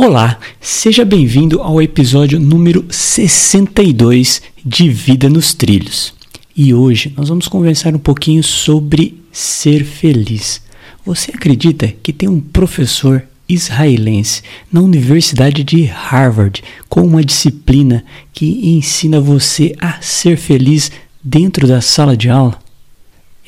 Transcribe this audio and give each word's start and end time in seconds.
Olá, 0.00 0.38
seja 0.60 1.04
bem-vindo 1.04 1.60
ao 1.60 1.82
episódio 1.82 2.38
número 2.38 2.86
62 2.88 4.40
de 4.64 4.88
Vida 4.88 5.28
nos 5.28 5.52
Trilhos. 5.52 6.14
E 6.56 6.72
hoje 6.72 7.12
nós 7.16 7.28
vamos 7.28 7.48
conversar 7.48 7.92
um 7.96 7.98
pouquinho 7.98 8.44
sobre 8.44 9.20
ser 9.32 9.84
feliz. 9.84 10.62
Você 11.04 11.32
acredita 11.32 11.92
que 12.00 12.12
tem 12.12 12.28
um 12.28 12.38
professor 12.38 13.24
israelense 13.48 14.42
na 14.72 14.80
Universidade 14.82 15.64
de 15.64 15.86
Harvard 15.86 16.62
com 16.88 17.00
uma 17.00 17.24
disciplina 17.24 18.04
que 18.32 18.70
ensina 18.76 19.20
você 19.20 19.74
a 19.80 20.00
ser 20.00 20.36
feliz 20.36 20.92
dentro 21.24 21.66
da 21.66 21.80
sala 21.80 22.16
de 22.16 22.30
aula? 22.30 22.56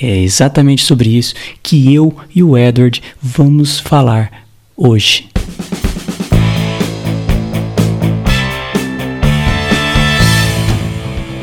É 0.00 0.18
exatamente 0.18 0.82
sobre 0.84 1.16
isso 1.16 1.32
que 1.62 1.94
eu 1.94 2.12
e 2.34 2.42
o 2.42 2.58
Edward 2.58 3.00
vamos 3.22 3.78
falar 3.78 4.48
hoje. 4.76 5.29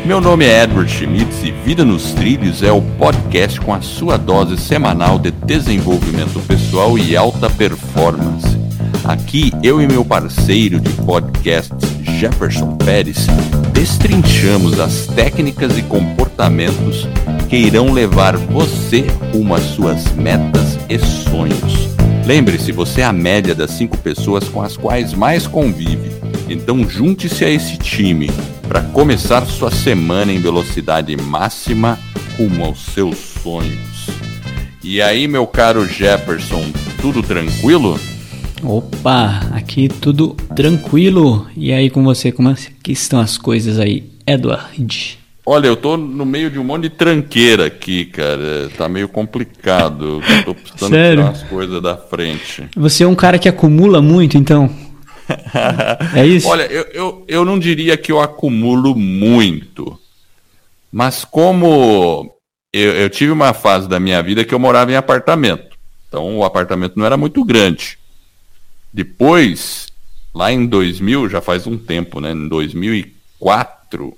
Meu 0.07 0.21
nome 0.21 0.45
é 0.45 0.63
Edward 0.63 0.89
Schmitz 0.89 1.43
e 1.43 1.51
Vida 1.51 1.83
nos 1.83 2.13
Trilhos 2.13 2.63
é 2.63 2.71
o 2.71 2.81
podcast 2.81 3.59
com 3.59 3.73
a 3.73 3.81
sua 3.81 4.15
dose 4.15 4.55
semanal 4.55 5.19
de 5.19 5.31
desenvolvimento 5.31 6.39
pessoal 6.47 6.97
e 6.97 7.17
alta 7.17 7.49
performance. 7.49 8.57
Aqui 9.03 9.51
eu 9.61 9.81
e 9.81 9.85
meu 9.85 10.05
parceiro 10.05 10.79
de 10.79 10.89
podcast, 11.03 11.73
Jefferson 12.17 12.77
Pérez, 12.77 13.27
destrinchamos 13.73 14.79
as 14.79 15.07
técnicas 15.07 15.77
e 15.77 15.81
comportamentos 15.81 17.05
que 17.49 17.57
irão 17.57 17.91
levar 17.91 18.37
você 18.37 19.07
rumo 19.33 19.55
às 19.55 19.63
suas 19.63 20.13
metas 20.13 20.79
e 20.87 20.97
sonhos. 20.99 21.89
Lembre-se, 22.25 22.71
você 22.71 23.01
é 23.01 23.03
a 23.03 23.11
média 23.11 23.53
das 23.53 23.71
cinco 23.71 23.97
pessoas 23.97 24.47
com 24.47 24.61
as 24.61 24.77
quais 24.77 25.13
mais 25.13 25.45
convive. 25.45 26.26
Então 26.49 26.87
junte-se 26.87 27.43
a 27.43 27.49
esse 27.49 27.77
time 27.77 28.29
para 28.67 28.81
começar 28.81 29.45
sua 29.45 29.69
semana 29.71 30.31
em 30.31 30.39
velocidade 30.39 31.15
máxima 31.17 31.99
rumo 32.37 32.65
aos 32.65 32.79
seus 32.79 33.17
sonhos. 33.17 34.07
E 34.83 35.01
aí, 35.01 35.27
meu 35.27 35.45
caro 35.45 35.85
Jefferson, 35.85 36.63
tudo 37.01 37.21
tranquilo? 37.21 37.99
Opa, 38.63 39.41
aqui 39.51 39.89
tudo 39.89 40.35
tranquilo. 40.55 41.45
E 41.57 41.73
aí 41.73 41.89
com 41.89 42.03
você, 42.03 42.31
como 42.31 42.49
é 42.49 42.55
que 42.81 42.93
estão 42.93 43.19
as 43.19 43.37
coisas 43.37 43.79
aí, 43.79 44.05
Edward? 44.25 45.17
Olha, 45.45 45.67
eu 45.67 45.75
tô 45.75 45.95
no 45.95 46.25
meio 46.25 46.49
de 46.49 46.59
um 46.59 46.63
monte 46.63 46.83
de 46.83 46.89
tranqueira 46.89 47.65
aqui, 47.67 48.05
cara. 48.05 48.69
Tá 48.77 48.87
meio 48.89 49.07
complicado. 49.07 50.21
Eu 50.27 50.43
tô 50.43 50.55
precisando 50.55 50.89
Sério? 50.95 51.23
tirar 51.23 51.31
as 51.31 51.43
coisas 51.43 51.81
da 51.81 51.95
frente. 51.97 52.63
Você 52.75 53.03
é 53.03 53.07
um 53.07 53.15
cara 53.15 53.37
que 53.39 53.47
acumula 53.47 54.01
muito, 54.01 54.37
então? 54.37 54.69
É 56.15 56.25
isso? 56.25 56.47
Olha, 56.47 56.63
eu, 56.63 56.83
eu, 56.93 57.25
eu 57.27 57.45
não 57.45 57.59
diria 57.59 57.97
que 57.97 58.11
eu 58.11 58.19
acumulo 58.19 58.95
muito. 58.95 59.99
Mas 60.91 61.25
como 61.25 62.33
eu, 62.73 62.91
eu 62.93 63.09
tive 63.09 63.31
uma 63.31 63.53
fase 63.53 63.87
da 63.87 63.99
minha 63.99 64.21
vida 64.21 64.45
que 64.45 64.53
eu 64.53 64.59
morava 64.59 64.91
em 64.91 64.95
apartamento. 64.95 65.77
Então 66.07 66.37
o 66.37 66.43
apartamento 66.43 66.97
não 66.97 67.05
era 67.05 67.17
muito 67.17 67.43
grande. 67.43 67.97
Depois, 68.91 69.87
lá 70.33 70.51
em 70.51 70.65
2000, 70.65 71.29
já 71.29 71.41
faz 71.41 71.67
um 71.67 71.77
tempo, 71.77 72.19
né? 72.19 72.31
Em 72.31 72.47
2004, 72.47 74.17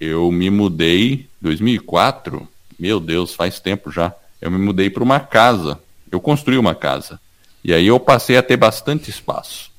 eu 0.00 0.30
me 0.30 0.50
mudei. 0.50 1.28
2004? 1.40 2.48
Meu 2.78 3.00
Deus, 3.00 3.34
faz 3.34 3.60
tempo 3.60 3.90
já. 3.90 4.14
Eu 4.40 4.50
me 4.50 4.58
mudei 4.58 4.90
para 4.90 5.02
uma 5.02 5.20
casa. 5.20 5.78
Eu 6.10 6.20
construí 6.20 6.56
uma 6.56 6.74
casa. 6.74 7.20
E 7.64 7.72
aí 7.72 7.86
eu 7.86 7.98
passei 7.98 8.36
a 8.36 8.42
ter 8.42 8.56
bastante 8.56 9.10
espaço. 9.10 9.70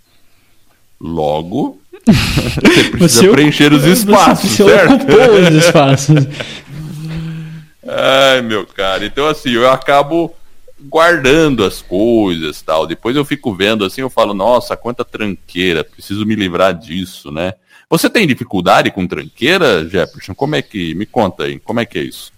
Logo, 1.00 1.80
você 2.06 2.90
precisa 2.90 3.22
Você 3.22 3.30
preencher 3.30 3.74
os 3.74 3.84
espaços, 3.84 4.50
você 4.52 4.64
certo? 4.64 4.94
ocupou 4.94 5.40
os 5.40 5.66
espaços. 5.66 6.16
Ai, 7.88 8.42
meu 8.42 8.66
cara. 8.66 9.06
Então, 9.06 9.28
assim, 9.28 9.52
eu 9.52 9.70
acabo 9.70 10.34
guardando 10.82 11.64
as 11.64 11.82
coisas 11.82 12.62
tal. 12.62 12.88
Depois 12.88 13.16
eu 13.16 13.24
fico 13.24 13.54
vendo 13.54 13.86
assim, 13.86 14.02
eu 14.02 14.10
falo, 14.10 14.34
nossa, 14.34 14.76
quanta 14.76 15.06
tranqueira, 15.06 15.84
preciso 15.84 16.26
me 16.26 16.36
livrar 16.36 16.74
disso, 16.74 17.32
né? 17.32 17.54
Você 17.90 18.10
tem 18.10 18.26
dificuldade 18.26 18.90
com 18.92 19.06
tranqueira, 19.06 19.88
Jefferson? 19.88 20.34
Como 20.34 20.56
é 20.56 20.62
que. 20.62 20.96
Me 20.96 21.06
conta 21.06 21.44
aí, 21.44 21.60
como 21.60 21.80
é 21.80 21.86
que 21.86 22.00
é 22.00 22.02
isso? 22.02 22.32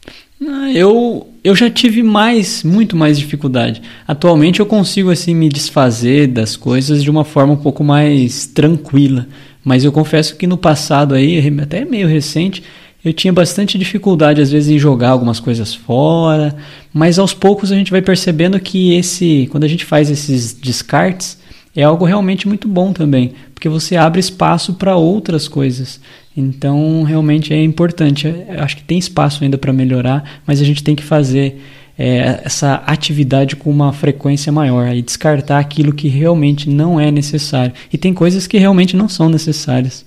Ah, 0.45 0.71
Eu, 0.71 1.27
eu 1.43 1.55
já 1.55 1.69
tive 1.69 2.03
mais, 2.03 2.63
muito 2.63 2.95
mais 2.95 3.17
dificuldade. 3.17 3.81
Atualmente 4.07 4.59
eu 4.59 4.65
consigo 4.65 5.09
assim 5.09 5.33
me 5.33 5.49
desfazer 5.49 6.27
das 6.27 6.55
coisas 6.55 7.03
de 7.03 7.09
uma 7.09 7.23
forma 7.23 7.53
um 7.53 7.57
pouco 7.57 7.83
mais 7.83 8.45
tranquila. 8.45 9.27
Mas 9.63 9.83
eu 9.83 9.91
confesso 9.91 10.35
que 10.35 10.47
no 10.47 10.57
passado 10.57 11.15
aí, 11.15 11.41
até 11.61 11.83
meio 11.83 12.07
recente, 12.07 12.63
eu 13.03 13.11
tinha 13.11 13.33
bastante 13.33 13.77
dificuldade 13.77 14.41
às 14.41 14.51
vezes 14.51 14.69
em 14.69 14.79
jogar 14.79 15.09
algumas 15.09 15.39
coisas 15.39 15.73
fora. 15.73 16.55
Mas 16.93 17.17
aos 17.17 17.33
poucos 17.33 17.71
a 17.71 17.75
gente 17.75 17.91
vai 17.91 18.01
percebendo 18.01 18.59
que 18.59 18.93
esse, 18.93 19.47
quando 19.51 19.63
a 19.63 19.67
gente 19.67 19.85
faz 19.85 20.09
esses 20.09 20.53
descartes, 20.53 21.37
é 21.75 21.83
algo 21.83 22.05
realmente 22.05 22.47
muito 22.47 22.67
bom 22.67 22.91
também, 22.91 23.33
porque 23.53 23.69
você 23.69 23.95
abre 23.95 24.19
espaço 24.19 24.73
para 24.73 24.95
outras 24.95 25.47
coisas. 25.47 25.99
Então, 26.37 27.01
realmente 27.01 27.51
é 27.51 27.63
importante. 27.63 28.27
Eu 28.27 28.63
acho 28.63 28.77
que 28.77 28.83
tem 28.83 28.99
espaço 28.99 29.43
ainda 29.43 29.57
para 29.57 29.73
melhorar, 29.73 30.41
mas 30.45 30.61
a 30.61 30.63
gente 30.63 30.83
tem 30.83 30.95
que 30.95 31.03
fazer 31.03 31.59
é, 31.97 32.41
essa 32.43 32.75
atividade 32.85 33.55
com 33.55 33.71
uma 33.71 33.91
frequência 33.91 34.51
maior 34.51 34.95
e 34.95 35.01
descartar 35.01 35.57
aquilo 35.57 35.91
que 35.91 36.07
realmente 36.07 36.69
não 36.69 36.99
é 36.99 37.09
necessário. 37.09 37.73
E 37.91 37.97
tem 37.97 38.13
coisas 38.13 38.45
que 38.45 38.59
realmente 38.59 38.95
não 38.95 39.09
são 39.09 39.29
necessárias. 39.29 40.05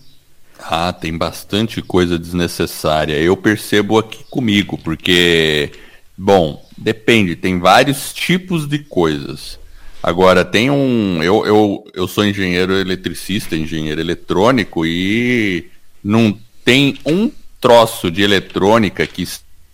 Ah, 0.60 0.92
tem 0.92 1.18
bastante 1.18 1.82
coisa 1.82 2.16
desnecessária. 2.16 3.14
Eu 3.14 3.36
percebo 3.36 3.98
aqui 3.98 4.24
comigo, 4.30 4.78
porque, 4.78 5.72
bom, 6.16 6.64
depende, 6.78 7.34
tem 7.34 7.58
vários 7.58 8.12
tipos 8.12 8.68
de 8.68 8.78
coisas. 8.78 9.58
Agora, 10.00 10.44
tem 10.44 10.70
um. 10.70 11.22
Eu, 11.22 11.44
eu, 11.44 11.84
eu 11.92 12.06
sou 12.06 12.24
engenheiro 12.24 12.72
eletricista, 12.72 13.56
engenheiro 13.56 14.00
eletrônico, 14.00 14.86
e 14.86 15.66
não 16.02 16.36
tem 16.64 16.98
um 17.04 17.30
troço 17.60 18.10
de 18.10 18.22
eletrônica 18.22 19.06
que 19.06 19.26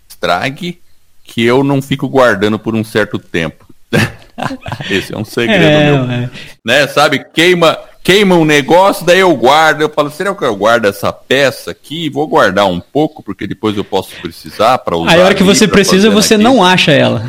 estrague 0.07 0.79
que 1.23 1.43
eu 1.43 1.63
não 1.63 1.81
fico 1.81 2.07
guardando 2.07 2.57
por 2.57 2.75
um 2.75 2.83
certo 2.83 3.19
tempo. 3.19 3.65
Esse 4.89 5.13
é 5.13 5.17
um 5.17 5.25
segredo 5.25 5.63
É, 5.63 5.91
meu 5.91 6.11
é. 6.11 6.29
né, 6.63 6.87
sabe, 6.87 7.25
queima, 7.33 7.77
queima 8.03 8.35
um 8.35 8.45
negócio, 8.45 9.05
daí 9.05 9.19
eu 9.19 9.35
guardo, 9.35 9.81
eu 9.81 9.89
falo, 9.89 10.09
será 10.09 10.33
que 10.33 10.43
eu 10.43 10.55
guardo 10.55 10.85
essa 10.85 11.11
peça 11.11 11.71
aqui? 11.71 12.09
Vou 12.09 12.27
guardar 12.27 12.67
um 12.67 12.79
pouco, 12.79 13.23
porque 13.23 13.47
depois 13.47 13.75
eu 13.75 13.83
posso 13.83 14.15
precisar 14.21 14.77
para 14.79 14.95
usar. 14.95 15.11
Aí 15.11 15.21
a 15.21 15.25
hora 15.25 15.35
que 15.35 15.43
você 15.43 15.67
precisa, 15.67 16.09
você 16.09 16.37
naquilo. 16.37 16.55
não 16.55 16.63
acha 16.63 16.91
ela. 16.91 17.25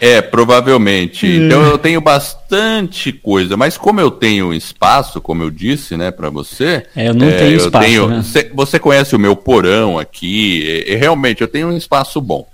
É, 0.00 0.22
provavelmente. 0.22 1.26
Então 1.26 1.62
eu 1.66 1.76
tenho 1.76 2.00
bastante 2.00 3.12
coisa, 3.12 3.56
mas 3.56 3.76
como 3.76 4.00
eu 4.00 4.10
tenho 4.10 4.54
espaço, 4.54 5.20
como 5.20 5.42
eu 5.42 5.50
disse, 5.50 5.96
né, 5.96 6.10
para 6.10 6.30
você. 6.30 6.86
É, 6.96 7.08
eu 7.08 7.14
não 7.14 7.26
tenho 7.38 7.56
espaço, 7.56 7.84
né? 8.08 8.22
cê- 8.22 8.50
Você 8.54 8.78
conhece 8.78 9.14
o 9.14 9.18
meu 9.18 9.36
porão 9.36 9.98
aqui, 9.98 10.62
e, 10.86 10.92
e 10.92 10.96
realmente 10.96 11.42
eu 11.42 11.48
tenho 11.48 11.68
um 11.68 11.76
espaço 11.76 12.20
bom. 12.20 12.48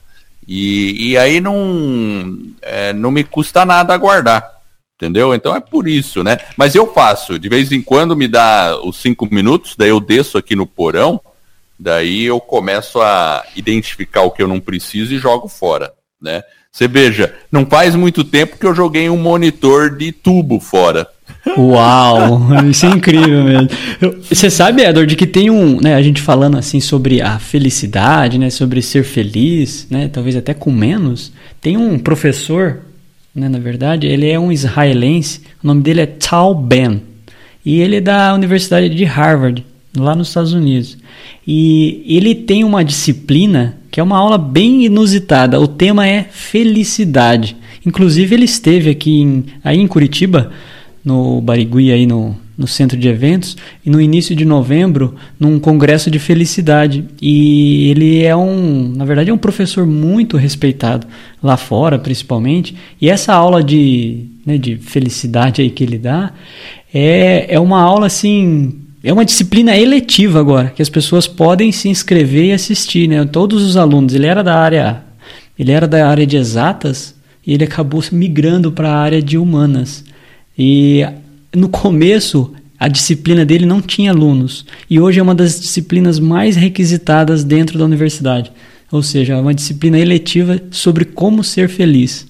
E, 0.48 1.10
e 1.10 1.18
aí 1.18 1.40
não, 1.40 2.38
é, 2.62 2.92
não 2.92 3.10
me 3.10 3.22
custa 3.24 3.64
nada 3.64 3.96
guardar. 3.96 4.54
Entendeu? 4.96 5.34
Então 5.34 5.54
é 5.54 5.60
por 5.60 5.86
isso, 5.86 6.24
né? 6.24 6.38
Mas 6.56 6.74
eu 6.74 6.90
faço, 6.92 7.38
de 7.38 7.48
vez 7.50 7.70
em 7.70 7.82
quando 7.82 8.16
me 8.16 8.26
dá 8.26 8.80
os 8.82 8.96
cinco 8.96 9.28
minutos, 9.30 9.74
daí 9.76 9.90
eu 9.90 10.00
desço 10.00 10.38
aqui 10.38 10.56
no 10.56 10.66
porão, 10.66 11.20
daí 11.78 12.24
eu 12.24 12.40
começo 12.40 12.98
a 13.02 13.44
identificar 13.54 14.22
o 14.22 14.30
que 14.30 14.42
eu 14.42 14.48
não 14.48 14.58
preciso 14.58 15.12
e 15.12 15.18
jogo 15.18 15.48
fora, 15.48 15.92
né? 16.20 16.42
Você 16.76 16.86
veja, 16.86 17.32
não 17.50 17.64
faz 17.64 17.94
muito 17.94 18.22
tempo 18.22 18.58
que 18.58 18.66
eu 18.66 18.74
joguei 18.74 19.08
um 19.08 19.16
monitor 19.16 19.96
de 19.96 20.12
tubo 20.12 20.60
fora. 20.60 21.08
Uau, 21.56 22.42
isso 22.70 22.84
é 22.84 22.90
incrível 22.90 23.44
mesmo. 23.44 23.70
Você 24.28 24.50
sabe, 24.50 24.82
Edward, 24.82 25.16
que 25.16 25.26
tem 25.26 25.48
um, 25.48 25.80
né, 25.80 25.94
a 25.94 26.02
gente 26.02 26.20
falando 26.20 26.58
assim 26.58 26.78
sobre 26.78 27.22
a 27.22 27.38
felicidade, 27.38 28.38
né, 28.38 28.50
sobre 28.50 28.82
ser 28.82 29.04
feliz, 29.04 29.86
né, 29.88 30.10
talvez 30.12 30.36
até 30.36 30.52
com 30.52 30.70
menos. 30.70 31.32
Tem 31.62 31.78
um 31.78 31.98
professor, 31.98 32.80
né, 33.34 33.48
na 33.48 33.58
verdade, 33.58 34.06
ele 34.06 34.28
é 34.28 34.38
um 34.38 34.52
israelense, 34.52 35.40
o 35.64 35.66
nome 35.66 35.80
dele 35.80 36.02
é 36.02 36.06
Tal 36.06 36.54
Ben, 36.54 37.00
e 37.64 37.80
ele 37.80 37.96
é 37.96 38.00
da 38.02 38.34
Universidade 38.34 38.90
de 38.90 39.04
Harvard, 39.04 39.64
lá 39.96 40.14
nos 40.14 40.28
Estados 40.28 40.52
Unidos. 40.52 40.98
E 41.48 42.04
ele 42.06 42.34
tem 42.34 42.64
uma 42.64 42.84
disciplina 42.84 43.78
que 43.96 44.00
é 44.00 44.02
uma 44.02 44.18
aula 44.18 44.36
bem 44.36 44.84
inusitada. 44.84 45.58
O 45.58 45.66
tema 45.66 46.06
é 46.06 46.22
felicidade. 46.22 47.56
Inclusive 47.86 48.34
ele 48.34 48.44
esteve 48.44 48.90
aqui 48.90 49.22
em, 49.22 49.46
aí 49.64 49.78
em 49.78 49.86
Curitiba, 49.86 50.50
no 51.02 51.40
Barigui 51.40 51.90
aí 51.90 52.04
no 52.04 52.36
no 52.58 52.66
centro 52.66 52.96
de 52.96 53.06
eventos 53.06 53.54
e 53.84 53.90
no 53.90 54.00
início 54.00 54.34
de 54.34 54.44
novembro 54.44 55.14
num 55.38 55.58
congresso 55.58 56.10
de 56.10 56.18
felicidade 56.18 57.04
e 57.20 57.90
ele 57.90 58.22
é 58.22 58.34
um 58.34 58.94
na 58.96 59.04
verdade 59.04 59.28
é 59.28 59.32
um 59.32 59.38
professor 59.38 59.86
muito 59.86 60.38
respeitado 60.38 61.06
lá 61.42 61.58
fora 61.58 61.98
principalmente 61.98 62.74
e 62.98 63.10
essa 63.10 63.34
aula 63.34 63.62
de, 63.62 64.24
né, 64.46 64.56
de 64.56 64.76
felicidade 64.76 65.60
aí 65.60 65.68
que 65.68 65.84
ele 65.84 65.98
dá 65.98 66.32
é, 66.94 67.54
é 67.54 67.60
uma 67.60 67.82
aula 67.82 68.06
assim 68.06 68.85
é 69.06 69.12
uma 69.12 69.24
disciplina 69.24 69.76
eletiva 69.76 70.40
agora 70.40 70.70
que 70.70 70.82
as 70.82 70.88
pessoas 70.88 71.28
podem 71.28 71.70
se 71.70 71.88
inscrever 71.88 72.46
e 72.46 72.52
assistir 72.52 73.08
né 73.08 73.24
todos 73.24 73.62
os 73.62 73.76
alunos 73.76 74.12
ele 74.14 74.26
era 74.26 74.42
da 74.42 74.58
área 74.58 75.04
ele 75.56 75.70
era 75.70 75.86
da 75.86 76.08
área 76.08 76.26
de 76.26 76.36
exatas 76.36 77.14
e 77.46 77.54
ele 77.54 77.62
acabou 77.62 78.02
migrando 78.10 78.72
para 78.72 78.90
a 78.90 78.98
área 78.98 79.22
de 79.22 79.38
humanas 79.38 80.04
e 80.58 81.06
no 81.54 81.68
começo 81.68 82.52
a 82.78 82.88
disciplina 82.88 83.44
dele 83.44 83.64
não 83.64 83.80
tinha 83.80 84.10
alunos 84.10 84.66
e 84.90 84.98
hoje 84.98 85.20
é 85.20 85.22
uma 85.22 85.34
das 85.34 85.60
disciplinas 85.60 86.18
mais 86.18 86.56
requisitadas 86.56 87.42
dentro 87.42 87.78
da 87.78 87.84
universidade. 87.84 88.52
Ou 88.92 89.02
seja, 89.02 89.34
é 89.34 89.36
uma 89.36 89.54
disciplina 89.54 89.98
eletiva 89.98 90.60
sobre 90.70 91.04
como 91.04 91.42
ser 91.42 91.68
feliz. 91.68 92.26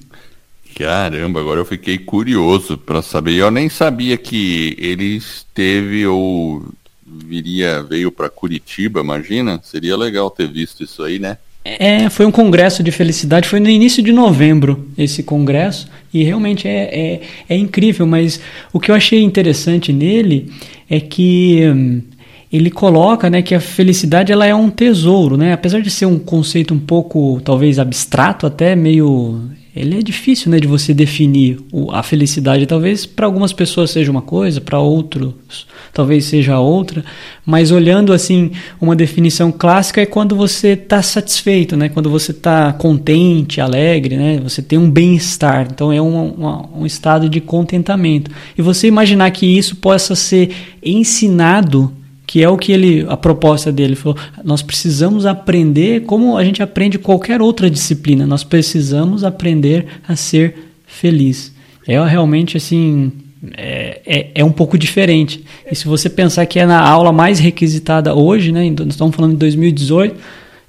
Caramba, 0.78 1.40
agora 1.40 1.58
eu 1.58 1.64
fiquei 1.64 1.96
curioso 1.96 2.76
para 2.76 3.00
saber. 3.00 3.36
Eu 3.36 3.50
nem 3.50 3.66
sabia 3.66 4.14
que 4.18 4.76
ele 4.78 5.16
esteve 5.16 6.06
ou 6.06 6.66
viria 7.06 7.82
veio 7.82 8.12
para 8.12 8.28
Curitiba, 8.28 9.00
imagina? 9.00 9.58
Seria 9.62 9.96
legal 9.96 10.30
ter 10.30 10.46
visto 10.46 10.84
isso 10.84 11.02
aí, 11.02 11.18
né? 11.18 11.38
É, 11.64 12.10
foi 12.10 12.26
um 12.26 12.30
congresso 12.30 12.82
de 12.82 12.92
felicidade, 12.92 13.48
foi 13.48 13.58
no 13.58 13.70
início 13.70 14.02
de 14.02 14.12
novembro 14.12 14.86
esse 14.98 15.22
congresso, 15.22 15.88
e 16.12 16.22
realmente 16.22 16.68
é, 16.68 16.90
é, 16.92 17.20
é 17.48 17.56
incrível, 17.56 18.06
mas 18.06 18.38
o 18.72 18.78
que 18.78 18.90
eu 18.90 18.94
achei 18.94 19.22
interessante 19.22 19.92
nele 19.92 20.52
é 20.88 21.00
que 21.00 21.62
hum, 21.66 22.02
ele 22.52 22.70
coloca 22.70 23.28
né, 23.28 23.42
que 23.42 23.54
a 23.54 23.60
felicidade 23.60 24.30
ela 24.30 24.46
é 24.46 24.54
um 24.54 24.70
tesouro, 24.70 25.36
né? 25.36 25.54
apesar 25.54 25.80
de 25.80 25.90
ser 25.90 26.06
um 26.06 26.18
conceito 26.18 26.72
um 26.72 26.78
pouco, 26.78 27.40
talvez, 27.42 27.78
abstrato, 27.78 28.46
até 28.46 28.76
meio 28.76 29.40
ele 29.76 29.98
é 29.98 30.02
difícil 30.02 30.50
né, 30.50 30.58
de 30.58 30.66
você 30.66 30.94
definir 30.94 31.58
a 31.92 32.02
felicidade. 32.02 32.66
Talvez 32.66 33.04
para 33.06 33.26
algumas 33.26 33.52
pessoas 33.52 33.90
seja 33.90 34.10
uma 34.10 34.22
coisa, 34.22 34.60
para 34.60 34.78
outros 34.78 35.66
talvez 35.96 36.26
seja 36.26 36.58
outra, 36.58 37.02
mas 37.44 37.70
olhando 37.70 38.12
assim, 38.12 38.50
uma 38.78 38.94
definição 38.94 39.50
clássica 39.50 40.02
é 40.02 40.04
quando 40.04 40.36
você 40.36 40.68
está 40.68 41.00
satisfeito, 41.00 41.74
né? 41.74 41.88
quando 41.88 42.10
você 42.10 42.32
está 42.32 42.70
contente, 42.74 43.62
alegre, 43.62 44.14
né? 44.14 44.38
você 44.42 44.60
tem 44.60 44.78
um 44.78 44.90
bem-estar. 44.90 45.66
Então 45.70 45.90
é 45.90 46.00
um, 46.00 46.80
um 46.80 46.84
estado 46.84 47.30
de 47.30 47.40
contentamento. 47.40 48.30
E 48.58 48.60
você 48.60 48.86
imaginar 48.86 49.30
que 49.30 49.46
isso 49.46 49.76
possa 49.76 50.14
ser 50.14 50.50
ensinado 50.82 51.90
que 52.26 52.42
é 52.42 52.48
o 52.48 52.58
que 52.58 52.72
ele 52.72 53.06
a 53.08 53.16
proposta 53.16 53.70
dele. 53.70 53.94
Falou 53.94 54.18
nós 54.42 54.62
precisamos 54.62 55.24
aprender 55.24 56.02
como 56.02 56.36
a 56.36 56.44
gente 56.44 56.62
aprende 56.62 56.98
qualquer 56.98 57.40
outra 57.40 57.70
disciplina. 57.70 58.26
Nós 58.26 58.42
precisamos 58.42 59.22
aprender 59.22 59.86
a 60.06 60.16
ser 60.16 60.54
feliz. 60.86 61.54
É 61.86 62.02
realmente 62.04 62.56
assim 62.56 63.12
é, 63.56 64.00
é, 64.04 64.30
é, 64.34 64.44
um 64.44 64.50
pouco 64.50 64.76
diferente. 64.76 65.44
E 65.70 65.74
se 65.74 65.86
você 65.86 66.10
pensar 66.10 66.44
que 66.46 66.58
é 66.58 66.66
na 66.66 66.80
aula 66.80 67.12
mais 67.12 67.38
requisitada 67.38 68.14
hoje 68.14 68.50
né 68.50 68.66
estamos 68.66 69.14
falando 69.14 69.32
de 69.32 69.38
2018 69.38 70.16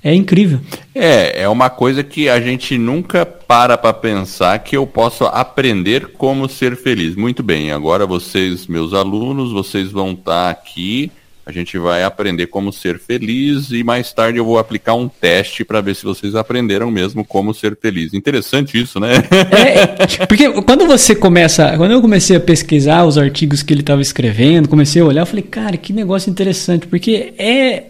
é 0.04 0.14
incrível. 0.14 0.60
É 0.94 1.42
é 1.42 1.50
uma 1.50 1.72
coisa 1.72 2.04
que 2.04 2.30
a 2.30 2.40
gente 2.40 2.78
nunca 2.78 3.26
para 3.26 3.78
para 3.78 3.94
pensar 3.94 4.60
que 4.60 4.78
eu 4.78 4.86
posso 4.86 5.26
aprender 5.26 6.10
como 6.10 6.48
ser 6.48 6.76
feliz. 6.76 7.16
Muito 7.16 7.42
bem 7.42 7.72
agora 7.72 8.06
vocês 8.06 8.68
meus 8.68 8.94
alunos 8.94 9.52
vocês 9.52 9.92
vão 9.92 10.12
estar 10.12 10.52
aqui 10.52 11.12
a 11.48 11.52
gente 11.54 11.78
vai 11.78 12.04
aprender 12.04 12.48
como 12.48 12.74
ser 12.74 13.00
feliz 13.00 13.72
e 13.72 13.82
mais 13.82 14.12
tarde 14.12 14.38
eu 14.38 14.44
vou 14.44 14.60
aplicar 14.60 14.96
um 14.96 15.08
teste 15.08 15.64
para 15.64 15.80
ver 15.80 15.96
se 15.96 16.04
vocês 16.04 16.36
aprenderam 16.36 16.92
mesmo 16.92 17.24
como 17.24 17.54
ser 17.54 17.78
feliz. 17.82 18.14
Interessante 18.14 18.78
isso, 18.78 19.00
né? 19.00 19.14
É, 19.50 20.26
porque 20.28 20.50
quando 20.64 20.86
você 20.86 21.16
começa, 21.16 21.78
quando 21.78 21.92
eu 21.92 22.02
comecei 22.02 22.36
a 22.36 22.40
pesquisar 22.42 23.06
os 23.06 23.18
artigos 23.18 23.64
que 23.64 23.74
ele 23.74 23.80
estava 23.80 24.02
escrevendo, 24.02 24.68
comecei 24.68 25.02
a 25.02 25.06
olhar, 25.06 25.22
eu 25.22 25.26
falei, 25.26 25.44
cara, 25.44 25.78
que 25.78 25.94
negócio 25.94 26.30
interessante, 26.30 26.86
porque 26.86 27.34
é 27.38 27.84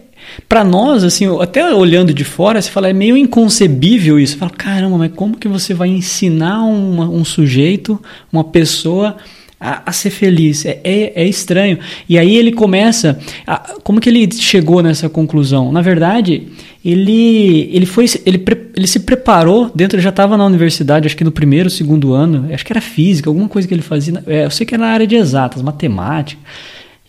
para 0.48 0.62
nós, 0.62 1.02
assim, 1.02 1.26
até 1.40 1.74
olhando 1.74 2.14
de 2.14 2.22
fora, 2.22 2.62
você 2.62 2.70
fala, 2.70 2.88
é 2.88 2.92
meio 2.92 3.16
inconcebível 3.16 4.20
isso. 4.20 4.34
Você 4.34 4.38
fala, 4.38 4.52
caramba, 4.52 4.98
mas 4.98 5.12
como 5.16 5.36
que 5.36 5.48
você 5.48 5.74
vai 5.74 5.88
ensinar 5.88 6.62
uma, 6.62 7.08
um 7.08 7.24
sujeito, 7.24 8.00
uma 8.32 8.44
pessoa 8.44 9.16
a, 9.60 9.82
a 9.86 9.92
ser 9.92 10.10
feliz. 10.10 10.64
É, 10.64 10.80
é, 10.84 11.22
é, 11.22 11.24
estranho. 11.26 11.78
E 12.08 12.18
aí 12.18 12.36
ele 12.36 12.52
começa. 12.52 13.18
A, 13.46 13.74
como 13.82 14.00
que 14.00 14.08
ele 14.08 14.28
chegou 14.32 14.82
nessa 14.82 15.08
conclusão? 15.08 15.72
Na 15.72 15.82
verdade, 15.82 16.48
ele, 16.84 17.68
ele, 17.72 17.86
foi, 17.86 18.06
ele, 18.24 18.44
ele 18.76 18.86
se 18.86 19.00
preparou 19.00 19.70
dentro, 19.74 19.96
ele 19.96 20.02
já 20.02 20.10
estava 20.10 20.36
na 20.36 20.46
universidade, 20.46 21.06
acho 21.06 21.16
que 21.16 21.24
no 21.24 21.32
primeiro, 21.32 21.68
segundo 21.68 22.12
ano, 22.12 22.48
acho 22.52 22.64
que 22.64 22.72
era 22.72 22.80
física, 22.80 23.28
alguma 23.28 23.48
coisa 23.48 23.66
que 23.66 23.74
ele 23.74 23.82
fazia. 23.82 24.22
É, 24.26 24.44
eu 24.44 24.50
sei 24.50 24.64
que 24.64 24.74
era 24.74 24.84
na 24.84 24.90
área 24.90 25.06
de 25.06 25.16
exatas, 25.16 25.62
matemática. 25.62 26.40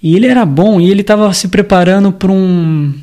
E 0.02 0.16
ele 0.16 0.28
era 0.28 0.46
bom 0.46 0.80
e 0.80 0.90
ele 0.90 1.02
estava 1.02 1.32
se 1.34 1.50
preparando 1.50 2.12
para 2.12 2.32
um, 2.32 2.94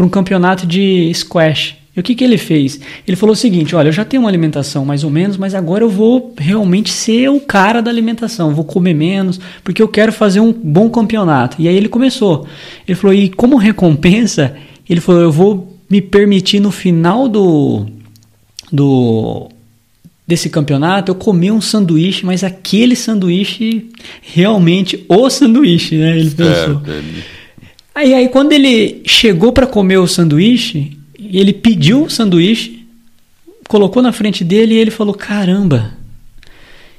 um 0.00 0.08
campeonato 0.08 0.66
de 0.66 1.12
squash. 1.14 1.79
E 1.94 1.98
o 1.98 2.02
que, 2.02 2.14
que 2.14 2.22
ele 2.22 2.38
fez? 2.38 2.80
Ele 3.06 3.16
falou 3.16 3.32
o 3.32 3.36
seguinte: 3.36 3.74
olha, 3.74 3.88
eu 3.88 3.92
já 3.92 4.04
tenho 4.04 4.22
uma 4.22 4.28
alimentação 4.28 4.84
mais 4.84 5.02
ou 5.02 5.10
menos, 5.10 5.36
mas 5.36 5.54
agora 5.54 5.82
eu 5.82 5.90
vou 5.90 6.34
realmente 6.38 6.90
ser 6.90 7.28
o 7.28 7.40
cara 7.40 7.82
da 7.82 7.90
alimentação, 7.90 8.54
vou 8.54 8.64
comer 8.64 8.94
menos, 8.94 9.40
porque 9.64 9.82
eu 9.82 9.88
quero 9.88 10.12
fazer 10.12 10.40
um 10.40 10.52
bom 10.52 10.88
campeonato. 10.88 11.56
E 11.60 11.66
aí 11.66 11.76
ele 11.76 11.88
começou. 11.88 12.46
Ele 12.86 12.94
falou: 12.96 13.14
e 13.14 13.28
como 13.28 13.56
recompensa, 13.56 14.54
ele 14.88 15.00
falou: 15.00 15.20
eu 15.20 15.32
vou 15.32 15.76
me 15.90 16.00
permitir 16.00 16.60
no 16.60 16.70
final 16.70 17.28
do. 17.28 17.86
do 18.72 19.48
desse 20.26 20.48
campeonato, 20.48 21.10
eu 21.10 21.16
comi 21.16 21.50
um 21.50 21.60
sanduíche, 21.60 22.24
mas 22.24 22.44
aquele 22.44 22.94
sanduíche 22.94 23.88
realmente 24.22 25.04
o 25.08 25.28
sanduíche, 25.28 25.96
né? 25.96 26.16
Ele 26.16 26.30
pensou. 26.30 26.80
É, 26.86 27.02
aí, 27.96 28.14
aí 28.14 28.28
quando 28.28 28.52
ele 28.52 29.02
chegou 29.04 29.52
para 29.52 29.66
comer 29.66 29.98
o 29.98 30.06
sanduíche, 30.06 30.99
ele 31.32 31.52
pediu 31.52 32.04
o 32.04 32.10
sanduíche, 32.10 32.86
colocou 33.68 34.02
na 34.02 34.12
frente 34.12 34.42
dele 34.42 34.74
e 34.74 34.78
ele 34.78 34.90
falou: 34.90 35.14
Caramba, 35.14 35.92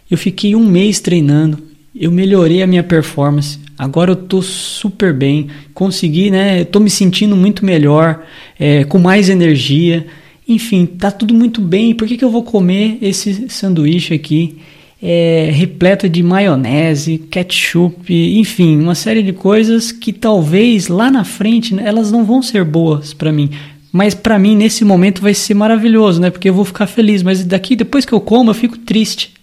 eu 0.09 0.17
fiquei 0.17 0.55
um 0.55 0.65
mês 0.65 0.99
treinando, 0.99 1.57
eu 1.95 2.11
melhorei 2.11 2.61
a 2.61 2.67
minha 2.67 2.83
performance, 2.83 3.59
agora 3.77 4.11
eu 4.11 4.15
tô 4.15 4.41
super 4.41 5.13
bem, 5.13 5.47
consegui, 5.73 6.29
né? 6.31 6.63
Tô 6.63 6.79
me 6.79 6.89
sentindo 6.89 7.35
muito 7.35 7.65
melhor, 7.65 8.23
é, 8.59 8.83
com 8.83 8.99
mais 8.99 9.29
energia, 9.29 10.05
enfim, 10.47 10.85
tá 10.85 11.09
tudo 11.11 11.33
muito 11.33 11.61
bem. 11.61 11.93
Por 11.93 12.07
que, 12.07 12.17
que 12.17 12.25
eu 12.25 12.31
vou 12.31 12.43
comer 12.43 12.97
esse 13.01 13.49
sanduíche 13.49 14.13
aqui? 14.13 14.57
É, 15.03 15.49
repleto 15.51 16.07
de 16.07 16.21
maionese, 16.21 17.17
ketchup, 17.17 18.13
enfim, 18.13 18.79
uma 18.79 18.93
série 18.93 19.23
de 19.23 19.33
coisas 19.33 19.91
que 19.91 20.13
talvez 20.13 20.87
lá 20.87 21.09
na 21.09 21.23
frente 21.23 21.73
né, 21.73 21.83
elas 21.87 22.11
não 22.11 22.23
vão 22.23 22.41
ser 22.41 22.63
boas 22.63 23.11
para 23.13 23.31
mim. 23.31 23.49
Mas 23.91 24.13
para 24.13 24.39
mim, 24.39 24.55
nesse 24.55 24.85
momento, 24.85 25.21
vai 25.21 25.33
ser 25.33 25.53
maravilhoso, 25.53 26.21
né? 26.21 26.29
Porque 26.29 26.49
eu 26.49 26.53
vou 26.53 26.63
ficar 26.65 26.87
feliz. 26.87 27.21
Mas 27.23 27.43
daqui, 27.43 27.75
depois 27.75 28.05
que 28.05 28.13
eu 28.13 28.21
como, 28.21 28.49
eu 28.49 28.55
fico 28.55 28.77
triste. 28.77 29.33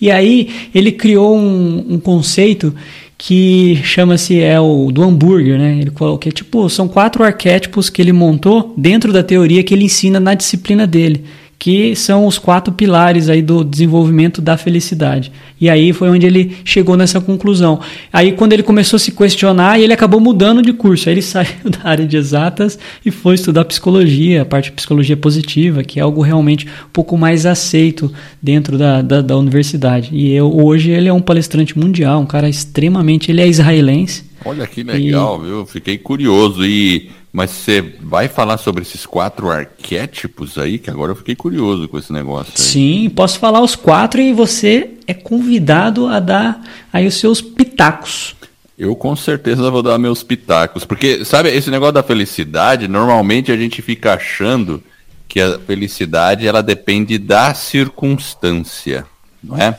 E 0.00 0.10
aí, 0.10 0.50
ele 0.74 0.92
criou 0.92 1.36
um, 1.36 1.94
um 1.94 1.98
conceito 1.98 2.74
que 3.16 3.80
chama-se 3.82 4.40
é 4.40 4.60
o 4.60 4.92
do 4.92 5.02
hambúrguer, 5.02 5.58
né? 5.58 5.78
Ele 5.80 5.90
que 6.20 6.28
é 6.28 6.32
tipo 6.32 6.68
são 6.68 6.86
quatro 6.86 7.24
arquétipos 7.24 7.90
que 7.90 8.00
ele 8.00 8.12
montou 8.12 8.72
dentro 8.76 9.12
da 9.12 9.24
teoria 9.24 9.64
que 9.64 9.74
ele 9.74 9.84
ensina 9.84 10.20
na 10.20 10.34
disciplina 10.34 10.86
dele 10.86 11.24
que 11.58 11.96
são 11.96 12.24
os 12.24 12.38
quatro 12.38 12.72
pilares 12.72 13.28
aí 13.28 13.42
do 13.42 13.64
desenvolvimento 13.64 14.40
da 14.40 14.56
felicidade. 14.56 15.32
E 15.60 15.68
aí 15.68 15.92
foi 15.92 16.08
onde 16.08 16.24
ele 16.24 16.56
chegou 16.64 16.96
nessa 16.96 17.20
conclusão. 17.20 17.80
Aí 18.12 18.32
quando 18.32 18.52
ele 18.52 18.62
começou 18.62 18.96
a 18.96 19.00
se 19.00 19.10
questionar, 19.10 19.80
ele 19.80 19.92
acabou 19.92 20.20
mudando 20.20 20.62
de 20.62 20.72
curso. 20.72 21.08
Aí 21.08 21.14
ele 21.14 21.22
saiu 21.22 21.68
da 21.68 21.90
área 21.90 22.06
de 22.06 22.16
exatas 22.16 22.78
e 23.04 23.10
foi 23.10 23.34
estudar 23.34 23.64
psicologia, 23.64 24.42
a 24.42 24.44
parte 24.44 24.66
de 24.66 24.72
psicologia 24.72 25.16
positiva, 25.16 25.82
que 25.82 25.98
é 25.98 26.02
algo 26.02 26.22
realmente 26.22 26.66
um 26.66 26.92
pouco 26.92 27.18
mais 27.18 27.44
aceito 27.44 28.12
dentro 28.40 28.78
da, 28.78 29.02
da, 29.02 29.20
da 29.20 29.36
universidade. 29.36 30.10
E 30.12 30.32
eu, 30.32 30.54
hoje 30.56 30.90
ele 30.90 31.08
é 31.08 31.12
um 31.12 31.20
palestrante 31.20 31.76
mundial, 31.76 32.20
um 32.20 32.26
cara 32.26 32.48
extremamente, 32.48 33.32
ele 33.32 33.40
é 33.40 33.48
israelense. 33.48 34.28
Olha 34.44 34.64
que 34.66 34.84
legal, 34.84 35.42
e... 35.42 35.46
viu? 35.48 35.66
Fiquei 35.66 35.98
curioso 35.98 36.64
e 36.64 37.10
mas 37.38 37.52
você 37.52 37.80
vai 38.00 38.26
falar 38.26 38.58
sobre 38.58 38.82
esses 38.82 39.06
quatro 39.06 39.48
arquétipos 39.48 40.58
aí, 40.58 40.76
que 40.76 40.90
agora 40.90 41.12
eu 41.12 41.14
fiquei 41.14 41.36
curioso 41.36 41.86
com 41.86 41.96
esse 41.96 42.12
negócio. 42.12 42.52
Aí. 42.56 42.60
Sim, 42.60 43.12
posso 43.14 43.38
falar 43.38 43.60
os 43.60 43.76
quatro 43.76 44.20
e 44.20 44.32
você 44.32 44.90
é 45.06 45.14
convidado 45.14 46.08
a 46.08 46.18
dar 46.18 46.60
aí 46.92 47.06
os 47.06 47.14
seus 47.14 47.40
pitacos. 47.40 48.34
Eu 48.76 48.96
com 48.96 49.14
certeza 49.14 49.70
vou 49.70 49.84
dar 49.84 49.98
meus 49.98 50.24
pitacos, 50.24 50.84
porque 50.84 51.24
sabe 51.24 51.48
esse 51.50 51.70
negócio 51.70 51.92
da 51.92 52.02
felicidade, 52.02 52.88
normalmente 52.88 53.52
a 53.52 53.56
gente 53.56 53.80
fica 53.82 54.14
achando 54.14 54.82
que 55.28 55.40
a 55.40 55.60
felicidade 55.60 56.44
ela 56.44 56.60
depende 56.60 57.18
da 57.18 57.54
circunstância, 57.54 59.06
não 59.40 59.56
é? 59.56 59.78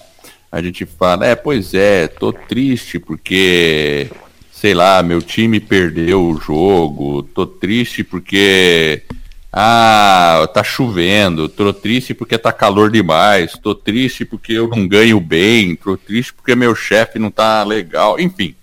a 0.49 0.61
gente 0.61 0.85
fala, 0.85 1.27
é, 1.27 1.35
pois 1.35 1.73
é, 1.73 2.07
tô 2.07 2.31
triste 2.31 2.99
porque, 2.99 4.09
sei 4.59 4.73
lá, 4.73 5.01
meu 5.01 5.21
time 5.21 5.57
perdeu 5.57 6.21
o 6.21 6.37
jogo, 6.37 7.23
tô 7.23 7.47
triste 7.47 8.03
porque 8.03 9.03
ah, 9.53 10.49
tá 10.53 10.61
chovendo, 10.65 11.47
tô 11.47 11.71
triste 11.71 12.13
porque 12.13 12.37
tá 12.37 12.51
calor 12.51 12.91
demais, 12.91 13.53
tô 13.53 13.73
triste 13.73 14.25
porque 14.25 14.51
eu 14.51 14.67
não 14.67 14.85
ganho 14.85 15.17
bem, 15.21 15.77
tô 15.77 15.95
triste 15.95 16.33
porque 16.33 16.55
meu 16.55 16.75
chefe 16.75 17.17
não 17.17 17.31
tá 17.31 17.63
legal, 17.63 18.19
enfim. 18.19 18.53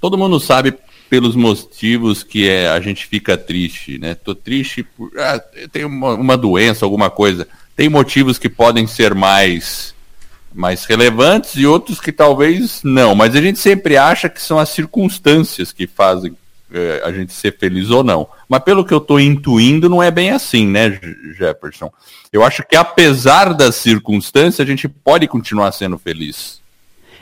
Todo 0.00 0.16
mundo 0.16 0.40
sabe 0.40 0.72
pelos 1.10 1.36
motivos 1.36 2.22
que 2.22 2.48
é, 2.48 2.68
a 2.70 2.80
gente 2.80 3.04
fica 3.04 3.36
triste, 3.36 3.98
né? 3.98 4.14
Tô 4.14 4.34
triste 4.34 4.82
por. 4.82 5.12
Ah, 5.18 5.38
tem 5.70 5.84
uma, 5.84 6.14
uma 6.14 6.36
doença, 6.38 6.86
alguma 6.86 7.10
coisa. 7.10 7.46
Tem 7.76 7.90
motivos 7.90 8.38
que 8.38 8.48
podem 8.48 8.86
ser 8.86 9.14
mais, 9.14 9.93
mais 10.54 10.84
relevantes 10.84 11.56
e 11.56 11.66
outros 11.66 12.00
que 12.00 12.12
talvez 12.12 12.80
não. 12.84 13.14
Mas 13.14 13.34
a 13.34 13.40
gente 13.40 13.58
sempre 13.58 13.96
acha 13.96 14.28
que 14.28 14.40
são 14.40 14.58
as 14.58 14.68
circunstâncias 14.68 15.72
que 15.72 15.86
fazem 15.86 16.36
é, 16.72 17.02
a 17.04 17.12
gente 17.12 17.32
ser 17.32 17.56
feliz 17.58 17.90
ou 17.90 18.02
não. 18.02 18.26
Mas 18.48 18.62
pelo 18.62 18.84
que 18.84 18.94
eu 18.94 18.98
estou 18.98 19.20
intuindo, 19.20 19.88
não 19.88 20.02
é 20.02 20.10
bem 20.10 20.30
assim, 20.30 20.66
né, 20.66 20.98
Jefferson? 21.36 21.90
Eu 22.32 22.44
acho 22.44 22.64
que 22.68 22.76
apesar 22.76 23.54
das 23.54 23.76
circunstâncias, 23.76 24.60
a 24.60 24.68
gente 24.68 24.88
pode 24.88 25.26
continuar 25.28 25.72
sendo 25.72 25.98
feliz. 25.98 26.60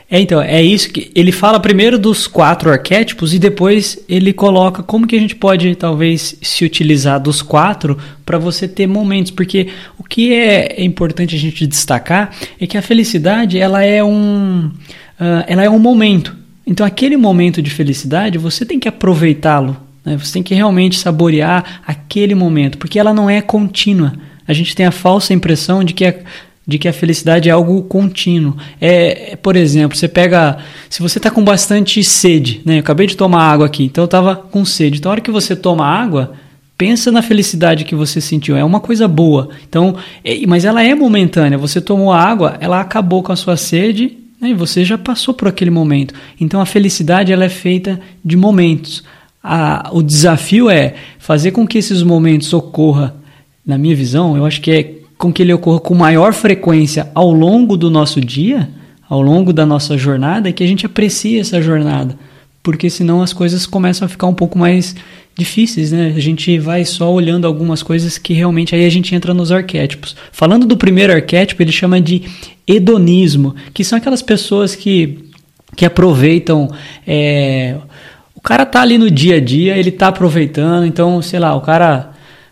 É, 0.09 0.19
então, 0.19 0.41
é 0.41 0.61
isso 0.61 0.91
que 0.91 1.11
ele 1.15 1.31
fala 1.31 1.59
primeiro 1.59 1.97
dos 1.97 2.27
quatro 2.27 2.69
arquétipos 2.69 3.33
e 3.33 3.39
depois 3.39 3.97
ele 4.07 4.33
coloca 4.33 4.83
como 4.83 5.07
que 5.07 5.15
a 5.15 5.19
gente 5.19 5.35
pode 5.35 5.73
talvez 5.75 6.37
se 6.41 6.63
utilizar 6.63 7.19
dos 7.19 7.41
quatro 7.41 7.97
para 8.25 8.37
você 8.37 8.67
ter 8.67 8.87
momentos, 8.87 9.31
porque 9.31 9.69
o 9.97 10.03
que 10.03 10.33
é 10.33 10.83
importante 10.83 11.35
a 11.35 11.39
gente 11.39 11.65
destacar 11.65 12.31
é 12.59 12.67
que 12.67 12.77
a 12.77 12.81
felicidade 12.81 13.57
ela 13.57 13.83
é 13.83 14.03
um, 14.03 14.67
uh, 15.19 15.43
ela 15.47 15.63
é 15.63 15.69
um 15.69 15.79
momento. 15.79 16.35
Então, 16.65 16.85
aquele 16.85 17.17
momento 17.17 17.61
de 17.61 17.69
felicidade 17.69 18.37
você 18.37 18.65
tem 18.65 18.79
que 18.79 18.87
aproveitá-lo, 18.87 19.75
né? 20.05 20.17
você 20.17 20.33
tem 20.33 20.43
que 20.43 20.53
realmente 20.53 20.97
saborear 20.97 21.81
aquele 21.85 22.35
momento, 22.35 22.77
porque 22.77 22.99
ela 22.99 23.13
não 23.13 23.29
é 23.29 23.41
contínua. 23.41 24.13
A 24.47 24.53
gente 24.53 24.75
tem 24.75 24.85
a 24.85 24.91
falsa 24.91 25.33
impressão 25.33 25.83
de 25.83 25.93
que 25.93 26.05
é 26.05 26.23
de 26.65 26.77
que 26.77 26.87
a 26.87 26.93
felicidade 26.93 27.49
é 27.49 27.51
algo 27.51 27.81
contínuo. 27.83 28.55
É, 28.79 29.35
por 29.35 29.55
exemplo, 29.55 29.97
você 29.97 30.07
pega, 30.07 30.57
se 30.89 31.01
você 31.01 31.19
está 31.19 31.29
com 31.29 31.43
bastante 31.43 32.03
sede, 32.03 32.61
né? 32.65 32.75
Eu 32.75 32.79
acabei 32.79 33.05
de 33.05 33.17
tomar 33.17 33.43
água 33.43 33.65
aqui, 33.65 33.83
então 33.83 34.03
eu 34.03 34.05
estava 34.05 34.35
com 34.35 34.63
sede. 34.63 34.97
Então, 34.97 35.11
a 35.11 35.13
hora 35.13 35.21
que 35.21 35.31
você 35.31 35.55
toma 35.55 35.85
água, 35.85 36.33
pensa 36.77 37.11
na 37.11 37.21
felicidade 37.21 37.83
que 37.83 37.95
você 37.95 38.21
sentiu. 38.21 38.55
É 38.55 38.63
uma 38.63 38.79
coisa 38.79 39.07
boa. 39.07 39.49
Então, 39.67 39.95
é, 40.23 40.45
mas 40.47 40.63
ela 40.63 40.83
é 40.83 40.95
momentânea. 40.95 41.57
Você 41.57 41.81
tomou 41.81 42.13
água, 42.13 42.57
ela 42.59 42.79
acabou 42.79 43.21
com 43.21 43.31
a 43.31 43.35
sua 43.35 43.57
sede 43.57 44.17
né? 44.39 44.49
e 44.49 44.53
você 44.53 44.85
já 44.85 44.97
passou 44.97 45.33
por 45.33 45.49
aquele 45.49 45.71
momento. 45.71 46.13
Então, 46.39 46.61
a 46.61 46.65
felicidade 46.65 47.33
ela 47.33 47.43
é 47.43 47.49
feita 47.49 47.99
de 48.23 48.37
momentos. 48.37 49.03
A, 49.43 49.89
o 49.91 50.01
desafio 50.01 50.69
é 50.69 50.95
fazer 51.19 51.51
com 51.51 51.67
que 51.67 51.77
esses 51.77 52.01
momentos 52.01 52.53
ocorra. 52.53 53.15
Na 53.65 53.77
minha 53.77 53.95
visão, 53.95 54.35
eu 54.35 54.45
acho 54.45 54.59
que 54.59 54.71
é 54.71 55.02
com 55.23 55.31
que 55.31 55.41
ele 55.41 55.53
ocorra 55.53 55.79
com 55.79 55.95
maior 55.95 56.33
frequência 56.33 57.09
ao 57.15 57.31
longo 57.31 57.77
do 57.77 57.89
nosso 57.89 58.19
dia, 58.19 58.69
ao 59.07 59.21
longo 59.21 59.53
da 59.53 59.65
nossa 59.65 59.97
jornada, 59.97 60.49
e 60.49 60.53
que 60.53 60.61
a 60.61 60.67
gente 60.67 60.85
aprecie 60.85 61.39
essa 61.39 61.61
jornada. 61.61 62.17
Porque 62.61 62.89
senão 62.89 63.21
as 63.21 63.31
coisas 63.31 63.65
começam 63.65 64.05
a 64.05 64.09
ficar 64.09 64.27
um 64.27 64.33
pouco 64.33 64.59
mais 64.59 64.93
difíceis, 65.33 65.93
né? 65.93 66.13
A 66.13 66.19
gente 66.19 66.59
vai 66.59 66.83
só 66.83 67.09
olhando 67.09 67.47
algumas 67.47 67.81
coisas 67.81 68.17
que 68.17 68.33
realmente 68.33 68.75
aí 68.75 68.85
a 68.85 68.89
gente 68.89 69.15
entra 69.15 69.33
nos 69.33 69.49
arquétipos. 69.49 70.13
Falando 70.29 70.65
do 70.65 70.75
primeiro 70.75 71.13
arquétipo, 71.13 71.63
ele 71.63 71.71
chama 71.71 72.01
de 72.01 72.23
hedonismo, 72.67 73.55
que 73.73 73.85
são 73.85 73.97
aquelas 73.97 74.21
pessoas 74.21 74.75
que, 74.75 75.19
que 75.73 75.85
aproveitam. 75.85 76.69
É, 77.07 77.77
o 78.35 78.41
cara 78.41 78.65
tá 78.65 78.81
ali 78.81 78.97
no 78.97 79.09
dia 79.09 79.37
a 79.37 79.39
dia, 79.39 79.77
ele 79.77 79.91
tá 79.91 80.09
aproveitando, 80.09 80.85
então, 80.85 81.21
sei 81.21 81.39
lá, 81.39 81.55
o 81.55 81.61
cara 81.61 82.11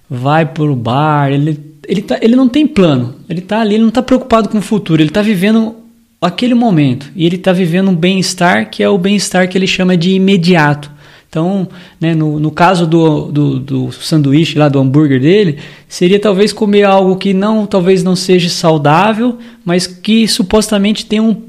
vai 0.09 0.45
pro 0.45 0.73
bar, 0.73 1.33
ele 1.33 1.70
ele, 1.91 2.01
tá, 2.01 2.17
ele 2.21 2.38
não 2.38 2.48
tem 2.48 2.65
plano, 2.65 3.15
ele 3.27 3.39
está 3.39 3.60
ali, 3.60 3.74
ele 3.74 3.81
não 3.81 3.89
está 3.89 4.01
preocupado 4.01 4.48
com 4.48 4.60
o 4.60 4.62
futuro, 4.62 5.01
ele 5.01 5.10
está 5.10 5.21
vivendo 5.21 5.75
aquele 6.21 6.53
momento 6.53 7.12
e 7.13 7.25
ele 7.25 7.36
está 7.36 7.51
vivendo 7.51 7.89
um 7.89 7.95
bem-estar 7.95 8.69
que 8.69 8.81
é 8.81 8.88
o 8.88 8.98
bem-estar 8.98 9.50
que 9.50 9.57
ele 9.57 9.67
chama 9.67 9.98
de 9.98 10.12
imediato. 10.12 10.89
Então, 11.27 11.67
né, 12.00 12.15
no, 12.15 12.39
no 12.39 12.50
caso 12.50 12.88
do, 12.88 13.29
do, 13.29 13.60
do, 13.60 13.91
sanduíche 13.91 14.57
lá, 14.57 14.69
do 14.69 14.79
hambúrguer 14.79 15.19
dele, 15.19 15.57
seria 15.88 16.17
talvez 16.17 16.53
comer 16.53 16.83
algo 16.83 17.17
que 17.17 17.33
não, 17.33 17.65
talvez 17.65 18.03
não 18.03 18.15
seja 18.15 18.48
saudável, 18.48 19.38
mas 19.65 19.86
que 19.86 20.29
supostamente 20.29 21.05
tem 21.05 21.19
um, 21.19 21.41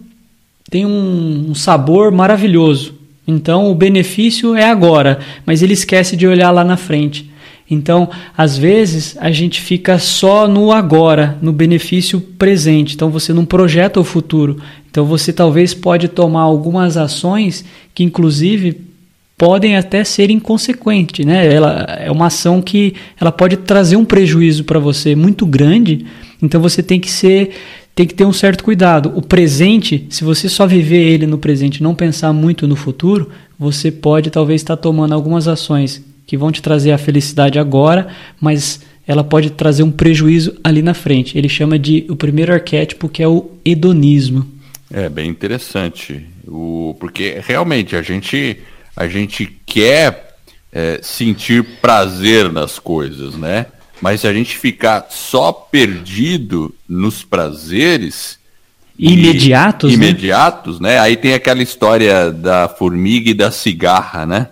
tem 0.68 0.84
um, 0.84 1.50
um 1.50 1.54
sabor 1.54 2.10
maravilhoso. 2.10 2.94
Então, 3.28 3.70
o 3.70 3.74
benefício 3.76 4.56
é 4.56 4.64
agora, 4.64 5.20
mas 5.46 5.62
ele 5.62 5.74
esquece 5.74 6.16
de 6.16 6.26
olhar 6.26 6.50
lá 6.50 6.64
na 6.64 6.76
frente. 6.76 7.31
Então, 7.72 8.10
às 8.36 8.58
vezes, 8.58 9.16
a 9.18 9.30
gente 9.30 9.58
fica 9.58 9.98
só 9.98 10.46
no 10.46 10.70
agora, 10.70 11.38
no 11.40 11.54
benefício 11.54 12.20
presente. 12.20 12.94
Então, 12.94 13.08
você 13.08 13.32
não 13.32 13.46
projeta 13.46 13.98
o 13.98 14.04
futuro. 14.04 14.60
Então, 14.90 15.06
você 15.06 15.32
talvez 15.32 15.72
pode 15.72 16.08
tomar 16.08 16.42
algumas 16.42 16.98
ações 16.98 17.64
que, 17.94 18.04
inclusive, 18.04 18.78
podem 19.38 19.74
até 19.74 20.04
ser 20.04 20.30
inconsequentes, 20.30 21.24
né? 21.24 21.50
Ela 21.50 21.86
é 21.98 22.10
uma 22.10 22.26
ação 22.26 22.60
que 22.60 22.92
ela 23.18 23.32
pode 23.32 23.56
trazer 23.56 23.96
um 23.96 24.04
prejuízo 24.04 24.64
para 24.64 24.78
você 24.78 25.16
muito 25.16 25.46
grande. 25.46 26.04
Então, 26.42 26.60
você 26.60 26.82
tem 26.82 27.00
que 27.00 27.10
ser 27.10 27.52
tem 27.94 28.06
que 28.06 28.14
ter 28.14 28.24
um 28.24 28.32
certo 28.32 28.64
cuidado. 28.64 29.12
O 29.14 29.20
presente, 29.20 30.06
se 30.08 30.24
você 30.24 30.48
só 30.48 30.66
viver 30.66 31.02
ele 31.02 31.26
no 31.26 31.36
presente, 31.36 31.82
não 31.82 31.94
pensar 31.94 32.32
muito 32.32 32.66
no 32.66 32.74
futuro, 32.74 33.28
você 33.58 33.90
pode 33.90 34.30
talvez 34.30 34.62
estar 34.62 34.78
tomando 34.78 35.12
algumas 35.12 35.46
ações 35.46 36.02
que 36.26 36.36
vão 36.36 36.50
te 36.52 36.62
trazer 36.62 36.92
a 36.92 36.98
felicidade 36.98 37.58
agora, 37.58 38.08
mas 38.40 38.80
ela 39.06 39.24
pode 39.24 39.50
trazer 39.50 39.82
um 39.82 39.90
prejuízo 39.90 40.56
ali 40.62 40.82
na 40.82 40.94
frente. 40.94 41.36
Ele 41.36 41.48
chama 41.48 41.78
de 41.78 42.06
o 42.08 42.16
primeiro 42.16 42.52
arquétipo 42.52 43.08
que 43.08 43.22
é 43.22 43.28
o 43.28 43.50
hedonismo. 43.64 44.46
É 44.92 45.08
bem 45.08 45.28
interessante, 45.28 46.26
o, 46.46 46.96
porque 47.00 47.40
realmente 47.46 47.96
a 47.96 48.02
gente 48.02 48.58
a 48.94 49.08
gente 49.08 49.50
quer 49.64 50.36
é, 50.70 51.00
sentir 51.02 51.64
prazer 51.80 52.52
nas 52.52 52.78
coisas, 52.78 53.34
né? 53.34 53.66
Mas 54.02 54.20
se 54.20 54.26
a 54.26 54.32
gente 54.32 54.58
ficar 54.58 55.06
só 55.10 55.52
perdido 55.52 56.74
nos 56.88 57.22
prazeres 57.22 58.38
imediatos, 58.98 59.92
e, 59.92 59.96
né? 59.96 60.08
imediatos, 60.08 60.80
né? 60.80 60.98
Aí 60.98 61.16
tem 61.16 61.34
aquela 61.34 61.62
história 61.62 62.30
da 62.30 62.68
formiga 62.68 63.30
e 63.30 63.34
da 63.34 63.50
cigarra, 63.50 64.26
né? 64.26 64.48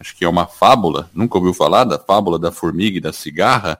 Acho 0.00 0.16
que 0.16 0.24
é 0.24 0.28
uma 0.28 0.46
fábula, 0.46 1.10
nunca 1.14 1.36
ouviu 1.36 1.52
falar 1.52 1.84
da 1.84 1.98
fábula 1.98 2.38
da 2.38 2.50
formiga 2.50 2.96
e 2.96 3.00
da 3.00 3.12
cigarra? 3.12 3.78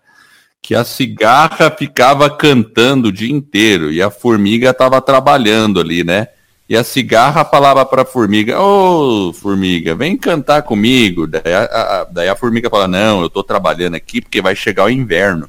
Que 0.61 0.75
a 0.75 0.85
cigarra 0.85 1.71
ficava 1.71 2.29
cantando 2.29 3.09
o 3.09 3.13
dia 3.13 3.33
inteiro 3.33 3.91
e 3.91 4.03
a 4.03 4.11
formiga 4.11 4.69
estava 4.71 5.01
trabalhando 5.01 5.81
ali, 5.81 6.05
né? 6.05 6.29
E 6.69 6.77
a 6.77 6.85
cigarra 6.85 7.45
falava 7.45 7.85
para 7.87 8.03
a 8.03 8.05
formiga: 8.05 8.61
Ô 8.61 9.31
oh, 9.31 9.33
formiga, 9.33 9.95
vem 9.95 10.19
cantar 10.19 10.63
comigo. 10.63 11.27
Daí 11.27 11.53
a, 11.53 11.65
a, 11.65 12.05
daí 12.05 12.29
a 12.29 12.37
formiga 12.37 12.69
fala: 12.69 12.87
Não, 12.87 13.23
eu 13.23 13.27
estou 13.27 13.43
trabalhando 13.43 13.95
aqui 13.95 14.21
porque 14.21 14.43
vai 14.43 14.55
chegar 14.55 14.85
o 14.85 14.91
inverno. 14.91 15.49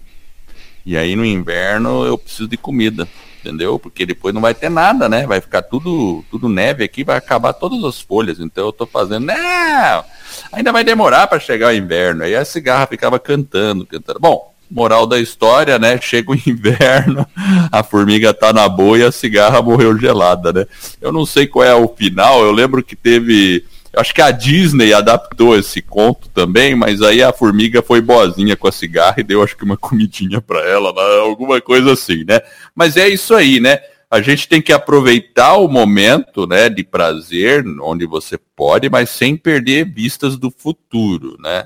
E 0.85 0.97
aí 0.97 1.15
no 1.15 1.25
inverno 1.25 2.05
eu 2.05 2.17
preciso 2.17 2.47
de 2.47 2.57
comida 2.57 3.07
entendeu? 3.41 3.79
Porque 3.79 4.05
depois 4.05 4.33
não 4.33 4.41
vai 4.41 4.53
ter 4.53 4.69
nada, 4.69 5.09
né? 5.09 5.25
Vai 5.25 5.41
ficar 5.41 5.63
tudo, 5.63 6.23
tudo 6.29 6.47
neve 6.47 6.83
aqui, 6.83 7.03
vai 7.03 7.17
acabar 7.17 7.53
todas 7.53 7.83
as 7.83 7.99
folhas. 7.99 8.39
Então 8.39 8.67
eu 8.67 8.71
tô 8.71 8.85
fazendo, 8.85 9.25
não, 9.25 10.05
ainda 10.51 10.71
vai 10.71 10.83
demorar 10.83 11.27
para 11.27 11.39
chegar 11.39 11.69
o 11.69 11.75
inverno. 11.75 12.23
Aí 12.23 12.35
a 12.35 12.45
cigarra 12.45 12.87
ficava 12.87 13.19
cantando, 13.19 13.85
cantando. 13.85 14.19
Bom, 14.19 14.53
moral 14.69 15.05
da 15.05 15.19
história, 15.19 15.77
né? 15.77 15.99
Chega 16.01 16.31
o 16.31 16.35
inverno, 16.47 17.27
a 17.71 17.83
formiga 17.83 18.33
tá 18.33 18.53
na 18.53 18.67
boa 18.69 18.97
e 18.97 19.03
a 19.03 19.11
cigarra 19.11 19.61
morreu 19.61 19.97
gelada, 19.97 20.53
né? 20.53 20.65
Eu 21.01 21.11
não 21.11 21.25
sei 21.25 21.45
qual 21.45 21.65
é 21.65 21.75
o 21.75 21.87
final, 21.87 22.43
eu 22.43 22.51
lembro 22.51 22.83
que 22.83 22.95
teve 22.95 23.65
eu 23.93 23.99
acho 23.99 24.13
que 24.13 24.21
a 24.21 24.31
Disney 24.31 24.93
adaptou 24.93 25.57
esse 25.57 25.81
conto 25.81 26.29
também, 26.29 26.73
mas 26.75 27.01
aí 27.01 27.21
a 27.21 27.33
formiga 27.33 27.81
foi 27.81 27.99
boazinha 27.99 28.55
com 28.55 28.67
a 28.67 28.71
cigarra 28.71 29.15
e 29.17 29.23
deu 29.23 29.43
acho 29.43 29.57
que 29.57 29.65
uma 29.65 29.75
comidinha 29.75 30.39
para 30.39 30.61
ela, 30.61 30.93
alguma 31.19 31.59
coisa 31.59 31.91
assim, 31.91 32.23
né? 32.23 32.39
Mas 32.73 32.95
é 32.95 33.09
isso 33.09 33.35
aí, 33.35 33.59
né? 33.59 33.79
A 34.11 34.21
gente 34.21 34.45
tem 34.45 34.61
que 34.61 34.73
aproveitar 34.73 35.55
o 35.55 35.69
momento, 35.69 36.45
né, 36.45 36.67
de 36.67 36.83
prazer, 36.83 37.63
onde 37.81 38.05
você 38.05 38.37
pode, 38.37 38.89
mas 38.89 39.09
sem 39.09 39.37
perder 39.37 39.85
vistas 39.85 40.37
do 40.37 40.51
futuro, 40.51 41.37
né? 41.39 41.63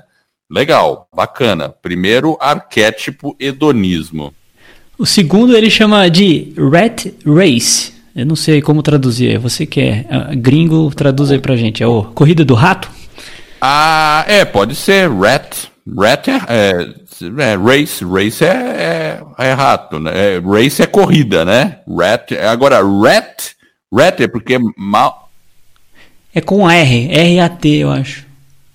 Legal, 0.48 1.08
bacana. 1.12 1.68
Primeiro, 1.68 2.38
arquétipo 2.40 3.34
hedonismo. 3.40 4.32
O 4.96 5.04
segundo 5.04 5.56
ele 5.56 5.68
chama 5.68 6.08
de 6.08 6.54
Rat 6.56 7.06
Race. 7.26 7.92
Eu 8.14 8.24
não 8.24 8.36
sei 8.36 8.62
como 8.62 8.80
traduzir. 8.80 9.34
É 9.34 9.38
você 9.38 9.66
que 9.66 9.80
é 9.80 10.06
gringo, 10.36 10.90
traduz 10.94 11.32
aí 11.32 11.40
pra 11.40 11.56
gente. 11.56 11.82
É 11.82 11.86
o 11.86 12.04
Corrida 12.04 12.44
do 12.44 12.54
Rato? 12.54 12.88
Ah, 13.60 14.24
é, 14.28 14.44
pode 14.44 14.76
ser 14.76 15.10
Rat. 15.10 15.66
Rat 15.86 16.28
é, 16.28 16.40
é, 16.48 17.52
é 17.52 17.56
race, 17.56 18.04
race 18.04 18.44
é, 18.44 18.48
é, 18.48 19.22
é 19.38 19.52
rato, 19.52 20.00
né? 20.00 20.10
É, 20.14 20.40
race 20.40 20.82
é 20.82 20.86
corrida, 20.86 21.44
né? 21.44 21.78
Rat, 21.88 22.32
agora 22.32 22.80
rat, 22.82 23.54
Rat 23.92 24.20
é 24.20 24.26
porque 24.26 24.58
mal. 24.76 25.30
É 26.34 26.40
com 26.40 26.68
R, 26.68 27.08
R-A-T, 27.10 27.68
eu 27.68 27.90
acho. 27.90 28.26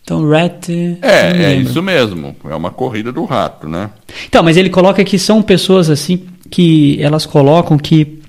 Então, 0.03 0.27
rat. 0.27 0.70
É, 1.01 1.53
é 1.53 1.56
isso 1.56 1.82
mesmo. 1.82 2.36
É 2.50 2.56
uma 2.56 2.72
corrida 2.72 3.12
do 3.12 3.25
rato, 3.25 3.68
né? 3.68 3.89
Então, 4.25 4.41
mas 4.41 4.58
ele 4.58 4.70
coloca 4.70 5.03
que 5.03 5.20
são 5.20 5.41
pessoas 5.41 5.89
assim 5.89 6.25
que 6.50 7.01
elas 7.01 7.25
colocam 7.25 7.77
que, 7.77 8.20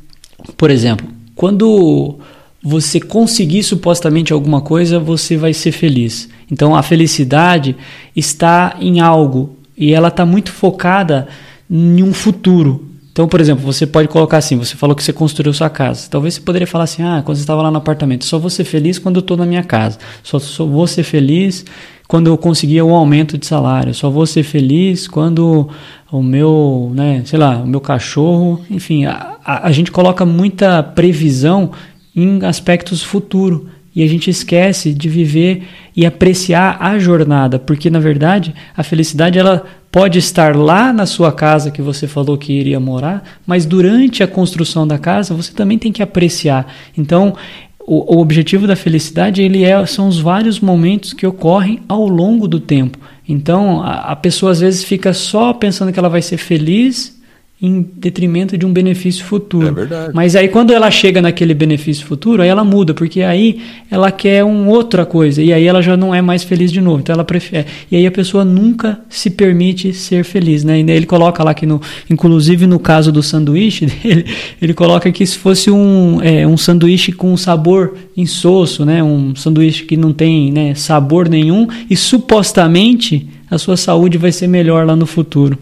por 0.57 0.71
exemplo, 0.71 1.09
quando 1.35 2.19
você 2.63 3.01
conseguir 3.01 3.63
supostamente 3.63 4.33
alguma 4.33 4.61
coisa, 4.61 4.99
você 4.99 5.37
vai 5.37 5.53
ser 5.53 5.73
feliz. 5.73 6.29
Então, 6.53 6.77
a 6.77 6.83
felicidade 6.83 7.75
está 8.15 8.77
em 8.79 9.01
algo 9.01 9.57
e 9.75 9.95
ela 9.95 10.09
está 10.09 10.27
muito 10.27 10.53
focada 10.53 11.27
em 11.71 12.03
um 12.03 12.13
futuro. 12.13 12.93
Então, 13.11 13.27
por 13.27 13.41
exemplo, 13.41 13.65
você 13.65 13.87
pode 13.87 14.07
colocar 14.09 14.37
assim: 14.37 14.59
você 14.59 14.77
falou 14.77 14.95
que 14.95 15.03
você 15.03 15.15
construiu 15.15 15.55
sua 15.55 15.71
casa. 15.71 16.09
Talvez 16.11 16.35
você 16.35 16.41
poderia 16.43 16.67
falar 16.67 16.85
assim: 16.85 17.03
ah, 17.03 17.23
quando 17.25 17.39
você 17.39 17.43
estava 17.43 17.63
lá 17.63 17.71
no 17.71 17.79
apartamento, 17.79 18.27
só 18.27 18.39
vou 18.39 18.51
ser 18.51 18.65
feliz 18.65 18.99
quando 18.99 19.17
eu 19.17 19.21
estou 19.21 19.35
na 19.35 19.47
minha 19.47 19.63
casa. 19.63 19.99
Só, 20.23 20.39
só 20.39 20.67
vou 20.67 20.87
ser 20.87 21.05
feliz 21.05 21.65
quando 22.07 22.27
eu 22.27 22.37
conseguir 22.37 22.83
um 22.83 22.95
aumento 22.95 23.39
de 23.39 23.47
salário. 23.47 23.95
Só 23.95 24.11
vou 24.11 24.27
ser 24.27 24.43
feliz 24.43 25.09
quando 25.09 25.71
o 26.11 26.23
meu, 26.23 26.93
né, 26.95 27.23
sei 27.25 27.39
lá, 27.39 27.57
o 27.57 27.67
meu 27.67 27.81
cachorro. 27.81 28.61
Enfim, 28.71 29.07
a, 29.07 29.37
a, 29.43 29.69
a 29.69 29.73
gente 29.73 29.91
coloca 29.91 30.27
muita 30.27 30.83
previsão 30.83 31.71
em 32.15 32.45
aspectos 32.45 33.03
futuros 33.03 33.72
e 33.95 34.03
a 34.03 34.07
gente 34.07 34.31
esquece 34.31 34.93
de 34.93 35.09
viver 35.09 35.65
e 35.95 36.07
apreciar 36.07 36.79
a 36.81 36.99
jornada, 36.99 37.59
porque 37.59 37.91
na 37.91 37.99
verdade 37.99 38.55
a 38.77 38.83
felicidade 38.83 39.39
ela 39.39 39.65
pode 39.91 40.19
estar 40.19 40.57
lá 40.57 40.93
na 40.93 41.05
sua 41.05 41.31
casa 41.31 41.71
que 41.71 41.83
você 41.83 42.07
falou 42.07 42.39
que 42.39 42.53
iria 42.53 42.81
morar, 42.81 43.23
mas 43.47 43.67
durante 43.67 44.23
a 44.23 44.27
construção 44.27 44.87
da 44.87 44.99
casa 44.99 45.35
você 45.35 45.53
também 45.53 45.79
tem 45.79 45.93
que 45.93 46.03
apreciar. 46.03 46.67
Então, 46.97 47.35
o, 47.79 48.17
o 48.17 48.21
objetivo 48.21 48.67
da 48.67 48.75
felicidade 48.75 49.43
ele 49.43 49.65
é, 49.65 49.85
são 49.85 50.09
os 50.09 50.19
vários 50.19 50.61
momentos 50.61 51.13
que 51.13 51.27
ocorrem 51.27 51.81
ao 51.87 52.09
longo 52.09 52.49
do 52.49 52.59
tempo. 52.59 52.99
Então, 53.29 53.83
a, 53.83 54.13
a 54.13 54.17
pessoa 54.17 54.53
às 54.53 54.61
vezes 54.61 54.83
fica 54.83 55.13
só 55.13 55.53
pensando 55.53 55.93
que 55.93 55.99
ela 55.99 56.09
vai 56.09 56.23
ser 56.23 56.39
feliz 56.39 57.21
em 57.63 57.89
detrimento 57.97 58.59
de 58.59 58.67
um 58.67 58.73
benefício 58.73 59.25
futuro. 59.25 59.69
É 59.69 59.71
verdade. 59.71 60.11
Mas 60.13 60.35
aí 60.35 60.49
quando 60.49 60.73
ela 60.73 60.91
chega 60.91 61.23
naquele 61.23 61.55
benefício 61.55 62.05
futuro, 62.05 62.43
aí 62.43 62.49
ela 62.49 62.65
muda, 62.65 62.93
porque 62.93 63.23
aí 63.23 63.61
ela 63.89 64.11
quer 64.11 64.43
uma 64.43 64.69
outra 64.69 65.07
coisa 65.07 65.41
e 65.41 65.53
aí 65.53 65.65
ela 65.65 65.81
já 65.81 65.97
não 65.97 66.13
é 66.13 66.21
mais 66.21 66.43
feliz 66.43 66.73
de 66.73 66.81
novo. 66.81 66.99
Então 66.99 67.15
ela 67.15 67.25
prefere. 67.25 67.67
E 67.89 67.95
aí 67.95 68.05
a 68.05 68.11
pessoa 68.11 68.45
nunca 68.45 68.99
se 69.09 69.31
permite 69.31 69.93
ser 69.93 70.25
feliz, 70.25 70.65
né? 70.65 70.81
Ele 70.81 71.07
coloca 71.07 71.45
lá 71.45 71.55
que 71.55 71.65
no, 71.65 71.81
inclusive 72.11 72.67
no 72.67 72.81
caso 72.81 73.13
do 73.13 73.23
sanduíche 73.23 73.87
dele, 74.03 74.25
ele 74.61 74.75
coloca 74.75 75.13
que 75.13 75.25
se 75.25 75.39
fosse 75.39 75.71
um, 75.71 76.21
é, 76.21 76.45
um 76.45 76.57
sanduíche 76.57 77.13
com 77.13 77.37
sabor 77.37 77.95
insosso, 78.17 78.85
né? 78.85 79.05
Um 79.05 79.37
sanduíche 79.37 79.85
que 79.85 79.97
não 79.97 80.13
tem 80.13 80.51
né, 80.51 80.75
sabor 80.75 81.29
nenhum 81.29 81.69
e 81.89 81.97
supostamente 81.97 83.29
a 83.49 83.57
sua 83.57 83.77
saúde 83.77 84.19
vai 84.19 84.33
ser 84.33 84.49
melhor 84.49 84.85
lá 84.85 84.97
no 84.97 85.07
futuro. 85.07 85.57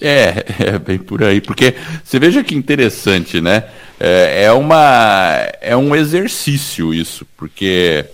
É, 0.00 0.44
é 0.74 0.78
bem 0.78 0.98
por 0.98 1.22
aí, 1.22 1.40
porque 1.40 1.74
você 2.04 2.18
veja 2.18 2.44
que 2.44 2.54
interessante, 2.54 3.40
né? 3.40 3.64
É, 3.98 4.44
é, 4.44 4.52
uma, 4.52 5.48
é 5.60 5.76
um 5.76 5.94
exercício 5.94 6.92
isso, 6.92 7.26
porque 7.36 8.04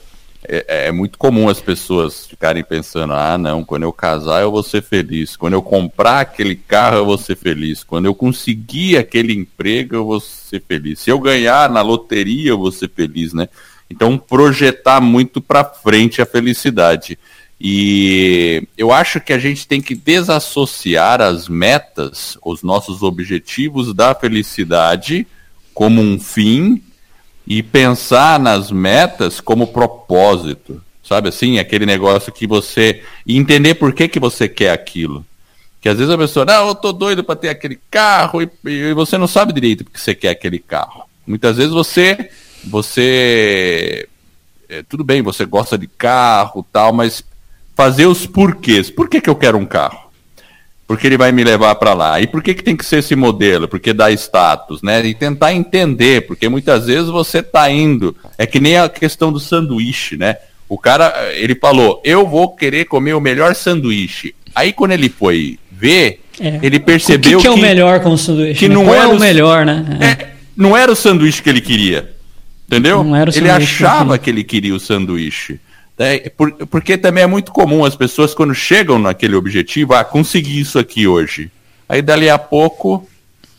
é, 0.49 0.87
é, 0.87 0.93
muito 0.93 1.19
comum 1.19 1.49
as 1.49 1.61
pessoas 1.61 2.27
ficarem 2.27 2.63
pensando: 2.63 3.13
ah, 3.13 3.37
não, 3.37 3.65
quando 3.65 3.83
eu 3.83 3.93
casar 3.93 4.43
eu 4.43 4.51
vou 4.51 4.63
ser 4.63 4.83
feliz, 4.83 5.37
quando 5.37 5.55
eu 5.55 5.63
comprar 5.63 6.21
aquele 6.21 6.55
carro 6.55 6.99
eu 6.99 7.05
vou 7.05 7.19
ser 7.19 7.37
feliz, 7.37 7.83
quando 7.83 8.07
eu 8.07 8.15
conseguir 8.15 8.97
aquele 8.97 9.33
emprego 9.33 9.97
eu 9.97 10.05
vou 10.05 10.21
ser 10.21 10.63
feliz, 10.67 11.01
se 11.01 11.11
eu 11.11 11.19
ganhar 11.19 11.69
na 11.69 11.83
loteria 11.83 12.51
eu 12.51 12.59
vou 12.59 12.71
ser 12.71 12.89
feliz, 12.89 13.33
né? 13.33 13.49
Então, 13.93 14.17
projetar 14.17 15.03
muito 15.03 15.39
para 15.39 15.65
frente 15.65 16.23
a 16.23 16.27
felicidade. 16.27 17.19
E 17.65 18.67
eu 18.77 18.91
acho 18.91 19.21
que 19.21 19.33
a 19.33 19.39
gente 19.39 19.69
tem 19.69 19.81
que 19.81 19.95
desassociar 19.95 21.23
as 21.23 21.49
metas, 21.49 22.37
os 22.45 22.61
nossos 22.61 23.05
objetivos 23.05 23.95
da 23.95 24.17
felicidade 24.17 25.25
como 25.73 26.03
um 26.03 26.19
fim 26.19 26.83
e 27.47 27.63
pensar 27.63 28.41
nas 28.41 28.73
metas 28.73 29.41
como 29.41 29.69
propósito. 29.69 30.83
Sabe 31.05 31.29
assim, 31.29 31.61
aquele 31.61 31.87
negócio 31.87 32.33
que 32.33 32.49
você 32.49 33.05
entender 33.25 33.77
por 33.77 33.93
que 33.93 34.09
que 34.09 34.19
você 34.19 34.49
quer 34.49 34.73
aquilo. 34.73 35.25
Que 35.81 35.89
às 35.89 35.99
vezes 35.99 36.13
a 36.13 36.19
pessoa, 36.19 36.45
não, 36.45 36.67
eu 36.67 36.75
tô 36.75 36.93
doido 36.93 37.23
para 37.23 37.37
ter 37.37 37.49
aquele 37.49 37.79
carro 37.89 38.43
e, 38.43 38.51
e, 38.65 38.93
você 38.93 39.17
não 39.17 39.29
sabe 39.29 39.53
direito 39.53 39.85
porque 39.85 40.01
você 40.01 40.17
quer 40.17 40.31
aquele 40.31 40.59
carro. 40.59 41.05
Muitas 41.25 41.59
vezes 41.59 41.73
você 41.73 42.29
você 42.65 44.09
é, 44.69 44.83
tudo 44.83 45.05
bem, 45.05 45.23
você 45.23 45.45
gosta 45.45 45.79
de 45.79 45.87
carro, 45.87 46.67
tal, 46.73 46.93
mas 46.93 47.23
fazer 47.83 48.07
os 48.07 48.27
porquês. 48.27 48.91
Por 48.91 49.09
que, 49.09 49.21
que 49.21 49.29
eu 49.29 49.35
quero 49.35 49.59
um 49.59 49.67
carro? 49.67 49.99
Porque 50.87 51.05
ele 51.05 51.17
vai 51.17 51.33
me 51.33 51.43
levar 51.43 51.75
para 51.75 51.95
lá. 51.95 52.21
E 52.21 52.29
por 52.29 52.41
que, 52.41 52.55
que 52.55 52.63
tem 52.63 52.77
que 52.77 52.85
ser 52.85 52.99
esse 52.99 53.17
modelo? 53.17 53.67
Porque 53.67 53.93
dá 53.93 54.09
status, 54.13 54.83
né? 54.83 55.05
E 55.05 55.15
tentar 55.15 55.53
entender, 55.53 56.27
porque 56.27 56.49
muitas 56.49 56.87
vezes 56.87 57.09
você 57.09 57.39
está 57.39 57.69
indo. 57.69 58.15
É 58.39 58.47
que 58.47 58.61
nem 58.61 58.77
a 58.77 58.89
questão 58.89 59.33
do 59.33 59.41
sanduíche, 59.41 60.17
né? 60.17 60.37
O 60.69 60.79
cara, 60.79 61.13
ele 61.35 61.57
falou, 61.57 62.01
eu 62.05 62.25
vou 62.25 62.55
querer 62.55 62.85
comer 62.85 63.15
o 63.15 63.21
melhor 63.21 63.53
sanduíche. 63.55 64.33
Aí 64.55 64.73
quando 64.73 64.93
ele 64.93 65.09
foi 65.09 65.59
ver, 65.71 66.21
é. 66.39 66.61
ele 66.63 66.79
percebeu 66.79 67.39
o 67.39 67.43
que, 67.43 67.49
que, 67.49 67.49
é 67.49 67.51
o 67.51 67.61
melhor 67.61 67.99
com 67.99 68.13
o 68.13 68.19
sanduíche? 68.19 68.61
Que 68.61 68.69
não 68.69 68.85
Qual 68.85 68.95
era 68.95 69.05
é 69.07 69.09
o 69.09 69.19
melhor, 69.19 69.67
né? 69.67 69.99
É. 70.01 70.29
não 70.57 70.77
era 70.77 70.93
o 70.93 70.97
sanduíche 70.97 71.43
que 71.43 71.51
ele 71.51 71.61
queria. 71.61 72.13
Entendeu? 72.69 73.05
ele 73.35 73.51
achava 73.51 74.17
que, 74.17 74.25
que 74.25 74.31
ele 74.31 74.45
queria 74.45 74.75
o 74.75 74.79
sanduíche. 74.81 75.59
É, 75.99 76.31
por, 76.31 76.53
porque 76.67 76.97
também 76.97 77.25
é 77.25 77.27
muito 77.27 77.53
comum 77.53 77.85
as 77.85 77.95
pessoas, 77.95 78.35
quando 78.35 78.55
chegam 78.55 78.99
naquele 78.99 79.37
objetivo, 79.37 79.95
ah, 79.95 80.05
consegui 80.05 80.61
isso 80.61 80.79
aqui 80.79 81.07
hoje. 81.07 81.51
Aí 81.89 82.01
dali 82.01 82.29
a 82.31 82.39
pouco, 82.39 83.09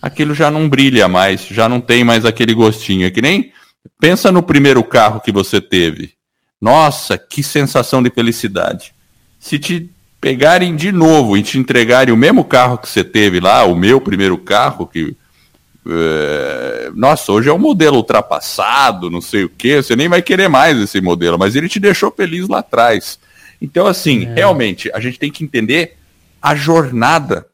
aquilo 0.02 0.34
já 0.34 0.50
não 0.50 0.68
brilha 0.68 1.08
mais, 1.08 1.46
já 1.48 1.70
não 1.70 1.80
tem 1.80 2.04
mais 2.04 2.26
aquele 2.26 2.54
gostinho. 2.54 3.06
É 3.06 3.12
que 3.12 3.22
nem 3.22 3.52
pensa 4.00 4.32
no 4.32 4.42
primeiro 4.42 4.84
carro 4.84 5.22
que 5.22 5.32
você 5.32 5.62
teve. 5.62 6.14
Nossa, 6.60 7.18
que 7.18 7.44
sensação 7.44 8.02
de 8.02 8.10
felicidade. 8.10 8.94
Se 9.40 9.60
te 9.60 9.90
pegarem 10.20 10.76
de 10.76 10.92
novo 10.92 11.36
e 11.38 11.44
te 11.44 11.60
entregarem 11.60 12.14
o 12.14 12.18
mesmo 12.18 12.46
carro 12.46 12.78
que 12.78 12.88
você 12.88 13.04
teve 13.04 13.42
lá, 13.42 13.66
o 13.66 13.76
meu 13.76 14.00
primeiro 14.00 14.38
carro, 14.38 14.88
que 14.88 15.16
é, 15.88 16.92
nossa, 16.96 17.32
hoje 17.32 17.50
é 17.50 17.54
um 17.54 17.60
modelo 17.60 17.98
ultrapassado, 17.98 19.10
não 19.10 19.22
sei 19.22 19.44
o 19.44 19.50
que, 19.50 19.82
você 19.82 19.96
nem 19.96 20.08
vai 20.08 20.22
querer 20.22 20.48
mais 20.48 20.78
esse 20.80 21.02
modelo, 21.02 21.38
mas 21.38 21.56
ele 21.56 21.68
te 21.68 21.80
deixou 21.80 22.12
feliz 22.12 22.48
lá 22.48 22.60
atrás. 22.60 23.20
Então, 23.62 23.86
assim, 23.88 24.26
é. 24.26 24.34
realmente, 24.34 24.92
a 24.94 25.00
gente 25.00 25.20
tem 25.20 25.32
que 25.32 25.44
entender 25.44 25.96
a 26.42 26.56
jornada, 26.56 27.46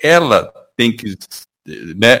ela 0.00 0.52
tem 0.76 0.90
que, 0.90 1.16
né? 1.96 2.20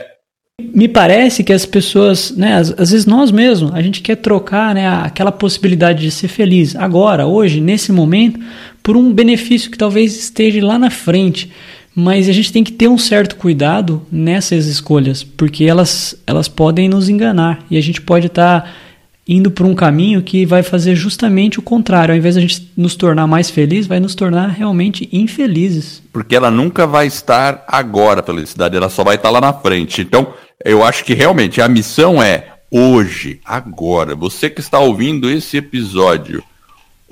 Me 0.60 0.86
parece 0.86 1.42
que 1.42 1.52
as 1.52 1.66
pessoas, 1.66 2.30
né, 2.30 2.54
às, 2.54 2.70
às 2.78 2.90
vezes 2.90 3.06
nós 3.06 3.30
mesmos, 3.30 3.72
a 3.72 3.82
gente 3.82 4.00
quer 4.00 4.16
trocar, 4.16 4.74
né, 4.74 4.86
aquela 4.86 5.32
possibilidade 5.32 6.02
de 6.02 6.10
ser 6.10 6.28
feliz 6.28 6.76
agora, 6.76 7.26
hoje, 7.26 7.60
nesse 7.60 7.90
momento, 7.90 8.38
por 8.82 8.96
um 8.96 9.12
benefício 9.12 9.70
que 9.70 9.78
talvez 9.78 10.16
esteja 10.16 10.64
lá 10.64 10.78
na 10.78 10.90
frente. 10.90 11.50
Mas 11.94 12.28
a 12.28 12.32
gente 12.32 12.52
tem 12.52 12.64
que 12.64 12.72
ter 12.72 12.88
um 12.88 12.98
certo 12.98 13.36
cuidado 13.36 14.02
nessas 14.10 14.66
escolhas, 14.66 15.22
porque 15.22 15.64
elas, 15.64 16.16
elas 16.26 16.48
podem 16.48 16.88
nos 16.88 17.08
enganar 17.08 17.64
e 17.70 17.76
a 17.76 17.80
gente 17.82 18.00
pode 18.00 18.28
estar 18.28 18.62
tá 18.62 18.70
indo 19.28 19.50
por 19.50 19.66
um 19.66 19.74
caminho 19.74 20.22
que 20.22 20.44
vai 20.44 20.62
fazer 20.62 20.94
justamente 20.96 21.58
o 21.58 21.62
contrário. 21.62 22.12
Ao 22.12 22.18
invés 22.18 22.34
de 22.34 22.38
a 22.38 22.42
gente 22.42 22.72
nos 22.76 22.96
tornar 22.96 23.26
mais 23.26 23.50
felizes, 23.50 23.86
vai 23.86 24.00
nos 24.00 24.14
tornar 24.14 24.48
realmente 24.48 25.08
infelizes. 25.12 26.02
Porque 26.12 26.34
ela 26.34 26.50
nunca 26.50 26.86
vai 26.86 27.06
estar 27.06 27.64
agora, 27.68 28.22
felicidade, 28.22 28.76
ela 28.76 28.88
só 28.88 29.04
vai 29.04 29.16
estar 29.16 29.30
lá 29.30 29.40
na 29.40 29.52
frente. 29.52 30.00
Então, 30.00 30.34
eu 30.64 30.82
acho 30.82 31.04
que 31.04 31.14
realmente 31.14 31.60
a 31.60 31.68
missão 31.68 32.22
é 32.22 32.46
hoje, 32.70 33.40
agora. 33.44 34.14
Você 34.14 34.48
que 34.50 34.60
está 34.60 34.78
ouvindo 34.78 35.30
esse 35.30 35.56
episódio, 35.56 36.42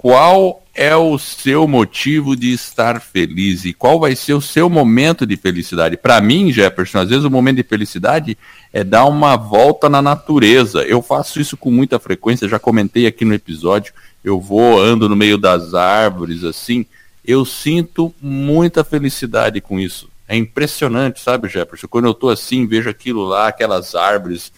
qual 0.02 0.64
é 0.74 0.96
o 0.96 1.18
seu 1.18 1.68
motivo 1.68 2.34
de 2.34 2.54
estar 2.54 3.02
feliz 3.02 3.66
e 3.66 3.74
qual 3.74 4.00
vai 4.00 4.16
ser 4.16 4.32
o 4.32 4.40
seu 4.40 4.70
momento 4.70 5.26
de 5.26 5.36
felicidade? 5.36 5.98
Para 5.98 6.22
mim, 6.22 6.50
Jefferson, 6.50 7.00
às 7.00 7.10
vezes 7.10 7.22
o 7.26 7.30
momento 7.30 7.56
de 7.56 7.62
felicidade 7.62 8.38
é 8.72 8.82
dar 8.82 9.04
uma 9.04 9.36
volta 9.36 9.90
na 9.90 10.00
natureza. 10.00 10.84
Eu 10.84 11.02
faço 11.02 11.38
isso 11.38 11.54
com 11.54 11.70
muita 11.70 11.98
frequência, 11.98 12.48
já 12.48 12.58
comentei 12.58 13.06
aqui 13.06 13.26
no 13.26 13.34
episódio. 13.34 13.92
Eu 14.24 14.40
vou, 14.40 14.80
ando 14.80 15.06
no 15.06 15.14
meio 15.14 15.36
das 15.36 15.74
árvores, 15.74 16.44
assim. 16.44 16.86
Eu 17.22 17.44
sinto 17.44 18.14
muita 18.22 18.82
felicidade 18.82 19.60
com 19.60 19.78
isso. 19.78 20.08
É 20.26 20.34
impressionante, 20.34 21.20
sabe, 21.20 21.46
Jefferson? 21.46 21.88
Quando 21.88 22.06
eu 22.06 22.12
estou 22.12 22.30
assim, 22.30 22.66
vejo 22.66 22.88
aquilo 22.88 23.24
lá, 23.26 23.48
aquelas 23.48 23.94
árvores. 23.94 24.50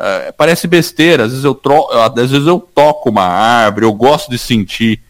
Uh, 0.00 0.32
parece 0.34 0.66
besteira, 0.66 1.24
às 1.24 1.30
vezes, 1.30 1.44
eu 1.44 1.54
tro... 1.54 1.86
às 1.92 2.30
vezes 2.30 2.46
eu 2.46 2.58
toco 2.58 3.10
uma 3.10 3.26
árvore, 3.26 3.84
eu 3.84 3.92
gosto 3.92 4.30
de 4.30 4.38
sentir 4.38 5.02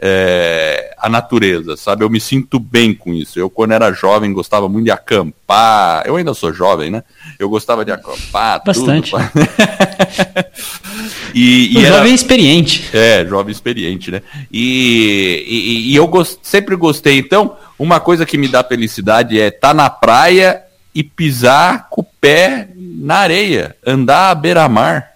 é, 0.00 0.94
a 0.98 1.08
natureza, 1.08 1.76
sabe? 1.76 2.04
Eu 2.04 2.10
me 2.10 2.20
sinto 2.20 2.58
bem 2.58 2.92
com 2.92 3.14
isso. 3.14 3.38
Eu, 3.38 3.48
quando 3.48 3.72
era 3.72 3.92
jovem, 3.92 4.32
gostava 4.32 4.68
muito 4.68 4.84
de 4.84 4.90
acampar. 4.90 6.04
Eu 6.06 6.16
ainda 6.16 6.34
sou 6.34 6.52
jovem, 6.52 6.90
né? 6.90 7.02
Eu 7.38 7.48
gostava 7.48 7.84
de 7.84 7.92
acampar. 7.92 8.62
Bastante. 8.64 9.12
Tudo. 9.12 9.22
e, 11.34 11.78
e 11.78 11.78
era... 11.78 11.98
jovem 11.98 12.14
experiente. 12.14 12.90
É, 12.92 13.24
jovem 13.24 13.52
experiente, 13.52 14.10
né? 14.10 14.22
E, 14.52 15.44
e, 15.48 15.92
e 15.92 15.96
eu 15.96 16.06
gost... 16.06 16.38
sempre 16.42 16.76
gostei. 16.76 17.18
Então, 17.18 17.56
uma 17.78 18.00
coisa 18.00 18.26
que 18.26 18.36
me 18.36 18.48
dá 18.48 18.64
felicidade 18.64 19.40
é 19.40 19.48
estar 19.48 19.68
tá 19.68 19.74
na 19.74 19.88
praia 19.88 20.62
e 20.94 21.02
pisar 21.02 21.88
com 21.88 22.00
o 22.00 22.06
pé 22.24 22.70
na 22.76 23.16
areia, 23.16 23.76
andar 23.86 24.30
à 24.30 24.34
beira-mar. 24.34 25.12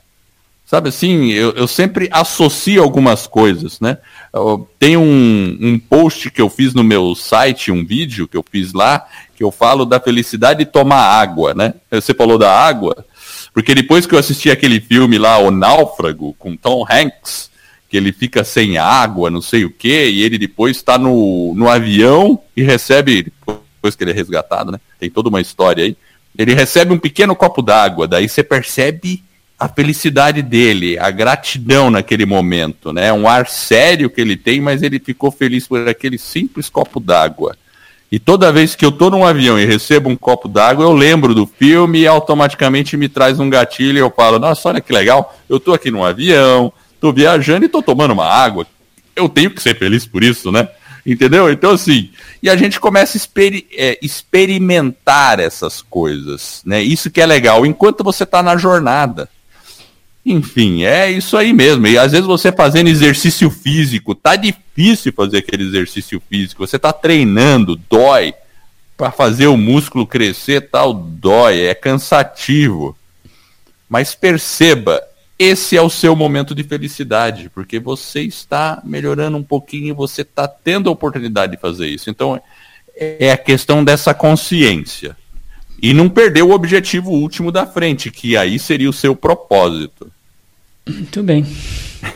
Sabe 0.67 0.91
assim, 0.91 1.31
eu, 1.31 1.53
eu 1.53 1.67
sempre 1.67 2.11
associo 2.13 2.83
algumas 2.83 3.27
coisas, 3.27 3.81
né? 3.81 3.97
Tem 4.79 4.99
um, 4.99 5.59
um 5.59 5.79
post 5.79 6.31
que 6.31 6.43
eu 6.43 6.51
fiz 6.51 6.75
no 6.75 6.85
meu 6.85 7.15
site, 7.15 7.73
um 7.73 7.83
vídeo 7.87 8.29
que 8.29 8.37
eu 8.37 8.45
fiz 8.53 8.75
lá, 8.75 9.07
que 9.35 9.43
eu 9.43 9.51
falo 9.51 9.87
da 9.87 9.99
felicidade 9.99 10.59
de 10.59 10.71
tomar 10.71 11.01
água, 11.01 11.55
né? 11.55 11.73
Você 11.91 12.13
falou 12.13 12.37
da 12.37 12.53
água, 12.53 13.07
porque 13.55 13.75
depois 13.75 14.05
que 14.05 14.15
eu 14.15 14.19
assisti 14.19 14.51
aquele 14.51 14.79
filme 14.79 15.17
lá, 15.17 15.39
O 15.39 15.51
Náufrago, 15.51 16.35
com 16.39 16.55
Tom 16.55 16.85
Hanks, 16.91 17.49
que 17.89 17.97
ele 17.97 18.13
fica 18.13 18.45
sem 18.45 18.77
água, 18.77 19.31
não 19.31 19.41
sei 19.41 19.65
o 19.65 19.71
quê, 19.71 20.11
e 20.11 20.23
ele 20.23 20.37
depois 20.37 20.77
está 20.77 20.99
no, 20.99 21.55
no 21.55 21.71
avião 21.71 22.39
e 22.55 22.63
recebe, 22.63 23.33
depois 23.47 23.97
que 23.97 24.05
ele 24.05 24.11
é 24.11 24.15
resgatado, 24.15 24.71
né? 24.71 24.79
Tem 25.01 25.09
toda 25.09 25.31
uma 25.31 25.41
história 25.41 25.85
aí. 25.85 25.97
Ele 26.37 26.55
recebe 26.55 26.93
um 26.93 26.99
pequeno 26.99 27.35
copo 27.35 27.63
d'água, 27.63 28.07
daí 28.07 28.29
você 28.29 28.43
percebe 28.43 29.23
a 29.59 29.69
felicidade 29.69 30.41
dele, 30.41 30.99
a 30.99 31.11
gratidão 31.11 31.91
naquele 31.91 32.25
momento, 32.25 32.93
né? 32.93 33.13
Um 33.13 33.29
ar 33.29 33.49
sério 33.49 34.09
que 34.09 34.21
ele 34.21 34.37
tem, 34.37 34.61
mas 34.61 34.83
ele 34.83 35.01
ficou 35.01 35.33
feliz 35.33 35.67
por 35.67 35.89
aquele 35.89 36.17
simples 36.17 36.69
copo 36.69 37.01
d'água. 37.01 37.57
E 38.11 38.19
toda 38.19 38.53
vez 38.53 38.75
que 38.75 38.85
eu 38.85 38.93
tô 38.93 39.11
num 39.11 39.27
avião 39.27 39.59
e 39.59 39.67
recebo 39.67 40.09
um 40.09 40.17
copo 40.17 40.49
d'água, 40.49 40.85
eu 40.85 40.93
lembro 40.93 41.35
do 41.35 41.45
filme 41.45 42.01
e 42.01 42.07
automaticamente 42.07 42.97
me 42.97 43.09
traz 43.09 43.41
um 43.41 43.51
gatilho 43.51 43.99
e 43.99 44.01
eu 44.01 44.11
falo: 44.11 44.39
"Nossa, 44.39 44.69
olha 44.69 44.81
que 44.81 44.93
legal, 44.93 45.37
eu 45.49 45.59
tô 45.59 45.75
aqui 45.75 45.91
num 45.91 46.05
avião, 46.05 46.73
tô 47.01 47.13
viajando 47.13 47.67
e 47.67 47.69
tô 47.69 47.83
tomando 47.83 48.13
uma 48.13 48.27
água. 48.27 48.67
Eu 49.15 49.29
tenho 49.29 49.51
que 49.51 49.61
ser 49.61 49.77
feliz 49.77 50.07
por 50.07 50.23
isso, 50.23 50.53
né?" 50.53 50.69
Entendeu? 51.09 51.51
Então, 51.51 51.71
assim, 51.71 52.11
e 52.43 52.51
a 52.51 52.57
gente 52.57 52.79
começa 52.79 53.17
a 53.17 53.19
exper 53.19 53.65
é, 53.73 53.99
experimentar 54.03 55.41
essas 55.41 55.81
coisas, 55.81 56.61
né? 56.67 56.83
Isso 56.83 57.11
que 57.11 57.19
é 57.19 57.25
legal, 57.25 57.65
enquanto 57.65 58.05
você 58.05 58.25
está 58.25 58.43
na 58.43 58.59
jornada. 58.59 59.27
Enfim, 60.25 60.85
é 60.85 61.11
isso 61.11 61.35
aí 61.39 61.55
mesmo. 61.55 61.87
E 61.87 61.97
às 61.97 62.13
vezes 62.13 62.27
você 62.27 62.53
fazendo 62.53 62.89
exercício 62.89 63.49
físico, 63.49 64.15
tá 64.15 64.37
difícil 64.37 65.11
fazer 65.15 65.39
aquele 65.39 65.63
exercício 65.65 66.21
físico. 66.29 66.67
Você 66.67 66.79
tá 66.79 66.93
treinando, 66.93 67.81
dói. 67.89 68.35
Para 68.95 69.11
fazer 69.11 69.47
o 69.47 69.57
músculo 69.57 70.07
crescer, 70.07 70.69
tal, 70.69 70.93
dói, 70.93 71.63
é 71.63 71.75
cansativo. 71.75 72.95
Mas 73.89 74.15
perceba, 74.15 75.01
esse 75.39 75.77
é 75.77 75.83
o 75.83 75.89
seu 75.89 76.17
momento 76.17 76.55
de 76.55 76.65
felicidade, 76.65 77.49
porque 77.55 77.79
você 77.79 78.23
está 78.23 78.83
melhorando 78.85 79.37
um 79.37 79.43
pouquinho, 79.43 79.95
você 79.95 80.23
está 80.23 80.49
tendo 80.49 80.89
a 80.89 80.93
oportunidade 80.93 81.53
de 81.53 81.61
fazer 81.61 81.87
isso. 81.87 82.11
Então, 82.11 82.41
é 82.97 83.31
a 83.31 83.37
questão 83.37 83.85
dessa 83.85 84.13
consciência. 84.13 85.17
E 85.81 85.95
não 85.95 86.09
perder 86.09 86.43
o 86.43 86.51
objetivo 86.51 87.13
último 87.13 87.53
da 87.53 87.65
frente, 87.65 88.11
que 88.11 88.37
aí 88.37 88.59
seria 88.59 88.91
o 88.91 88.93
seu 88.93 89.15
propósito. 89.15 90.11
Muito 90.89 91.23
bem. 91.23 91.47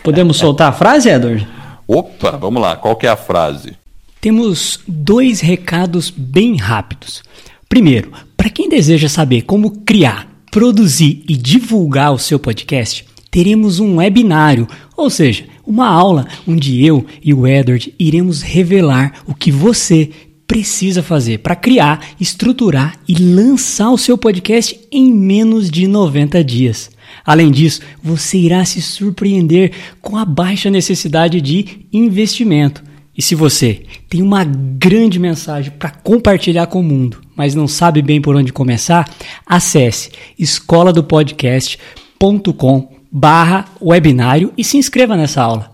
Podemos 0.03 0.39
soltar 0.39 0.71
a 0.71 0.73
frase, 0.73 1.09
Edward? 1.09 1.47
Opa, 1.87 2.33
vamos 2.33 2.61
lá. 2.61 2.75
Qual 2.75 2.97
que 2.97 3.07
é 3.07 3.11
a 3.11 3.17
frase? 3.17 3.77
Temos 4.21 4.81
dois 4.87 5.41
recados 5.41 6.11
bem 6.11 6.57
rápidos. 6.57 7.23
Primeiro, 7.69 8.13
para 8.37 8.51
quem 8.51 8.69
deseja 8.69 9.09
saber 9.09 9.43
como 9.43 9.83
criar, 9.83 10.29
produzir 10.51 11.25
e 11.29 11.37
divulgar 11.37 12.13
o 12.13 12.19
seu 12.19 12.39
podcast, 12.39 13.07
teremos 13.33 13.81
um 13.81 13.97
webinário, 13.97 14.69
ou 14.95 15.11
seja, 15.11 15.47
uma 15.67 15.89
aula 15.89 16.29
onde 16.47 16.85
eu 16.85 17.07
e 17.25 17.33
o 17.33 17.47
Edward 17.47 17.95
iremos 17.99 18.43
revelar 18.43 19.23
o 19.27 19.35
que 19.35 19.51
você 19.51 20.11
precisa 20.47 21.03
fazer 21.03 21.39
para 21.39 21.57
criar, 21.57 22.09
estruturar 22.21 22.99
e 23.09 23.15
lançar 23.15 23.91
o 23.91 23.97
seu 23.97 24.19
podcast 24.19 24.79
em 24.93 25.11
menos 25.11 25.71
de 25.71 25.87
90 25.87 26.45
dias. 26.45 26.91
Além 27.25 27.51
disso, 27.51 27.81
você 28.03 28.37
irá 28.37 28.63
se 28.67 28.83
surpreender 28.83 29.73
com 30.03 30.19
a 30.19 30.27
baixa 30.27 30.69
necessidade 30.69 31.41
de 31.41 31.87
investimento. 31.91 32.85
E 33.17 33.23
se 33.23 33.35
você 33.35 33.85
tem 34.11 34.21
uma 34.21 34.45
grande 34.45 35.19
mensagem 35.19 35.71
para 35.71 35.89
compartilhar 35.89 36.67
com 36.67 36.81
o 36.81 36.85
mundo, 36.85 37.23
mas 37.35 37.55
não 37.55 37.67
sabe 37.67 38.03
bem 38.03 38.21
por 38.21 38.37
onde 38.37 38.53
começar, 38.53 39.11
acesse 39.47 40.11
escoladopodcast.com 40.39 42.92
barra 43.13 43.67
webinário 43.81 44.53
e 44.57 44.65
se 44.65 44.79
inscreva 44.79 45.17
nessa 45.17 45.43
aula. 45.43 45.71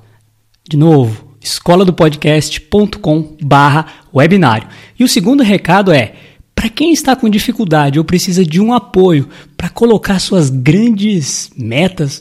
De 0.69 0.77
novo, 0.77 1.37
escoladopodcast.com 1.41 3.37
barra 3.41 3.87
webinário. 4.13 4.69
E 4.99 5.05
o 5.05 5.09
segundo 5.09 5.43
recado 5.43 5.93
é 5.93 6.15
para 6.55 6.69
quem 6.69 6.93
está 6.93 7.15
com 7.15 7.31
dificuldade 7.31 8.01
ou 8.01 8.05
precisa 8.05 8.45
de 8.45 8.61
um 8.61 8.75
apoio 8.75 9.29
para 9.57 9.69
colocar 9.69 10.19
suas 10.19 10.51
grandes 10.51 11.51
metas 11.57 12.21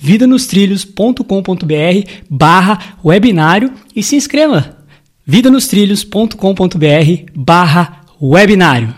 vidanostrilhos.com.br 0.00 2.10
barra 2.28 2.96
webinário 3.04 3.72
e 3.94 4.02
se 4.02 4.16
inscreva. 4.16 4.78
vidanostrilhos.com.br 5.26 7.32
barra 7.36 8.00
webinário. 8.20 8.92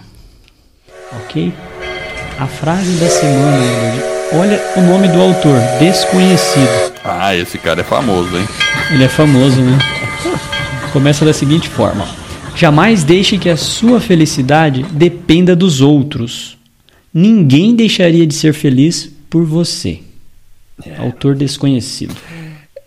Ok? 1.24 1.52
A 2.38 2.46
frase 2.46 2.98
da 2.98 3.08
semana, 3.08 3.58
olha 4.32 4.58
o 4.76 4.80
nome 4.80 5.08
do 5.08 5.20
autor, 5.20 5.58
desconhecido. 5.78 6.92
Ah, 7.04 7.36
esse 7.36 7.58
cara 7.58 7.80
é 7.80 7.84
famoso, 7.84 8.38
hein? 8.38 8.46
Ele 8.92 9.04
é 9.04 9.08
famoso, 9.08 9.60
né? 9.60 9.78
Começa 10.92 11.24
da 11.24 11.32
seguinte 11.32 11.68
forma: 11.68 12.06
Jamais 12.54 13.02
deixe 13.02 13.38
que 13.38 13.48
a 13.48 13.56
sua 13.56 14.00
felicidade 14.00 14.84
dependa 14.92 15.56
dos 15.56 15.80
outros. 15.80 16.56
Ninguém 17.12 17.74
deixaria 17.74 18.24
de 18.26 18.34
ser 18.34 18.54
feliz 18.54 19.12
por 19.28 19.44
você. 19.44 20.00
É. 20.84 20.96
Autor 20.96 21.34
desconhecido. 21.34 22.14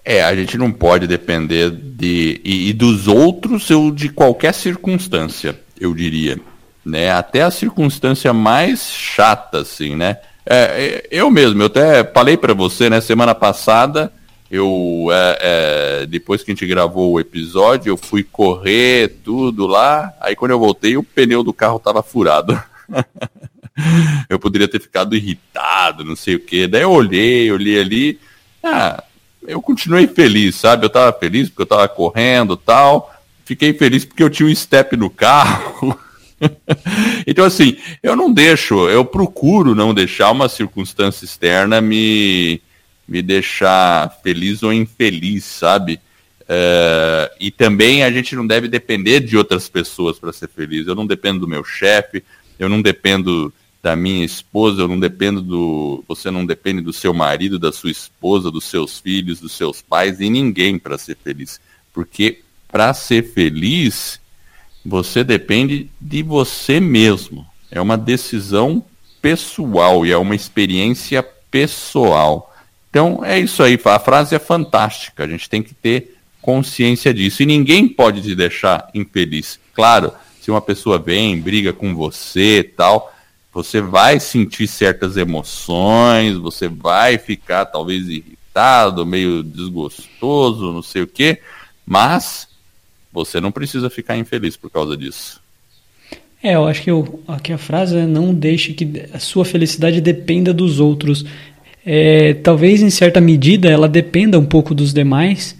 É, 0.03 0.23
a 0.23 0.35
gente 0.35 0.57
não 0.57 0.71
pode 0.71 1.07
depender 1.07 1.71
de 1.71 2.39
e, 2.43 2.69
e, 2.69 2.73
dos 2.73 3.07
outros 3.07 3.69
ou 3.71 3.91
de 3.91 4.09
qualquer 4.09 4.53
circunstância, 4.53 5.59
eu 5.79 5.95
diria, 5.95 6.39
né? 6.85 7.11
Até 7.11 7.41
a 7.41 7.49
circunstância 7.49 8.31
mais 8.31 8.87
chata, 8.91 9.59
assim, 9.61 9.95
né? 9.95 10.17
É, 10.45 10.55
é 10.55 11.07
eu 11.09 11.31
mesmo, 11.31 11.61
eu 11.61 11.65
até 11.65 12.03
falei 12.03 12.37
para 12.37 12.53
você, 12.53 12.87
né? 12.87 13.01
Semana 13.01 13.33
passada, 13.33 14.13
eu 14.51 15.07
é, 15.11 15.39
é, 15.41 16.05
depois 16.05 16.43
que 16.43 16.51
a 16.51 16.53
gente 16.53 16.67
gravou 16.67 17.13
o 17.13 17.19
episódio, 17.19 17.89
eu 17.89 17.97
fui 17.97 18.23
correr 18.23 19.21
tudo 19.23 19.65
lá. 19.65 20.13
Aí 20.21 20.35
quando 20.35 20.51
eu 20.51 20.59
voltei, 20.59 20.97
o 20.97 21.03
pneu 21.03 21.41
do 21.41 21.53
carro 21.53 21.79
tava 21.79 22.03
furado. 22.03 22.61
eu 24.29 24.39
poderia 24.39 24.67
ter 24.67 24.79
ficado 24.79 25.15
irritado, 25.15 26.03
não 26.03 26.15
sei 26.15 26.35
o 26.35 26.39
que. 26.39 26.67
Daí 26.67 26.81
eu 26.81 26.91
olhei, 26.91 27.51
olhei 27.51 27.79
ali, 27.79 28.19
ah, 28.63 29.03
eu 29.47 29.61
continuei 29.61 30.07
feliz, 30.07 30.55
sabe? 30.55 30.85
Eu 30.85 30.89
tava 30.89 31.17
feliz 31.17 31.49
porque 31.49 31.63
eu 31.63 31.67
tava 31.67 31.87
correndo 31.87 32.57
tal. 32.57 33.13
Fiquei 33.43 33.73
feliz 33.73 34.03
porque 34.05 34.23
eu 34.23 34.29
tinha 34.29 34.49
um 34.49 34.55
step 34.55 34.97
no 34.97 35.09
carro. 35.09 35.97
então, 37.27 37.45
assim, 37.45 37.77
eu 38.01 38.15
não 38.15 38.31
deixo, 38.31 38.89
eu 38.89 39.05
procuro 39.05 39.75
não 39.75 39.93
deixar 39.93 40.31
uma 40.31 40.49
circunstância 40.49 41.25
externa 41.25 41.79
me, 41.79 42.61
me 43.07 43.21
deixar 43.21 44.19
feliz 44.23 44.63
ou 44.63 44.73
infeliz, 44.73 45.43
sabe? 45.43 45.99
Uh, 46.41 47.29
e 47.39 47.49
também 47.51 48.03
a 48.03 48.11
gente 48.11 48.35
não 48.35 48.45
deve 48.45 48.67
depender 48.67 49.19
de 49.19 49.35
outras 49.37 49.67
pessoas 49.67 50.19
para 50.19 50.33
ser 50.33 50.49
feliz. 50.49 50.87
Eu 50.87 50.95
não 50.95 51.05
dependo 51.05 51.39
do 51.39 51.47
meu 51.47 51.63
chefe, 51.63 52.23
eu 52.57 52.69
não 52.69 52.81
dependo 52.81 53.53
da 53.85 53.95
minha 53.95 54.25
esposa, 54.25 54.81
eu 54.81 54.87
não 54.87 54.99
dependo 54.99 55.43
do. 55.43 56.03
Você 56.07 56.31
não 56.31 56.43
depende 56.43 56.81
do 56.81 56.91
seu 56.91 57.13
marido, 57.13 57.59
da 57.59 57.71
sua 57.71 57.91
esposa, 57.91 58.49
dos 58.49 58.65
seus 58.65 58.97
filhos, 58.99 59.39
dos 59.39 59.51
seus 59.51 59.79
pais 59.79 60.19
e 60.19 60.27
ninguém 60.27 60.79
para 60.79 60.97
ser 60.97 61.15
feliz. 61.23 61.61
Porque 61.93 62.41
para 62.67 62.95
ser 62.95 63.31
feliz, 63.31 64.19
você 64.83 65.23
depende 65.23 65.87
de 66.01 66.23
você 66.23 66.79
mesmo. 66.79 67.45
é 67.69 67.79
uma 67.79 67.95
decisão 67.95 68.83
pessoal 69.21 70.03
e 70.03 70.11
é 70.11 70.17
uma 70.17 70.33
experiência 70.33 71.21
pessoal. 71.51 72.51
Então 72.89 73.23
é 73.23 73.37
isso 73.37 73.61
aí, 73.61 73.79
a 73.85 73.99
frase 73.99 74.33
é 74.33 74.39
fantástica, 74.39 75.25
a 75.25 75.27
gente 75.27 75.47
tem 75.47 75.61
que 75.61 75.75
ter 75.75 76.17
consciência 76.41 77.13
disso. 77.13 77.43
E 77.43 77.45
ninguém 77.45 77.87
pode 77.87 78.23
te 78.23 78.33
deixar 78.33 78.89
infeliz. 78.95 79.59
Claro, 79.75 80.11
se 80.41 80.49
uma 80.49 80.61
pessoa 80.61 80.97
vem, 80.97 81.39
briga 81.39 81.71
com 81.71 81.93
você 81.93 82.63
tal, 82.75 83.11
você 83.55 83.79
vai 83.79 84.19
sentir 84.19 84.67
certas 84.67 85.15
emoções, 85.15 86.35
você 86.35 86.67
vai 86.67 87.17
ficar 87.17 87.63
talvez 87.65 88.09
irritado, 88.09 89.05
meio 89.05 89.41
desgostoso, 89.41 90.73
não 90.73 90.81
sei 90.81 91.03
o 91.03 91.07
quê, 91.07 91.39
mas 91.85 92.49
você 93.13 93.39
não 93.39 93.53
precisa 93.53 93.89
ficar 93.89 94.17
infeliz 94.17 94.57
por 94.57 94.69
causa 94.69 94.97
disso. 94.97 95.39
É, 96.43 96.55
eu 96.55 96.67
acho 96.67 96.81
que, 96.81 96.91
eu, 96.91 97.21
a 97.25 97.57
frase 97.57 97.95
é 97.95 98.05
não 98.05 98.33
deixe 98.33 98.73
que 98.73 99.03
a 99.13 99.19
sua 99.19 99.45
felicidade 99.45 100.01
dependa 100.01 100.53
dos 100.53 100.81
outros. 100.81 101.23
É, 101.85 102.33
talvez 102.33 102.81
em 102.81 102.89
certa 102.89 103.21
medida 103.21 103.69
ela 103.69 103.87
dependa 103.87 104.37
um 104.37 104.45
pouco 104.45 104.75
dos 104.75 104.91
demais, 104.91 105.55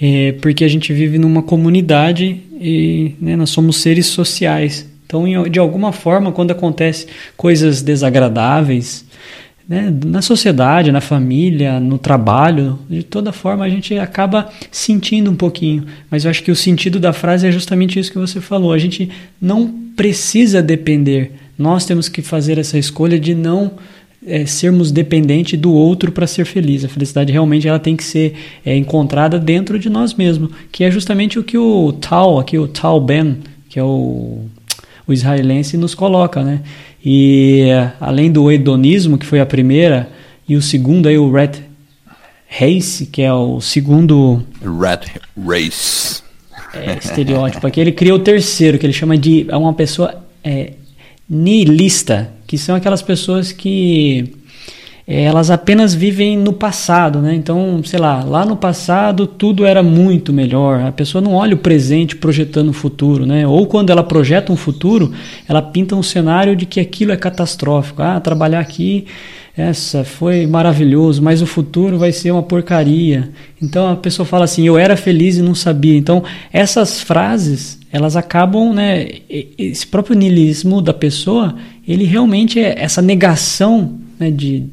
é, 0.00 0.36
porque 0.40 0.62
a 0.62 0.68
gente 0.68 0.92
vive 0.92 1.18
numa 1.18 1.42
comunidade 1.42 2.42
e 2.60 3.16
né, 3.20 3.34
nós 3.34 3.50
somos 3.50 3.78
seres 3.78 4.06
sociais. 4.06 4.88
Então, 5.10 5.24
de 5.48 5.58
alguma 5.58 5.90
forma, 5.90 6.30
quando 6.30 6.52
acontece 6.52 7.08
coisas 7.36 7.82
desagradáveis 7.82 9.04
né, 9.68 9.92
na 10.06 10.22
sociedade, 10.22 10.92
na 10.92 11.00
família, 11.00 11.80
no 11.80 11.98
trabalho, 11.98 12.78
de 12.88 13.02
toda 13.02 13.32
forma 13.32 13.64
a 13.64 13.68
gente 13.68 13.98
acaba 13.98 14.48
sentindo 14.70 15.28
um 15.28 15.34
pouquinho. 15.34 15.84
Mas 16.08 16.24
eu 16.24 16.30
acho 16.30 16.44
que 16.44 16.52
o 16.52 16.54
sentido 16.54 17.00
da 17.00 17.12
frase 17.12 17.44
é 17.44 17.50
justamente 17.50 17.98
isso 17.98 18.12
que 18.12 18.18
você 18.18 18.40
falou. 18.40 18.72
A 18.72 18.78
gente 18.78 19.10
não 19.42 19.66
precisa 19.96 20.62
depender. 20.62 21.32
Nós 21.58 21.84
temos 21.84 22.08
que 22.08 22.22
fazer 22.22 22.56
essa 22.56 22.78
escolha 22.78 23.18
de 23.18 23.34
não 23.34 23.72
é, 24.24 24.46
sermos 24.46 24.92
dependentes 24.92 25.58
do 25.58 25.72
outro 25.72 26.12
para 26.12 26.28
ser 26.28 26.44
feliz. 26.44 26.84
A 26.84 26.88
felicidade 26.88 27.32
realmente 27.32 27.66
ela 27.66 27.80
tem 27.80 27.96
que 27.96 28.04
ser 28.04 28.34
é, 28.64 28.76
encontrada 28.76 29.40
dentro 29.40 29.76
de 29.76 29.90
nós 29.90 30.14
mesmos, 30.14 30.52
que 30.70 30.84
é 30.84 30.90
justamente 30.90 31.36
o 31.36 31.42
que 31.42 31.58
o 31.58 31.92
Tal, 31.94 32.38
aqui 32.38 32.56
o 32.56 32.68
Tal 32.68 33.00
Ben, 33.00 33.38
que 33.68 33.76
é 33.78 33.82
o, 33.82 34.46
o 35.06 35.12
israelense, 35.12 35.76
nos 35.76 35.94
coloca, 35.94 36.42
né? 36.42 36.60
E 37.04 37.68
além 38.00 38.30
do 38.30 38.50
hedonismo, 38.50 39.18
que 39.18 39.26
foi 39.26 39.40
a 39.40 39.46
primeira, 39.46 40.10
e 40.48 40.56
o 40.56 40.62
segundo 40.62 41.08
aí 41.08 41.16
o 41.16 41.30
Red 41.30 41.62
Race, 42.48 43.06
que 43.06 43.22
é 43.22 43.32
o 43.32 43.60
segundo 43.60 44.42
Red 44.60 45.20
Race. 45.46 46.22
É, 46.74 46.98
estereótipo. 46.98 47.66
Aqui 47.66 47.80
ele 47.80 47.92
cria 47.92 48.14
o 48.14 48.18
terceiro, 48.18 48.78
que 48.78 48.86
ele 48.86 48.92
chama 48.92 49.16
de 49.16 49.46
é 49.48 49.56
uma 49.56 49.74
pessoa 49.74 50.22
é, 50.42 50.74
nihilista, 51.28 52.32
que 52.46 52.58
são 52.58 52.74
aquelas 52.74 53.02
pessoas 53.02 53.52
que 53.52 54.36
elas 55.06 55.50
apenas 55.50 55.94
vivem 55.94 56.36
no 56.36 56.52
passado, 56.52 57.20
né? 57.20 57.34
Então, 57.34 57.82
sei 57.84 57.98
lá, 57.98 58.22
lá 58.22 58.44
no 58.44 58.56
passado 58.56 59.26
tudo 59.26 59.64
era 59.64 59.82
muito 59.82 60.32
melhor. 60.32 60.80
A 60.80 60.92
pessoa 60.92 61.20
não 61.20 61.34
olha 61.34 61.54
o 61.54 61.58
presente 61.58 62.16
projetando 62.16 62.68
o 62.68 62.72
futuro, 62.72 63.26
né? 63.26 63.46
Ou 63.46 63.66
quando 63.66 63.90
ela 63.90 64.04
projeta 64.04 64.52
um 64.52 64.56
futuro, 64.56 65.12
ela 65.48 65.62
pinta 65.62 65.96
um 65.96 66.02
cenário 66.02 66.54
de 66.54 66.66
que 66.66 66.78
aquilo 66.78 67.12
é 67.12 67.16
catastrófico. 67.16 68.02
Ah, 68.02 68.20
trabalhar 68.20 68.60
aqui, 68.60 69.06
essa 69.56 70.04
foi 70.04 70.46
maravilhoso, 70.46 71.22
mas 71.22 71.42
o 71.42 71.46
futuro 71.46 71.98
vai 71.98 72.12
ser 72.12 72.30
uma 72.30 72.42
porcaria. 72.42 73.30
Então 73.60 73.90
a 73.90 73.96
pessoa 73.96 74.24
fala 74.24 74.44
assim: 74.44 74.66
eu 74.66 74.78
era 74.78 74.96
feliz 74.96 75.36
e 75.36 75.42
não 75.42 75.54
sabia. 75.54 75.96
Então 75.96 76.22
essas 76.52 77.00
frases 77.00 77.78
elas 77.92 78.16
acabam, 78.16 78.72
né? 78.72 79.08
Esse 79.28 79.86
próprio 79.86 80.16
niilismo 80.16 80.80
da 80.80 80.94
pessoa, 80.94 81.56
ele 81.86 82.04
realmente 82.04 82.60
é 82.60 82.74
essa 82.78 83.02
negação 83.02 83.98
né, 84.18 84.30
de, 84.30 84.68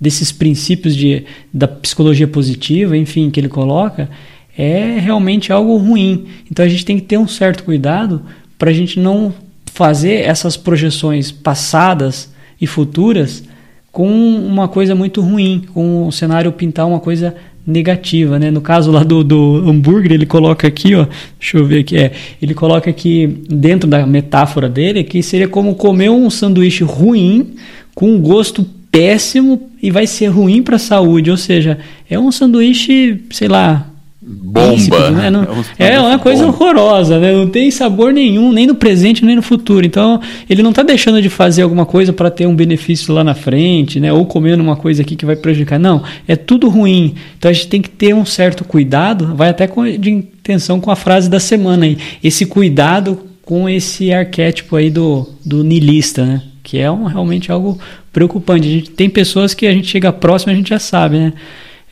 desses 0.00 0.32
princípios 0.32 0.96
de, 0.96 1.24
da 1.52 1.68
psicologia 1.68 2.26
positiva, 2.26 2.96
enfim, 2.96 3.30
que 3.30 3.38
ele 3.38 3.48
coloca, 3.48 4.08
é 4.56 4.98
realmente 4.98 5.52
algo 5.52 5.76
ruim. 5.76 6.26
Então 6.50 6.64
a 6.64 6.68
gente 6.68 6.84
tem 6.84 6.98
que 6.98 7.04
ter 7.04 7.18
um 7.18 7.28
certo 7.28 7.64
cuidado 7.64 8.22
para 8.58 8.70
a 8.70 8.72
gente 8.72 8.98
não 8.98 9.32
fazer 9.66 10.22
essas 10.22 10.56
projeções 10.56 11.30
passadas 11.30 12.32
e 12.60 12.66
futuras 12.66 13.44
com 13.92 14.08
uma 14.08 14.68
coisa 14.68 14.94
muito 14.94 15.20
ruim, 15.20 15.64
com 15.72 16.06
o 16.06 16.12
cenário 16.12 16.52
pintar 16.52 16.86
uma 16.86 17.00
coisa 17.00 17.34
negativa, 17.66 18.38
né? 18.38 18.50
No 18.50 18.60
caso 18.60 18.90
lá 18.90 19.02
do, 19.02 19.22
do 19.22 19.68
hambúrguer, 19.68 20.12
ele 20.12 20.26
coloca 20.26 20.66
aqui, 20.66 20.94
ó, 20.94 21.06
deixa 21.38 21.58
eu 21.58 21.64
ver 21.64 21.80
aqui, 21.80 21.96
é, 21.96 22.12
ele 22.40 22.54
coloca 22.54 22.88
aqui 22.88 23.26
dentro 23.48 23.88
da 23.88 24.06
metáfora 24.06 24.68
dele 24.68 25.04
que 25.04 25.22
seria 25.22 25.48
como 25.48 25.74
comer 25.74 26.10
um 26.10 26.30
sanduíche 26.30 26.84
ruim 26.84 27.54
com 27.94 28.10
um 28.12 28.20
gosto 28.20 28.64
péssimo 28.90 29.70
e 29.82 29.90
vai 29.90 30.06
ser 30.06 30.26
ruim 30.26 30.62
para 30.62 30.76
a 30.76 30.78
saúde, 30.78 31.30
ou 31.30 31.36
seja, 31.36 31.78
é 32.08 32.18
um 32.18 32.32
sanduíche, 32.32 33.22
sei 33.30 33.48
lá, 33.48 33.86
bomba. 34.20 35.10
né? 35.10 35.30
Não, 35.30 35.46
é, 35.78 35.94
é 35.94 36.00
uma 36.00 36.18
coisa 36.18 36.44
bomba. 36.44 36.64
horrorosa, 36.64 37.18
né? 37.18 37.32
Não 37.32 37.48
tem 37.48 37.70
sabor 37.70 38.12
nenhum, 38.12 38.52
nem 38.52 38.66
no 38.66 38.74
presente, 38.74 39.24
nem 39.24 39.36
no 39.36 39.42
futuro. 39.42 39.86
Então, 39.86 40.20
ele 40.48 40.62
não 40.62 40.70
está 40.70 40.82
deixando 40.82 41.22
de 41.22 41.28
fazer 41.28 41.62
alguma 41.62 41.86
coisa 41.86 42.12
para 42.12 42.30
ter 42.30 42.46
um 42.46 42.54
benefício 42.54 43.14
lá 43.14 43.24
na 43.24 43.34
frente, 43.34 43.98
né? 43.98 44.12
Ou 44.12 44.26
comendo 44.26 44.62
uma 44.62 44.76
coisa 44.76 45.02
aqui 45.02 45.16
que 45.16 45.24
vai 45.26 45.36
prejudicar. 45.36 45.78
Não, 45.78 46.02
é 46.28 46.36
tudo 46.36 46.68
ruim. 46.68 47.14
Então, 47.38 47.50
a 47.50 47.54
gente 47.54 47.68
tem 47.68 47.80
que 47.82 47.90
ter 47.90 48.14
um 48.14 48.24
certo 48.24 48.64
cuidado, 48.64 49.34
vai 49.34 49.48
até 49.48 49.66
com, 49.66 49.84
de 49.84 50.10
intenção 50.10 50.80
com 50.80 50.90
a 50.90 50.96
frase 50.96 51.30
da 51.30 51.40
semana 51.40 51.86
aí. 51.86 51.96
Esse 52.22 52.44
cuidado 52.44 53.18
com 53.42 53.68
esse 53.68 54.12
arquétipo 54.12 54.76
aí 54.76 54.90
do, 54.90 55.28
do 55.44 55.64
nilista, 55.64 56.24
né? 56.24 56.42
Que 56.70 56.78
é 56.78 56.88
um, 56.88 57.06
realmente 57.06 57.50
algo 57.50 57.80
preocupante. 58.12 58.68
A 58.68 58.70
gente 58.70 58.90
tem 58.90 59.10
pessoas 59.10 59.52
que 59.52 59.66
a 59.66 59.72
gente 59.72 59.88
chega 59.88 60.12
próximo 60.12 60.52
e 60.52 60.54
a 60.54 60.56
gente 60.56 60.70
já 60.70 60.78
sabe, 60.78 61.18
né? 61.18 61.32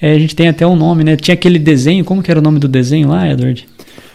É, 0.00 0.12
a 0.12 0.18
gente 0.20 0.36
tem 0.36 0.46
até 0.46 0.64
um 0.64 0.76
nome, 0.76 1.02
né? 1.02 1.16
Tinha 1.16 1.34
aquele 1.34 1.58
desenho, 1.58 2.04
como 2.04 2.22
que 2.22 2.30
era 2.30 2.38
o 2.38 2.42
nome 2.42 2.60
do 2.60 2.68
desenho 2.68 3.08
lá, 3.08 3.28
Edward? 3.28 3.66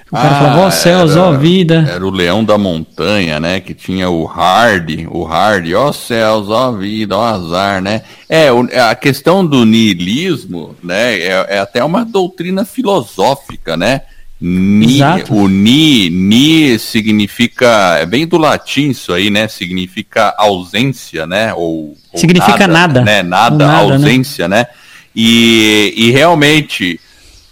O 0.10 0.16
cara 0.16 0.30
ah, 0.30 0.40
falava, 0.40 0.62
ó 0.62 0.72
céus, 0.72 1.18
ó 1.18 1.34
vida. 1.34 1.86
Era 1.92 2.08
o 2.08 2.10
leão 2.10 2.46
da 2.46 2.58
montanha, 2.58 3.42
né? 3.42 3.60
Que 3.60 3.74
tinha 3.74 4.10
o 4.10 4.24
hard, 4.24 5.06
o 5.12 5.26
hard, 5.26 5.70
ó 5.74 5.92
céus, 5.92 6.50
ó 6.50 6.72
vida, 6.72 7.18
ó 7.18 7.26
azar, 7.26 7.82
né? 7.82 8.04
É, 8.30 8.48
a 8.80 8.96
questão 8.96 9.46
do 9.46 9.66
niilismo, 9.66 10.78
né? 10.82 11.20
É, 11.20 11.46
é 11.50 11.60
até 11.60 11.84
uma 11.84 12.06
doutrina 12.06 12.64
filosófica, 12.64 13.76
né? 13.76 14.04
Ni, 14.46 14.96
Exato. 14.96 15.34
o 15.34 15.48
ni, 15.48 16.10
ni 16.10 16.78
significa, 16.78 17.98
é 17.98 18.06
bem 18.06 18.28
do 18.28 18.38
latim 18.38 18.90
isso 18.90 19.14
aí, 19.14 19.30
né? 19.30 19.48
Significa 19.48 20.36
ausência, 20.38 21.26
né? 21.26 21.54
Ou, 21.54 21.96
ou 22.12 22.20
significa 22.20 22.68
nada, 22.68 23.00
nada, 23.00 23.02
né? 23.04 23.24
Nada, 23.24 23.66
nada 23.66 23.88
né? 23.88 23.94
ausência, 23.94 24.50
né? 24.50 24.58
né? 24.58 24.68
E, 25.16 25.94
e 25.96 26.12
realmente, 26.12 27.00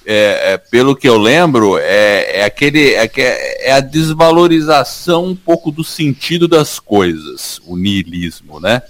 é, 0.06 0.52
é, 0.52 0.58
pelo 0.58 0.94
que 0.94 1.08
eu 1.08 1.18
lembro, 1.18 1.78
é, 1.78 2.40
é 2.40 2.44
aquele 2.44 2.94
é, 2.94 3.10
é, 3.16 3.72
a 3.72 3.80
desvalorização 3.80 5.28
um 5.28 5.36
pouco 5.36 5.72
do 5.72 5.86
sentido 5.86 6.46
das 6.46 6.78
coisas, 6.78 7.62
o 7.66 7.78
niilismo, 7.78 8.60
né? 8.60 8.82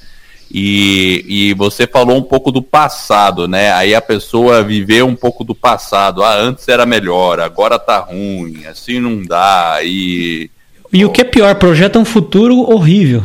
E, 0.54 1.26
e 1.28 1.54
você 1.54 1.88
falou 1.88 2.18
um 2.18 2.24
pouco 2.24 2.52
do 2.52 2.62
passado, 2.62 3.48
né? 3.48 3.72
Aí 3.74 3.96
a 3.96 4.02
pessoa 4.02 4.64
viveu 4.64 5.08
um 5.08 5.16
pouco 5.16 5.44
do 5.44 5.56
passado. 5.56 6.24
Ah, 6.24 6.36
antes 6.36 6.68
era 6.68 6.86
melhor, 6.86 7.40
agora 7.40 7.80
tá 7.80 8.00
ruim, 8.00 8.66
assim 8.66 9.00
não 9.00 9.24
dá. 9.24 9.80
E, 9.84 10.50
e 10.92 11.06
o 11.06 11.10
que 11.10 11.22
é 11.22 11.24
pior, 11.24 11.56
projeta 11.56 11.98
um 11.98 12.06
futuro 12.06 12.60
horrível. 12.70 13.24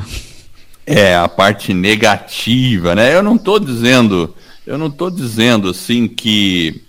É, 0.87 1.17
a 1.17 1.29
parte 1.29 1.75
negativa, 1.75 2.95
né? 2.95 3.15
Eu 3.15 3.23
não 3.23 3.35
estou 3.35 3.59
dizendo 3.59 4.33
eu 4.67 4.77
não 4.77 4.89
estou 4.89 5.11
dizendo 5.11 5.71
assim 5.71 6.09
que, 6.09 6.83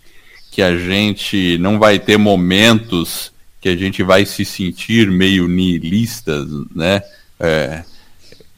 que 0.52 0.64
a 0.64 0.76
gente 0.76 1.58
não 1.60 1.78
vai 1.78 2.00
ter 2.00 2.18
momentos 2.18 3.32
que 3.62 3.70
a 3.70 3.78
gente 3.78 4.02
vai 4.02 4.26
se 4.26 4.44
sentir 4.44 5.12
meio 5.12 5.48
nihilistas, 5.48 6.48
né? 6.76 7.02
É, 7.40 7.84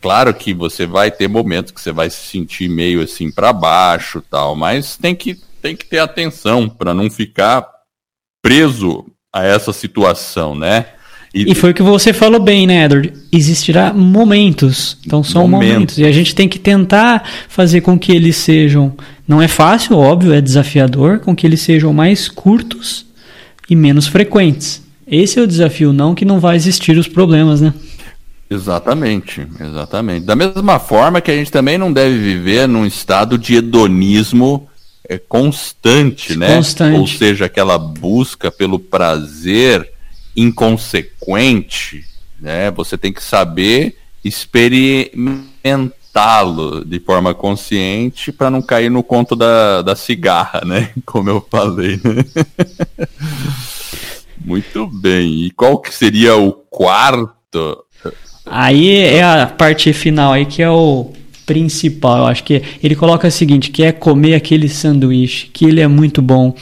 claro 0.02 0.34
que 0.34 0.54
você 0.54 0.86
vai 0.86 1.12
ter 1.12 1.28
momentos 1.28 1.72
que 1.72 1.82
você 1.82 1.92
vai 1.92 2.10
se 2.10 2.28
sentir 2.28 2.70
meio 2.70 3.02
assim 3.02 3.32
para 3.32 3.54
baixo, 3.54 4.24
tal, 4.30 4.56
mas 4.56 4.98
tem 4.98 5.16
que 5.16 5.38
tem 5.62 5.76
que 5.76 5.86
ter 5.86 6.00
atenção 6.00 6.70
para 6.70 6.94
não 6.94 7.10
ficar 7.10 7.66
preso 8.42 9.06
a 9.34 9.44
essa 9.44 9.74
situação, 9.74 10.56
né? 10.56 10.86
E, 11.34 11.52
e, 11.52 11.56
foi 11.56 11.72
o 11.72 11.74
que 11.74 11.84
você 11.84 12.12
falou 12.12 12.40
bem, 12.40 12.66
né, 12.66 12.86
Edward? 12.86 13.14
Existirá 13.32 13.94
momentos. 13.94 14.98
Então 15.06 15.24
são 15.24 15.48
momentos. 15.48 15.74
momentos. 15.74 15.98
E 16.00 16.06
a 16.06 16.12
gente 16.12 16.34
tem 16.34 16.50
que 16.50 16.58
tentar 16.58 17.24
fazer 17.48 17.82
com 17.82 18.00
que 18.00 18.12
eles 18.12 18.36
sejam. 18.36 18.96
Não 19.28 19.40
é 19.40 19.48
fácil, 19.48 19.96
óbvio, 19.98 20.34
é 20.34 20.42
desafiador, 20.42 21.20
com 21.20 21.36
que 21.36 21.46
eles 21.46 21.62
sejam 21.62 21.94
mais 21.94 22.28
curtos 22.28 23.06
e 23.70 23.76
menos 23.76 24.08
frequentes. 24.08 24.82
Esse 25.06 25.40
é 25.40 25.42
o 25.44 25.48
desafio, 25.48 25.94
não 25.94 26.16
que 26.16 26.26
não 26.26 26.40
vai 26.40 26.56
existir 26.56 26.98
os 26.98 27.08
problemas, 27.08 27.62
né? 27.62 27.74
Exatamente, 28.50 29.46
exatamente. 29.60 30.26
Da 30.26 30.36
mesma 30.36 30.80
forma 30.80 31.22
que 31.22 31.30
a 31.30 31.36
gente 31.36 31.52
também 31.52 31.78
não 31.78 31.94
deve 31.94 32.18
viver 32.18 32.68
num 32.68 32.86
estado 32.86 33.38
de 33.38 33.56
hedonismo 33.56 34.68
é, 35.08 35.20
constante, 35.20 36.38
né? 36.38 36.56
Constante. 36.56 37.00
Ou 37.00 37.08
seja, 37.08 37.46
aquela 37.46 37.78
busca 37.78 38.52
pelo 38.52 38.80
prazer 38.80 39.90
inconsequente, 40.36 42.04
né? 42.40 42.72
Você 42.72 42.98
tem 42.98 43.14
que 43.14 43.24
saber 43.24 43.98
experimentá-lo 44.24 46.86
de 46.86 47.00
forma 47.00 47.34
consciente 47.34 48.32
para 48.32 48.50
não 48.50 48.62
cair 48.62 48.90
no 48.90 49.04
conto 49.04 49.36
da, 49.36 49.82
da 49.82 49.96
cigarra, 49.96 50.62
né? 50.66 50.92
Como 51.06 51.30
eu 51.30 51.46
falei, 51.50 52.00
né? 52.04 52.26
Muito 54.44 54.88
bem. 54.88 55.46
E 55.46 55.52
qual 55.52 55.80
que 55.80 55.94
seria 55.94 56.36
o 56.36 56.52
quarto? 56.52 57.86
Aí 58.50 58.98
é 58.98 59.24
a 59.24 59.46
parte 59.46 59.92
final 59.94 60.34
aí 60.34 60.46
que 60.46 60.62
é 60.62 60.70
o 60.70 61.12
principal. 61.46 62.20
Eu 62.20 62.26
acho 62.28 62.44
que 62.44 62.62
ele 62.84 62.96
coloca 62.96 63.28
o 63.28 63.32
seguinte, 63.32 63.72
que 63.72 63.84
é 63.84 63.92
comer 63.92 64.36
aquele 64.36 64.70
sanduíche, 64.70 65.50
que 65.52 65.66
ele 65.66 65.82
é 65.82 65.88
muito 65.88 66.22
bom 66.22 66.54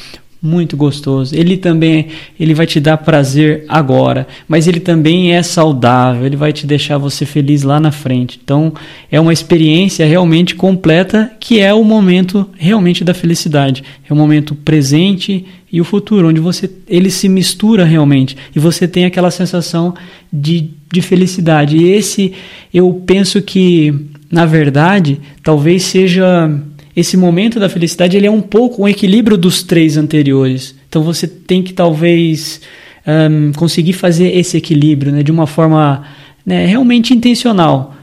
muito 0.42 0.78
gostoso. 0.78 1.36
Ele 1.36 1.58
também 1.58 2.08
ele 2.40 2.54
vai 2.54 2.66
te 2.66 2.80
dar 2.80 2.98
prazer 2.98 3.66
agora, 3.68 4.28
mas 4.48 4.68
ele 4.68 4.80
também 4.80 5.34
é 5.34 5.42
saudável, 5.42 6.26
ele 6.26 6.36
vai 6.36 6.54
te 6.54 6.66
deixar 6.66 6.98
você 6.98 7.26
feliz 7.26 7.64
lá 7.64 7.80
na 7.80 7.92
frente. 7.92 8.40
Então, 8.42 8.74
é 9.12 9.20
uma 9.20 9.34
experiência 9.34 10.06
realmente 10.06 10.56
completa 10.56 11.32
que 11.40 11.60
é 11.60 11.74
o 11.74 11.84
momento 11.84 12.50
realmente 12.58 13.04
da 13.04 13.14
felicidade. 13.14 13.84
É 14.10 14.14
o 14.14 14.16
momento 14.16 14.56
presente 14.56 15.46
e 15.72 15.82
o 15.82 15.84
futuro, 15.84 16.30
onde 16.30 16.40
você 16.40 16.70
ele 16.88 17.10
se 17.10 17.28
mistura 17.28 17.84
realmente 17.84 18.38
e 18.56 18.60
você 18.60 18.88
tem 18.88 19.06
aquela 19.06 19.30
sensação 19.30 19.94
de, 20.32 20.70
de 20.92 21.02
felicidade. 21.02 21.78
E 21.78 21.90
esse 21.90 22.34
eu 22.74 23.02
penso 23.06 23.42
que, 23.42 23.94
na 24.32 24.46
verdade, 24.46 25.20
talvez 25.44 25.84
seja 25.84 26.50
esse 26.96 27.18
momento 27.18 27.60
da 27.60 27.70
felicidade 27.70 28.18
ele 28.18 28.28
é 28.28 28.32
um 28.32 28.42
pouco 28.42 28.84
um 28.84 28.88
equilíbrio 28.88 29.38
dos 29.38 29.62
três 29.62 29.98
anteriores. 29.98 30.74
Então 30.88 31.04
você 31.04 31.28
tem 31.28 31.62
que 31.62 31.74
talvez 31.74 32.62
um, 33.06 33.52
conseguir 33.54 33.94
fazer 33.94 34.36
esse 34.38 34.58
equilíbrio 34.58 35.12
né, 35.12 35.22
de 35.22 35.32
uma 35.32 35.46
forma 35.46 36.04
né, 36.46 36.66
realmente 36.66 37.14
intencional. 37.14 37.94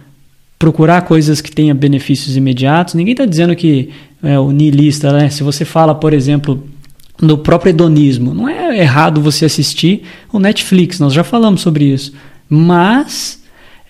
Procurar 0.59 1.03
coisas 1.03 1.40
que 1.40 1.50
tenham 1.50 1.77
benefícios 1.77 2.37
imediatos. 2.37 2.94
Ninguém 2.94 3.12
está 3.12 3.27
dizendo 3.27 3.57
que 3.57 3.90
é, 4.22 4.38
o 4.38 4.50
niilista, 4.50 5.12
né, 5.12 5.29
se 5.29 5.42
você 5.42 5.64
fala, 5.64 5.94
por 5.94 6.12
exemplo, 6.12 6.62
do 7.18 7.38
próprio 7.38 7.70
hedonismo, 7.70 8.35
não 8.35 8.48
é 8.48 8.79
errado 8.79 9.20
você 9.20 9.44
assistir 9.44 10.03
o 10.33 10.38
Netflix, 10.38 10.98
nós 10.98 11.12
já 11.12 11.22
falamos 11.22 11.61
sobre 11.61 11.85
isso. 11.85 12.12
Mas 12.48 13.42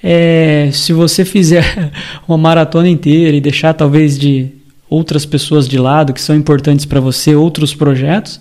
é, 0.03 0.69
se 0.73 0.93
você 0.93 1.25
fizer 1.25 1.91
uma 2.29 2.37
maratona 2.37 2.89
inteira 2.89 3.37
e 3.37 3.41
deixar 3.41 3.73
talvez 3.73 4.19
de 4.19 4.51
outras 4.89 5.25
pessoas 5.25 5.67
de 5.67 5.79
lado 5.79 6.13
que 6.13 6.21
são 6.21 6.37
importantes 6.37 6.85
para 6.85 7.01
você, 7.01 7.35
outros 7.35 7.75
projetos, 7.75 8.41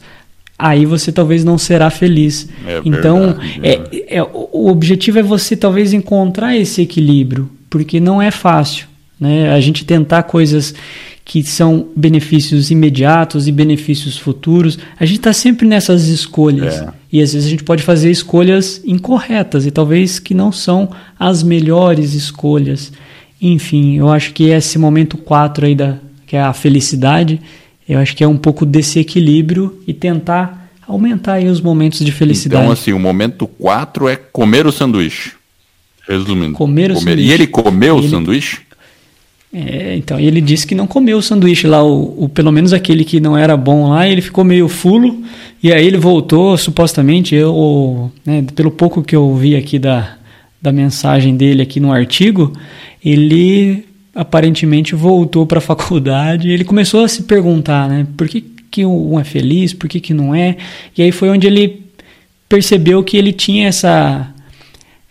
aí 0.59 0.85
você 0.85 1.11
talvez 1.11 1.43
não 1.43 1.57
será 1.57 1.89
feliz. 1.89 2.49
É 2.65 2.81
então, 2.83 3.37
verdade, 3.59 4.05
é, 4.07 4.17
é, 4.17 4.23
o 4.23 4.67
objetivo 4.69 5.19
é 5.19 5.23
você 5.23 5.55
talvez 5.55 5.93
encontrar 5.93 6.55
esse 6.55 6.81
equilíbrio, 6.81 7.49
porque 7.69 7.99
não 7.99 8.21
é 8.21 8.29
fácil. 8.29 8.87
Né? 9.19 9.51
A 9.53 9.59
gente 9.59 9.85
tentar 9.85 10.23
coisas 10.23 10.75
que 11.25 11.41
são 11.41 11.87
benefícios 11.95 12.69
imediatos 12.69 13.47
e 13.47 13.51
benefícios 13.51 14.17
futuros, 14.17 14.77
a 14.99 15.05
gente 15.05 15.19
está 15.19 15.31
sempre 15.31 15.65
nessas 15.65 16.07
escolhas. 16.07 16.75
É. 16.75 16.89
E 17.11 17.21
às 17.21 17.33
vezes 17.33 17.47
a 17.47 17.49
gente 17.49 17.63
pode 17.63 17.81
fazer 17.81 18.11
escolhas 18.11 18.81
incorretas 18.85 19.65
e 19.65 19.71
talvez 19.71 20.19
que 20.19 20.33
não 20.33 20.51
são 20.51 20.89
as 21.17 21.41
melhores 21.41 22.13
escolhas. 22.13 22.91
Enfim, 23.41 23.97
eu 23.97 24.09
acho 24.09 24.33
que 24.33 24.45
esse 24.45 24.77
momento 24.77 25.17
4 25.17 25.65
aí 25.65 25.75
da, 25.75 25.97
que 26.27 26.35
é 26.35 26.41
a 26.41 26.53
felicidade, 26.53 27.39
eu 27.87 27.99
acho 27.99 28.15
que 28.15 28.23
é 28.23 28.27
um 28.27 28.37
pouco 28.37 28.65
desse 28.65 28.99
equilíbrio 28.99 29.81
e 29.87 29.93
tentar 29.93 30.69
aumentar 30.87 31.33
aí 31.33 31.47
os 31.47 31.61
momentos 31.61 32.03
de 32.03 32.11
felicidade. 32.11 32.63
Então, 32.63 32.73
assim, 32.73 32.93
o 32.93 32.99
momento 32.99 33.47
4 33.47 34.09
é 34.09 34.15
comer 34.15 34.65
o 34.65 34.71
sanduíche. 34.71 35.33
Resumindo. 36.07 36.53
Comer 36.53 36.91
o 36.91 36.95
comer. 36.95 37.11
sanduíche. 37.11 37.29
E 37.29 37.33
ele 37.33 37.47
comeu 37.47 37.97
ele... 37.97 38.07
o 38.07 38.09
sanduíche? 38.09 38.61
É, 39.53 39.95
então, 39.95 40.19
ele 40.19 40.41
disse 40.41 40.65
que 40.65 40.73
não 40.73 40.87
comeu 40.87 41.19
o 41.19 41.21
sanduíche 41.21 41.67
lá, 41.67 41.83
o, 41.83 42.23
o, 42.23 42.27
pelo 42.27 42.51
menos 42.51 42.73
aquele 42.73 43.05
que 43.05 43.19
não 43.19 43.37
era 43.37 43.55
bom 43.55 43.89
lá, 43.89 44.07
ele 44.07 44.19
ficou 44.19 44.43
meio 44.43 44.67
fulo, 44.67 45.23
e 45.61 45.71
aí 45.71 45.85
ele 45.85 45.97
voltou, 45.97 46.57
supostamente, 46.57 47.35
eu, 47.35 48.11
né, 48.25 48.43
pelo 48.55 48.71
pouco 48.71 49.03
que 49.03 49.15
eu 49.15 49.35
vi 49.35 49.55
aqui 49.55 49.77
da, 49.77 50.15
da 50.59 50.71
mensagem 50.71 51.37
dele 51.37 51.61
aqui 51.61 51.79
no 51.79 51.91
artigo, 51.91 52.51
ele 53.05 53.85
aparentemente 54.15 54.95
voltou 54.95 55.45
para 55.45 55.59
a 55.59 55.61
faculdade 55.61 56.49
ele 56.49 56.63
começou 56.63 57.03
a 57.03 57.07
se 57.07 57.23
perguntar, 57.23 57.87
né, 57.87 58.07
por 58.17 58.27
que, 58.27 58.41
que 58.71 58.83
um 58.83 59.19
é 59.19 59.23
feliz, 59.23 59.71
por 59.71 59.87
que, 59.87 59.99
que 59.99 60.15
não 60.15 60.33
é? 60.33 60.57
E 60.97 61.03
aí 61.03 61.11
foi 61.11 61.29
onde 61.29 61.45
ele 61.45 61.83
percebeu 62.49 63.03
que 63.03 63.17
ele 63.17 63.31
tinha 63.31 63.67
essa 63.67 64.32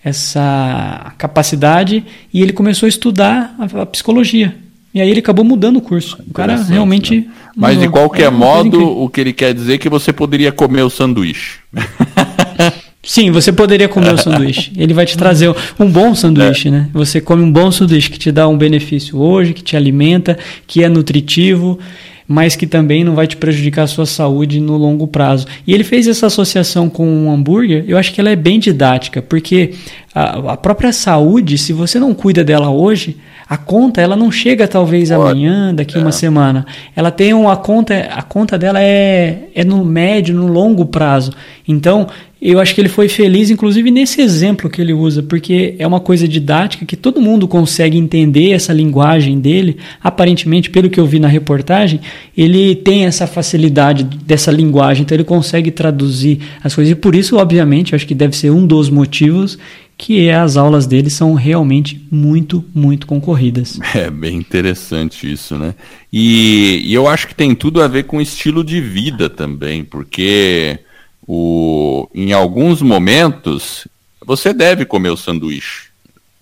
essa 0.04 1.12
capacidade 1.16 2.04
e 2.32 2.42
ele 2.42 2.52
começou 2.52 2.86
a 2.86 2.88
estudar 2.88 3.54
a, 3.58 3.82
a 3.82 3.86
psicologia. 3.86 4.54
E 4.94 5.00
aí 5.00 5.08
ele 5.08 5.20
acabou 5.20 5.44
mudando 5.44 5.76
o 5.76 5.80
curso. 5.80 6.18
O 6.28 6.34
cara 6.34 6.56
realmente. 6.56 7.20
Né? 7.20 7.26
Mas 7.56 7.78
de 7.78 7.88
qualquer 7.88 8.26
é 8.26 8.30
modo, 8.30 8.84
o 8.84 9.08
que 9.08 9.20
ele 9.20 9.32
quer 9.32 9.54
dizer 9.54 9.74
é 9.74 9.78
que 9.78 9.88
você 9.88 10.12
poderia 10.12 10.52
comer 10.52 10.82
o 10.82 10.90
sanduíche. 10.90 11.60
Sim, 13.04 13.32
você 13.32 13.50
poderia 13.50 13.88
comer 13.88 14.14
o 14.14 14.18
sanduíche. 14.18 14.70
Ele 14.76 14.94
vai 14.94 15.04
te 15.04 15.16
trazer 15.16 15.52
um 15.78 15.90
bom 15.90 16.14
sanduíche, 16.14 16.68
é. 16.68 16.70
né? 16.70 16.88
Você 16.92 17.20
come 17.20 17.42
um 17.42 17.50
bom 17.50 17.72
sanduíche 17.72 18.08
que 18.08 18.18
te 18.18 18.30
dá 18.30 18.46
um 18.46 18.56
benefício 18.56 19.18
hoje, 19.18 19.54
que 19.54 19.62
te 19.62 19.76
alimenta, 19.76 20.38
que 20.68 20.84
é 20.84 20.88
nutritivo, 20.88 21.80
mas 22.26 22.56
que 22.56 22.66
também 22.66 23.04
não 23.04 23.14
vai 23.14 23.26
te 23.26 23.36
prejudicar 23.36 23.84
a 23.84 23.86
sua 23.86 24.06
saúde 24.06 24.60
no 24.60 24.76
longo 24.76 25.06
prazo. 25.06 25.46
E 25.66 25.72
ele 25.74 25.84
fez 25.84 26.06
essa 26.06 26.26
associação 26.26 26.88
com 26.88 27.06
o 27.06 27.26
um 27.26 27.32
hambúrguer, 27.32 27.84
eu 27.86 27.98
acho 27.98 28.12
que 28.12 28.20
ela 28.20 28.30
é 28.30 28.36
bem 28.36 28.58
didática, 28.58 29.20
porque 29.20 29.74
a, 30.14 30.52
a 30.52 30.56
própria 30.56 30.92
saúde, 30.92 31.58
se 31.58 31.72
você 31.72 31.98
não 31.98 32.14
cuida 32.14 32.44
dela 32.44 32.70
hoje, 32.70 33.16
a 33.52 33.58
conta 33.58 34.00
ela 34.00 34.16
não 34.16 34.30
chega 34.30 34.66
talvez 34.66 35.10
Pode. 35.10 35.20
amanhã, 35.20 35.74
daqui 35.74 35.98
é. 35.98 36.00
uma 36.00 36.10
semana. 36.10 36.64
Ela 36.96 37.10
tem 37.10 37.34
uma 37.34 37.54
conta, 37.54 37.94
a 38.10 38.22
conta 38.22 38.56
dela 38.56 38.80
é, 38.80 39.50
é 39.54 39.62
no 39.62 39.84
médio, 39.84 40.34
no 40.34 40.46
longo 40.46 40.86
prazo. 40.86 41.34
Então, 41.68 42.06
eu 42.40 42.58
acho 42.58 42.74
que 42.74 42.80
ele 42.80 42.88
foi 42.88 43.10
feliz, 43.10 43.50
inclusive, 43.50 43.90
nesse 43.90 44.22
exemplo 44.22 44.70
que 44.70 44.80
ele 44.80 44.94
usa, 44.94 45.22
porque 45.22 45.74
é 45.78 45.86
uma 45.86 46.00
coisa 46.00 46.26
didática 46.26 46.86
que 46.86 46.96
todo 46.96 47.20
mundo 47.20 47.46
consegue 47.46 47.98
entender 47.98 48.52
essa 48.52 48.72
linguagem 48.72 49.38
dele. 49.38 49.76
Aparentemente, 50.02 50.70
pelo 50.70 50.88
que 50.88 50.98
eu 50.98 51.04
vi 51.04 51.20
na 51.20 51.28
reportagem, 51.28 52.00
ele 52.34 52.74
tem 52.74 53.04
essa 53.04 53.26
facilidade 53.26 54.02
dessa 54.02 54.50
linguagem, 54.50 55.02
então 55.02 55.14
ele 55.14 55.24
consegue 55.24 55.70
traduzir 55.70 56.40
as 56.64 56.74
coisas. 56.74 56.90
E 56.90 56.94
por 56.94 57.14
isso, 57.14 57.36
obviamente, 57.36 57.94
acho 57.94 58.06
que 58.06 58.14
deve 58.14 58.34
ser 58.34 58.50
um 58.50 58.66
dos 58.66 58.88
motivos 58.88 59.58
que 59.96 60.30
as 60.30 60.56
aulas 60.56 60.86
dele 60.86 61.10
são 61.10 61.34
realmente 61.34 62.06
muito, 62.10 62.64
muito 62.74 63.06
concorridas. 63.06 63.78
É 63.94 64.10
bem 64.10 64.36
interessante 64.36 65.30
isso, 65.30 65.56
né? 65.56 65.74
E, 66.12 66.82
e 66.84 66.94
eu 66.94 67.06
acho 67.06 67.28
que 67.28 67.34
tem 67.34 67.54
tudo 67.54 67.82
a 67.82 67.86
ver 67.86 68.04
com 68.04 68.20
estilo 68.20 68.64
de 68.64 68.80
vida 68.80 69.30
também, 69.30 69.84
porque 69.84 70.78
o, 71.26 72.08
em 72.14 72.32
alguns 72.32 72.82
momentos 72.82 73.86
você 74.24 74.52
deve 74.52 74.84
comer 74.84 75.10
o 75.10 75.16
sanduíche, 75.16 75.88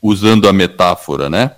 usando 0.00 0.48
a 0.48 0.52
metáfora, 0.52 1.28
né? 1.28 1.52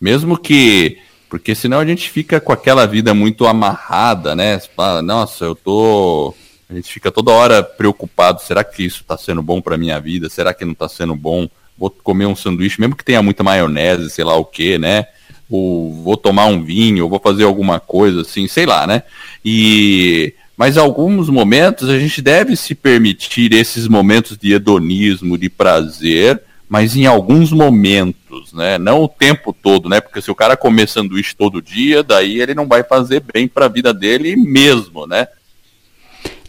Mesmo 0.00 0.36
que. 0.36 0.98
Porque 1.28 1.54
senão 1.54 1.78
a 1.78 1.86
gente 1.86 2.08
fica 2.08 2.40
com 2.40 2.52
aquela 2.52 2.86
vida 2.86 3.12
muito 3.12 3.46
amarrada, 3.46 4.36
né? 4.36 4.58
Você 4.58 4.68
fala, 4.74 5.02
nossa, 5.02 5.44
eu 5.44 5.54
tô. 5.54 6.34
A 6.68 6.74
gente 6.74 6.92
fica 6.92 7.12
toda 7.12 7.30
hora 7.30 7.62
preocupado: 7.62 8.42
será 8.42 8.64
que 8.64 8.84
isso 8.84 9.02
está 9.02 9.16
sendo 9.16 9.42
bom 9.42 9.60
para 9.60 9.76
minha 9.76 10.00
vida? 10.00 10.28
Será 10.28 10.52
que 10.52 10.64
não 10.64 10.72
está 10.72 10.88
sendo 10.88 11.14
bom? 11.14 11.48
Vou 11.78 11.90
comer 11.90 12.26
um 12.26 12.34
sanduíche, 12.34 12.80
mesmo 12.80 12.96
que 12.96 13.04
tenha 13.04 13.22
muita 13.22 13.42
maionese, 13.42 14.10
sei 14.10 14.24
lá 14.24 14.34
o 14.36 14.44
que, 14.44 14.78
né? 14.78 15.06
Ou 15.48 15.92
vou 16.02 16.16
tomar 16.16 16.46
um 16.46 16.62
vinho, 16.62 17.04
ou 17.04 17.10
vou 17.10 17.20
fazer 17.20 17.44
alguma 17.44 17.78
coisa 17.78 18.22
assim, 18.22 18.48
sei 18.48 18.66
lá, 18.66 18.86
né? 18.86 19.02
E 19.44 20.34
mas 20.56 20.78
alguns 20.78 21.28
momentos 21.28 21.88
a 21.90 21.98
gente 21.98 22.22
deve 22.22 22.56
se 22.56 22.74
permitir 22.74 23.52
esses 23.52 23.86
momentos 23.86 24.38
de 24.38 24.54
hedonismo, 24.54 25.36
de 25.36 25.50
prazer, 25.50 26.42
mas 26.66 26.96
em 26.96 27.04
alguns 27.04 27.52
momentos, 27.52 28.54
né? 28.54 28.78
Não 28.78 29.02
o 29.02 29.08
tempo 29.08 29.52
todo, 29.52 29.88
né? 29.88 30.00
Porque 30.00 30.22
se 30.22 30.30
o 30.30 30.34
cara 30.34 30.56
comer 30.56 30.88
sanduíche 30.88 31.36
todo 31.36 31.62
dia, 31.62 32.02
daí 32.02 32.40
ele 32.40 32.54
não 32.54 32.66
vai 32.66 32.82
fazer 32.82 33.20
bem 33.20 33.46
para 33.46 33.66
a 33.66 33.68
vida 33.68 33.92
dele 33.92 34.34
mesmo, 34.34 35.06
né? 35.06 35.28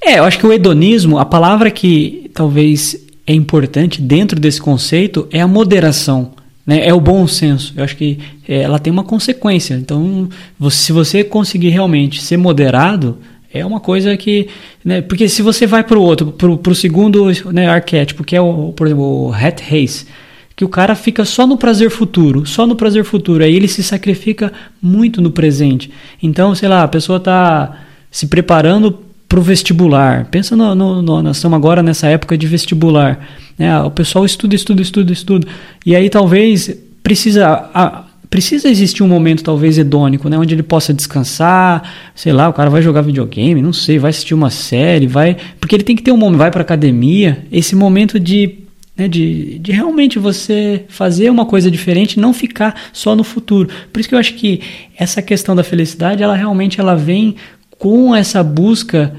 É, 0.01 0.19
eu 0.19 0.23
acho 0.23 0.39
que 0.39 0.45
o 0.45 0.53
hedonismo, 0.53 1.17
a 1.17 1.25
palavra 1.25 1.71
que 1.71 2.29
talvez 2.33 3.07
é 3.25 3.33
importante 3.33 4.01
dentro 4.01 4.39
desse 4.39 4.61
conceito 4.61 5.27
é 5.31 5.41
a 5.41 5.47
moderação. 5.47 6.31
Né, 6.65 6.85
é 6.85 6.93
o 6.93 6.99
bom 6.99 7.25
senso. 7.27 7.73
Eu 7.77 7.83
acho 7.83 7.95
que 7.95 8.19
é, 8.47 8.61
ela 8.61 8.77
tem 8.77 8.91
uma 8.91 9.03
consequência. 9.03 9.73
Então, 9.75 10.27
se 10.69 10.91
você 10.91 11.23
conseguir 11.23 11.69
realmente 11.69 12.21
ser 12.21 12.35
moderado, 12.35 13.17
é 13.53 13.65
uma 13.65 13.79
coisa 13.79 14.15
que. 14.17 14.49
Né, 14.83 15.01
porque 15.01 15.29
se 15.29 15.41
você 15.41 15.65
vai 15.65 15.83
para 15.83 15.97
o 15.97 16.01
outro, 16.01 16.31
para 16.31 16.71
o 16.71 16.75
segundo 16.75 17.25
né, 17.53 17.69
arquétipo, 17.69 18.23
que 18.23 18.35
é, 18.35 18.41
o, 18.41 18.73
por 18.73 18.85
exemplo, 18.85 19.27
o 19.27 19.33
Hat 19.33 19.63
Race, 19.63 20.05
que 20.57 20.65
o 20.65 20.69
cara 20.69 20.93
fica 20.93 21.23
só 21.23 21.47
no 21.47 21.57
prazer 21.57 21.89
futuro, 21.89 22.45
só 22.45 22.67
no 22.67 22.75
prazer 22.75 23.05
futuro, 23.05 23.43
aí 23.43 23.55
ele 23.55 23.67
se 23.67 23.81
sacrifica 23.81 24.51
muito 24.81 25.21
no 25.21 25.31
presente. 25.31 25.89
Então, 26.21 26.53
sei 26.53 26.67
lá, 26.67 26.83
a 26.83 26.87
pessoa 26.87 27.17
está 27.17 27.79
se 28.11 28.27
preparando 28.27 29.06
para 29.27 29.39
o 29.39 29.41
vestibular. 29.41 30.25
Pensa 30.25 30.55
no, 30.55 30.73
no, 30.73 31.01
no, 31.01 31.21
nós 31.21 31.37
estamos 31.37 31.55
agora 31.55 31.83
nessa 31.83 32.07
época 32.07 32.37
de 32.37 32.47
vestibular. 32.47 33.19
Né? 33.57 33.79
O 33.81 33.91
pessoal 33.91 34.25
estuda, 34.25 34.55
estuda, 34.55 34.81
estuda, 34.81 35.11
estuda. 35.11 35.47
E 35.85 35.95
aí 35.95 36.09
talvez 36.09 36.73
precisa 37.03 37.69
a, 37.73 38.03
precisa 38.29 38.69
existir 38.69 39.03
um 39.03 39.07
momento 39.07 39.43
talvez 39.43 39.77
hedônico, 39.77 40.29
né, 40.29 40.37
onde 40.37 40.53
ele 40.53 40.63
possa 40.63 40.93
descansar, 40.93 41.81
sei 42.13 42.33
lá, 42.33 42.49
o 42.49 42.53
cara 42.53 42.69
vai 42.69 42.81
jogar 42.81 43.01
videogame, 43.01 43.61
não 43.61 43.71
sei, 43.71 43.97
vai 43.97 44.09
assistir 44.09 44.33
uma 44.33 44.49
série, 44.49 45.07
vai, 45.07 45.37
porque 45.59 45.75
ele 45.75 45.83
tem 45.83 45.95
que 45.95 46.03
ter 46.03 46.11
um 46.11 46.17
momento, 46.17 46.39
vai 46.39 46.51
para 46.51 46.61
academia, 46.61 47.45
esse 47.51 47.75
momento 47.75 48.19
de 48.19 48.67
né, 48.97 49.07
de, 49.07 49.59
de 49.59 49.71
realmente 49.71 50.17
você 50.17 50.83
fazer 50.89 51.29
uma 51.29 51.45
coisa 51.45 51.69
diferente, 51.69 52.19
não 52.19 52.33
ficar 52.33 52.89
só 52.91 53.15
no 53.15 53.23
futuro. 53.23 53.69
Por 53.93 53.99
isso 53.99 54.09
que 54.09 54.15
eu 54.15 54.19
acho 54.19 54.33
que 54.33 54.59
essa 54.97 55.21
questão 55.21 55.55
da 55.55 55.63
felicidade, 55.63 56.23
ela 56.23 56.35
realmente 56.35 56.79
ela 56.79 56.95
vem 56.95 57.35
com 57.77 58.15
essa 58.15 58.43
busca 58.43 59.13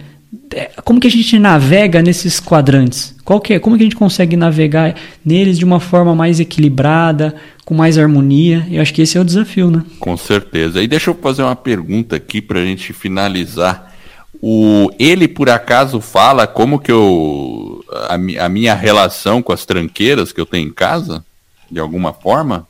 é, 0.55 0.71
como 0.85 1.01
que 1.01 1.07
a 1.07 1.11
gente 1.11 1.39
navega 1.39 2.03
nesses 2.03 2.41
quadrantes? 2.41 3.15
Qual 3.25 3.41
que 3.41 3.55
é, 3.55 3.59
como 3.59 3.77
que 3.77 3.83
a 3.83 3.87
gente 3.87 3.97
consegue 3.97 4.37
navegar 4.37 4.95
neles 5.25 5.59
de 5.59 5.65
uma 5.65 5.81
forma 5.81 6.15
mais 6.15 6.41
equilibrada, 6.41 7.35
com 7.65 7.75
mais 7.75 7.99
harmonia? 7.99 8.67
Eu 8.71 8.81
acho 8.81 8.93
que 8.93 9.03
esse 9.03 9.17
é 9.17 9.21
o 9.21 9.25
desafio, 9.25 9.71
né? 9.71 9.85
Com 9.99 10.17
certeza. 10.17 10.83
E 10.83 10.89
deixa 10.89 11.11
eu 11.11 11.15
fazer 11.15 11.43
uma 11.43 11.57
pergunta 11.57 12.17
aqui 12.17 12.41
para 12.41 12.61
a 12.61 12.65
gente 12.65 12.93
finalizar. 12.93 13.95
O, 14.41 14.91
ele 14.99 15.27
por 15.27 15.51
acaso 15.51 16.01
fala 16.01 16.47
como 16.47 16.79
que 16.79 16.93
eu 16.93 17.85
a, 18.09 18.15
a 18.45 18.49
minha 18.49 18.75
relação 18.75 19.43
com 19.43 19.53
as 19.53 19.65
tranqueiras 19.67 20.31
que 20.31 20.41
eu 20.41 20.47
tenho 20.47 20.69
em 20.69 20.73
casa, 20.73 21.25
de 21.71 21.81
alguma 21.81 22.13
forma? 22.13 22.67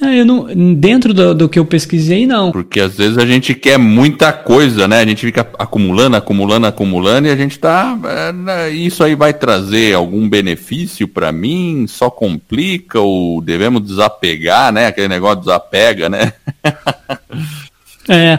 Ah, 0.00 0.14
eu 0.14 0.26
não, 0.26 0.46
dentro 0.74 1.14
do, 1.14 1.34
do, 1.34 1.48
que 1.48 1.58
eu 1.58 1.64
pesquisei, 1.64 2.26
não. 2.26 2.52
Porque 2.52 2.80
às 2.80 2.96
vezes 2.96 3.16
a 3.16 3.24
gente 3.24 3.54
quer 3.54 3.78
muita 3.78 4.30
coisa, 4.30 4.86
né? 4.86 5.00
A 5.00 5.06
gente 5.06 5.24
fica 5.24 5.48
acumulando, 5.58 6.16
acumulando, 6.16 6.66
acumulando 6.66 7.28
e 7.28 7.30
a 7.30 7.36
gente 7.36 7.58
tá. 7.58 7.98
É, 8.04 8.32
né, 8.32 8.70
isso 8.70 9.02
aí 9.02 9.14
vai 9.14 9.32
trazer 9.32 9.94
algum 9.94 10.28
benefício 10.28 11.08
para 11.08 11.32
mim? 11.32 11.86
Só 11.88 12.10
complica 12.10 13.00
ou 13.00 13.40
devemos 13.40 13.82
desapegar, 13.82 14.70
né? 14.70 14.86
Aquele 14.86 15.08
negócio 15.08 15.40
desapega, 15.40 16.10
né? 16.10 16.32
é, 18.08 18.38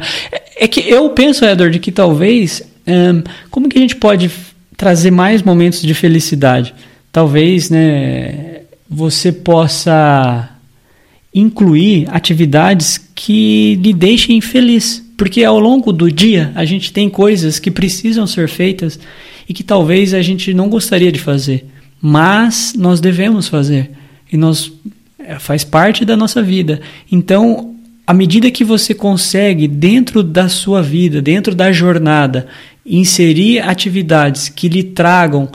é 0.58 0.68
que 0.68 0.88
eu 0.88 1.10
penso, 1.10 1.44
Edward, 1.44 1.80
que 1.80 1.92
talvez. 1.92 2.62
Um, 2.86 3.24
como 3.50 3.68
que 3.68 3.78
a 3.78 3.82
gente 3.82 3.96
pode 3.96 4.30
trazer 4.78 5.10
mais 5.10 5.42
momentos 5.42 5.82
de 5.82 5.94
felicidade? 5.96 6.76
Talvez, 7.12 7.72
né? 7.72 8.62
Você 8.88 9.32
possa 9.32 10.57
incluir 11.40 12.08
atividades 12.10 12.98
que 13.14 13.76
lhe 13.76 13.94
deixem 13.94 14.42
feliz. 14.42 15.04
Porque 15.16 15.44
ao 15.44 15.60
longo 15.60 15.92
do 15.92 16.12
dia 16.12 16.52
a 16.56 16.64
gente 16.66 16.92
tem 16.92 17.10
coisas 17.10 17.60
que 17.60 17.72
precisam 17.72 18.28
ser 18.28 18.48
feitas 18.48 19.00
e 19.48 19.54
que 19.54 19.64
talvez 19.64 20.14
a 20.14 20.22
gente 20.22 20.54
não 20.54 20.70
gostaria 20.70 21.12
de 21.12 21.20
fazer, 21.20 21.66
mas 22.02 22.74
nós 22.78 23.00
devemos 23.00 23.48
fazer 23.48 23.92
e 24.32 24.38
nós 24.38 24.72
é, 25.20 25.40
faz 25.40 25.64
parte 25.64 26.04
da 26.04 26.18
nossa 26.18 26.42
vida. 26.44 26.82
Então, 27.12 27.76
à 28.06 28.14
medida 28.14 28.52
que 28.52 28.64
você 28.64 28.94
consegue 28.94 29.68
dentro 29.68 30.22
da 30.22 30.50
sua 30.50 30.82
vida, 30.82 31.22
dentro 31.22 31.56
da 31.56 31.72
jornada, 31.72 32.48
inserir 32.86 33.60
atividades 33.60 34.50
que 34.50 34.70
lhe 34.70 34.84
tragam 34.84 35.50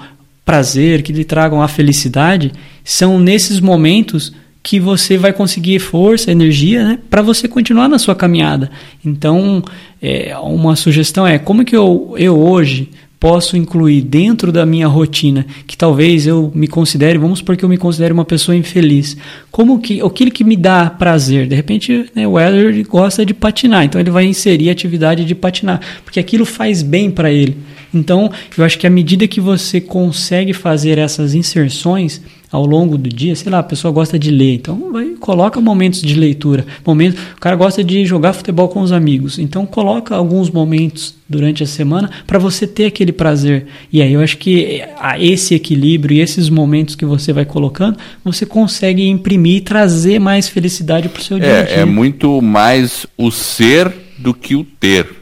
prazer, 0.45 1.03
que 1.03 1.13
lhe 1.13 1.25
tragam 1.25 1.63
a 1.63 1.69
felicidade, 1.69 2.53
são 2.85 3.19
nesses 3.19 3.61
momentos 3.61 4.33
que 4.63 4.79
você 4.79 5.19
vai 5.19 5.33
conseguir 5.33 5.79
força, 5.81 6.31
energia, 6.31 6.85
né, 6.85 6.99
para 7.11 7.21
você 7.21 7.49
continuar 7.49 7.89
na 7.89 7.99
sua 7.99 8.15
caminhada. 8.15 8.71
Então, 9.05 9.63
é, 10.01 10.37
uma 10.39 10.77
sugestão 10.77 11.27
é 11.27 11.39
como 11.39 11.65
que 11.65 11.77
eu, 11.77 12.15
eu 12.17 12.39
hoje 12.39 12.91
posso 13.23 13.57
incluir 13.57 14.03
dentro 14.03 14.51
da 14.51 14.67
minha 14.67 14.89
rotina 14.89 15.47
que 15.65 15.77
talvez 15.77 16.27
eu 16.27 16.51
me 16.53 16.67
considere, 16.67 17.19
vamos 17.19 17.39
supor 17.39 17.57
que 17.57 17.65
eu 17.65 17.69
me 17.69 17.79
considere 17.79 18.13
uma 18.13 18.25
pessoa 18.25 18.57
infeliz. 18.57 19.17
Como 19.49 19.81
que 19.81 20.01
aquilo 20.01 20.31
que 20.31 20.43
me 20.43 20.57
dá 20.57 20.91
prazer? 20.91 21.47
De 21.47 21.55
repente, 21.55 22.07
né, 22.17 22.27
o 22.27 22.33
Weller 22.33 22.85
gosta 22.89 23.25
de 23.25 23.33
patinar, 23.33 23.85
então 23.85 24.01
ele 24.01 24.11
vai 24.11 24.25
inserir 24.25 24.71
a 24.71 24.73
atividade 24.73 25.25
de 25.25 25.37
patinar, 25.37 25.81
porque 26.05 26.19
aquilo 26.19 26.45
faz 26.45 26.83
bem 26.83 27.13
para 27.13 27.31
ele. 27.31 27.57
Então, 27.95 28.31
eu 28.57 28.65
acho 28.65 28.79
que 28.79 28.87
à 28.87 28.91
medida 28.91 29.29
que 29.29 29.41
você 29.41 29.81
consegue 29.81 30.53
fazer 30.53 30.99
essas 30.99 31.35
inserções, 31.35 32.21
ao 32.53 32.67
longo 32.67 32.99
do 32.99 33.09
dia, 33.09 33.35
sei 33.35 33.51
lá, 33.51 33.61
a 33.61 33.63
pessoa 33.63 33.91
gosta 33.91 34.19
de 34.19 34.31
ler, 34.31 34.55
então 34.55 34.93
vai, 34.93 35.07
coloca 35.19 35.59
momentos 35.59 36.03
de 36.03 36.15
leitura, 36.15 36.67
momentos, 36.85 37.19
o 37.35 37.41
cara 37.41 37.57
gosta 37.57 37.83
de 37.83 38.05
jogar 38.05 38.35
futebol 38.35 38.69
com 38.69 38.83
os 38.83 38.93
amigos, 38.93 39.39
então 39.39 39.65
coloca 39.65 40.15
alguns 40.15 40.51
momentos 40.51 41.15
durante 41.27 41.63
a 41.63 41.67
semana 41.67 42.11
para 42.27 42.39
você 42.39 42.67
ter 42.67 42.85
aquele 42.85 43.11
prazer. 43.11 43.67
E 43.91 44.03
aí 44.03 44.13
eu 44.13 44.21
acho 44.21 44.37
que 44.37 44.83
a 44.99 45.19
esse 45.19 45.55
equilíbrio 45.55 46.19
e 46.19 46.21
esses 46.21 46.51
momentos 46.51 46.95
que 46.95 47.07
você 47.07 47.33
vai 47.33 47.47
colocando, 47.47 47.99
você 48.23 48.45
consegue 48.45 49.09
imprimir 49.09 49.57
e 49.57 49.61
trazer 49.63 50.19
mais 50.19 50.47
felicidade 50.47 51.09
para 51.09 51.21
o 51.21 51.25
seu 51.25 51.39
é, 51.39 51.41
dia 51.41 51.59
a 51.59 51.63
dia. 51.63 51.75
É 51.77 51.85
muito 51.87 52.43
mais 52.43 53.07
o 53.17 53.31
ser 53.31 53.91
do 54.19 54.35
que 54.35 54.55
o 54.55 54.63
ter 54.63 55.22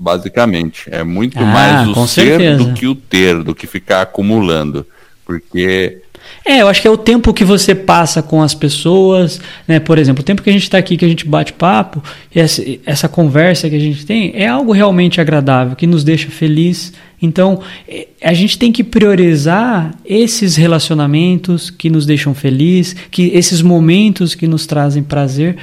basicamente. 0.00 0.88
É 0.90 1.04
muito 1.04 1.38
ah, 1.38 1.44
mais 1.44 1.88
o 1.88 2.06
ser 2.06 2.38
certeza. 2.38 2.64
do 2.64 2.72
que 2.72 2.86
o 2.86 2.94
ter, 2.94 3.42
do 3.44 3.54
que 3.54 3.66
ficar 3.66 4.00
acumulando. 4.00 4.86
Porque 5.26 5.98
é, 6.44 6.62
eu 6.62 6.68
acho 6.68 6.80
que 6.80 6.88
é 6.88 6.90
o 6.90 6.96
tempo 6.96 7.34
que 7.34 7.44
você 7.44 7.74
passa 7.74 8.22
com 8.22 8.42
as 8.42 8.54
pessoas, 8.54 9.40
né? 9.68 9.78
Por 9.78 9.98
exemplo, 9.98 10.22
o 10.22 10.24
tempo 10.24 10.42
que 10.42 10.48
a 10.48 10.52
gente 10.52 10.62
está 10.62 10.78
aqui, 10.78 10.96
que 10.96 11.04
a 11.04 11.08
gente 11.08 11.26
bate 11.26 11.52
papo, 11.52 12.02
essa, 12.34 12.62
essa 12.86 13.08
conversa 13.08 13.68
que 13.68 13.76
a 13.76 13.80
gente 13.80 14.06
tem, 14.06 14.32
é 14.34 14.48
algo 14.48 14.72
realmente 14.72 15.20
agradável, 15.20 15.76
que 15.76 15.86
nos 15.86 16.02
deixa 16.02 16.28
feliz. 16.30 16.92
Então, 17.20 17.60
é, 17.86 18.08
a 18.22 18.32
gente 18.32 18.58
tem 18.58 18.72
que 18.72 18.82
priorizar 18.82 19.94
esses 20.04 20.56
relacionamentos 20.56 21.68
que 21.68 21.90
nos 21.90 22.06
deixam 22.06 22.34
feliz, 22.34 22.96
que 23.10 23.30
esses 23.34 23.60
momentos 23.60 24.34
que 24.34 24.46
nos 24.46 24.66
trazem 24.66 25.02
prazer. 25.02 25.56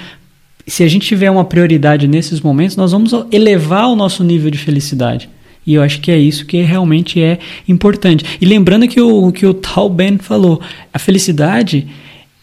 Se 0.67 0.83
a 0.83 0.87
gente 0.87 1.07
tiver 1.07 1.31
uma 1.31 1.45
prioridade 1.45 2.07
nesses 2.07 2.41
momentos, 2.41 2.75
nós 2.75 2.91
vamos 2.91 3.11
elevar 3.31 3.87
o 3.87 3.95
nosso 3.95 4.23
nível 4.23 4.51
de 4.51 4.57
felicidade. 4.57 5.29
E 5.65 5.73
eu 5.73 5.81
acho 5.81 5.99
que 5.99 6.11
é 6.11 6.17
isso 6.17 6.45
que 6.45 6.61
realmente 6.61 7.21
é 7.21 7.39
importante. 7.67 8.23
E 8.39 8.45
lembrando 8.45 8.87
que 8.87 9.01
o 9.01 9.31
que 9.31 9.45
o 9.45 9.53
Tal 9.53 9.89
Ben 9.89 10.17
falou, 10.17 10.61
a 10.93 10.99
felicidade 10.99 11.87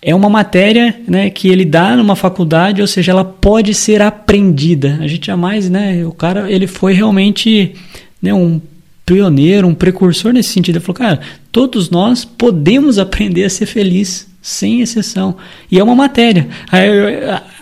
é 0.02 0.14
uma 0.14 0.28
matéria 0.28 0.94
né, 1.08 1.30
que 1.30 1.48
ele 1.48 1.64
dá 1.64 1.96
numa 1.96 2.14
faculdade, 2.14 2.82
ou 2.82 2.86
seja, 2.86 3.12
ela 3.12 3.24
pode 3.24 3.72
ser 3.72 4.02
aprendida. 4.02 4.98
A 5.00 5.06
gente 5.06 5.26
jamais, 5.26 5.70
né? 5.70 6.04
O 6.04 6.12
cara, 6.12 6.50
ele 6.52 6.66
foi 6.66 6.92
realmente 6.92 7.74
né, 8.20 8.34
um 8.34 8.60
pioneiro, 9.06 9.66
um 9.66 9.74
precursor 9.74 10.32
nesse 10.32 10.50
sentido. 10.50 10.76
Ele 10.76 10.84
falou, 10.84 10.98
cara, 10.98 11.20
todos 11.50 11.88
nós 11.88 12.26
podemos 12.26 12.98
aprender 12.98 13.44
a 13.44 13.50
ser 13.50 13.64
feliz, 13.64 14.28
sem 14.44 14.82
exceção. 14.82 15.38
E 15.70 15.78
é 15.78 15.82
uma 15.82 15.94
matéria. 15.94 16.46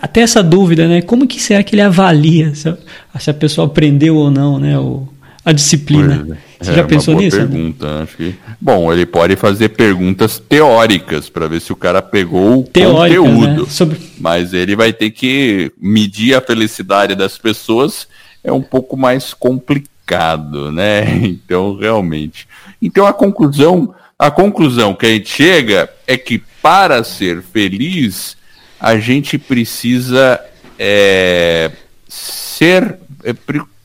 Até 0.01 0.19
essa 0.19 0.43
dúvida, 0.43 0.85
né? 0.85 1.01
Como 1.01 1.25
que 1.25 1.41
será 1.41 1.63
que 1.63 1.73
ele 1.73 1.81
avalia 1.81 2.53
se 2.53 2.67
a, 2.67 2.77
se 3.17 3.29
a 3.29 3.33
pessoa 3.33 3.67
aprendeu 3.67 4.17
ou 4.17 4.29
não, 4.29 4.59
né? 4.59 4.77
O, 4.77 5.07
a 5.45 5.53
disciplina. 5.53 6.37
Você 6.59 6.71
é, 6.71 6.75
já 6.75 6.83
pensou 6.83 7.15
nisso? 7.15 7.37
Pergunta, 7.37 8.03
acho 8.03 8.17
que... 8.17 8.35
Bom, 8.59 8.91
ele 8.91 9.05
pode 9.05 9.37
fazer 9.37 9.69
perguntas 9.69 10.39
teóricas 10.39 11.29
para 11.29 11.47
ver 11.47 11.61
se 11.61 11.71
o 11.71 11.75
cara 11.75 12.01
pegou 12.01 12.59
o 12.59 12.63
conteúdo. 12.63 13.63
Né? 13.63 13.69
Sobre... 13.69 13.97
Mas 14.19 14.53
ele 14.53 14.75
vai 14.75 14.91
ter 14.91 15.11
que 15.11 15.71
medir 15.81 16.35
a 16.35 16.41
felicidade 16.41 17.15
das 17.15 17.37
pessoas 17.37 18.07
é 18.43 18.51
um 18.51 18.61
pouco 18.61 18.97
mais 18.97 19.33
complicado, 19.33 20.69
né? 20.69 21.05
Então, 21.23 21.77
realmente. 21.77 22.45
Então 22.81 23.07
a 23.07 23.13
conclusão, 23.13 23.95
a 24.25 24.31
conclusão 24.31 24.95
que 24.95 25.05
a 25.05 25.09
gente 25.09 25.29
chega 25.29 25.89
é 26.07 26.17
que 26.17 26.41
para 26.61 27.03
ser 27.03 27.41
feliz, 27.41 28.37
a 28.79 28.97
gente 28.97 29.37
precisa 29.37 30.39
é, 30.79 31.69
ser 32.07 32.99
é, 33.21 33.35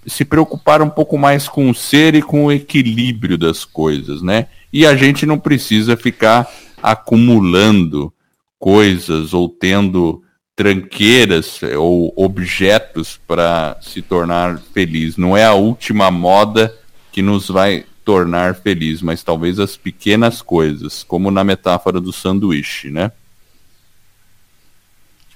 se 0.06 0.24
preocupar 0.24 0.80
um 0.80 0.88
pouco 0.88 1.18
mais 1.18 1.48
com 1.48 1.68
o 1.68 1.74
ser 1.74 2.14
e 2.14 2.22
com 2.22 2.44
o 2.44 2.52
equilíbrio 2.52 3.36
das 3.36 3.64
coisas, 3.64 4.22
né? 4.22 4.46
E 4.72 4.86
a 4.86 4.94
gente 4.94 5.26
não 5.26 5.40
precisa 5.40 5.96
ficar 5.96 6.48
acumulando 6.80 8.12
coisas 8.60 9.34
ou 9.34 9.48
tendo 9.48 10.22
tranqueiras 10.54 11.60
ou 11.76 12.12
objetos 12.16 13.18
para 13.26 13.76
se 13.80 14.02
tornar 14.02 14.60
feliz. 14.72 15.16
Não 15.16 15.36
é 15.36 15.44
a 15.44 15.54
última 15.54 16.12
moda 16.12 16.72
que 17.10 17.22
nos 17.22 17.48
vai 17.48 17.84
tornar 18.08 18.54
feliz, 18.54 19.02
mas 19.02 19.22
talvez 19.22 19.58
as 19.58 19.76
pequenas 19.76 20.40
coisas, 20.40 21.02
como 21.02 21.30
na 21.30 21.44
metáfora 21.44 22.00
do 22.00 22.10
sanduíche, 22.10 22.88
né? 22.90 23.12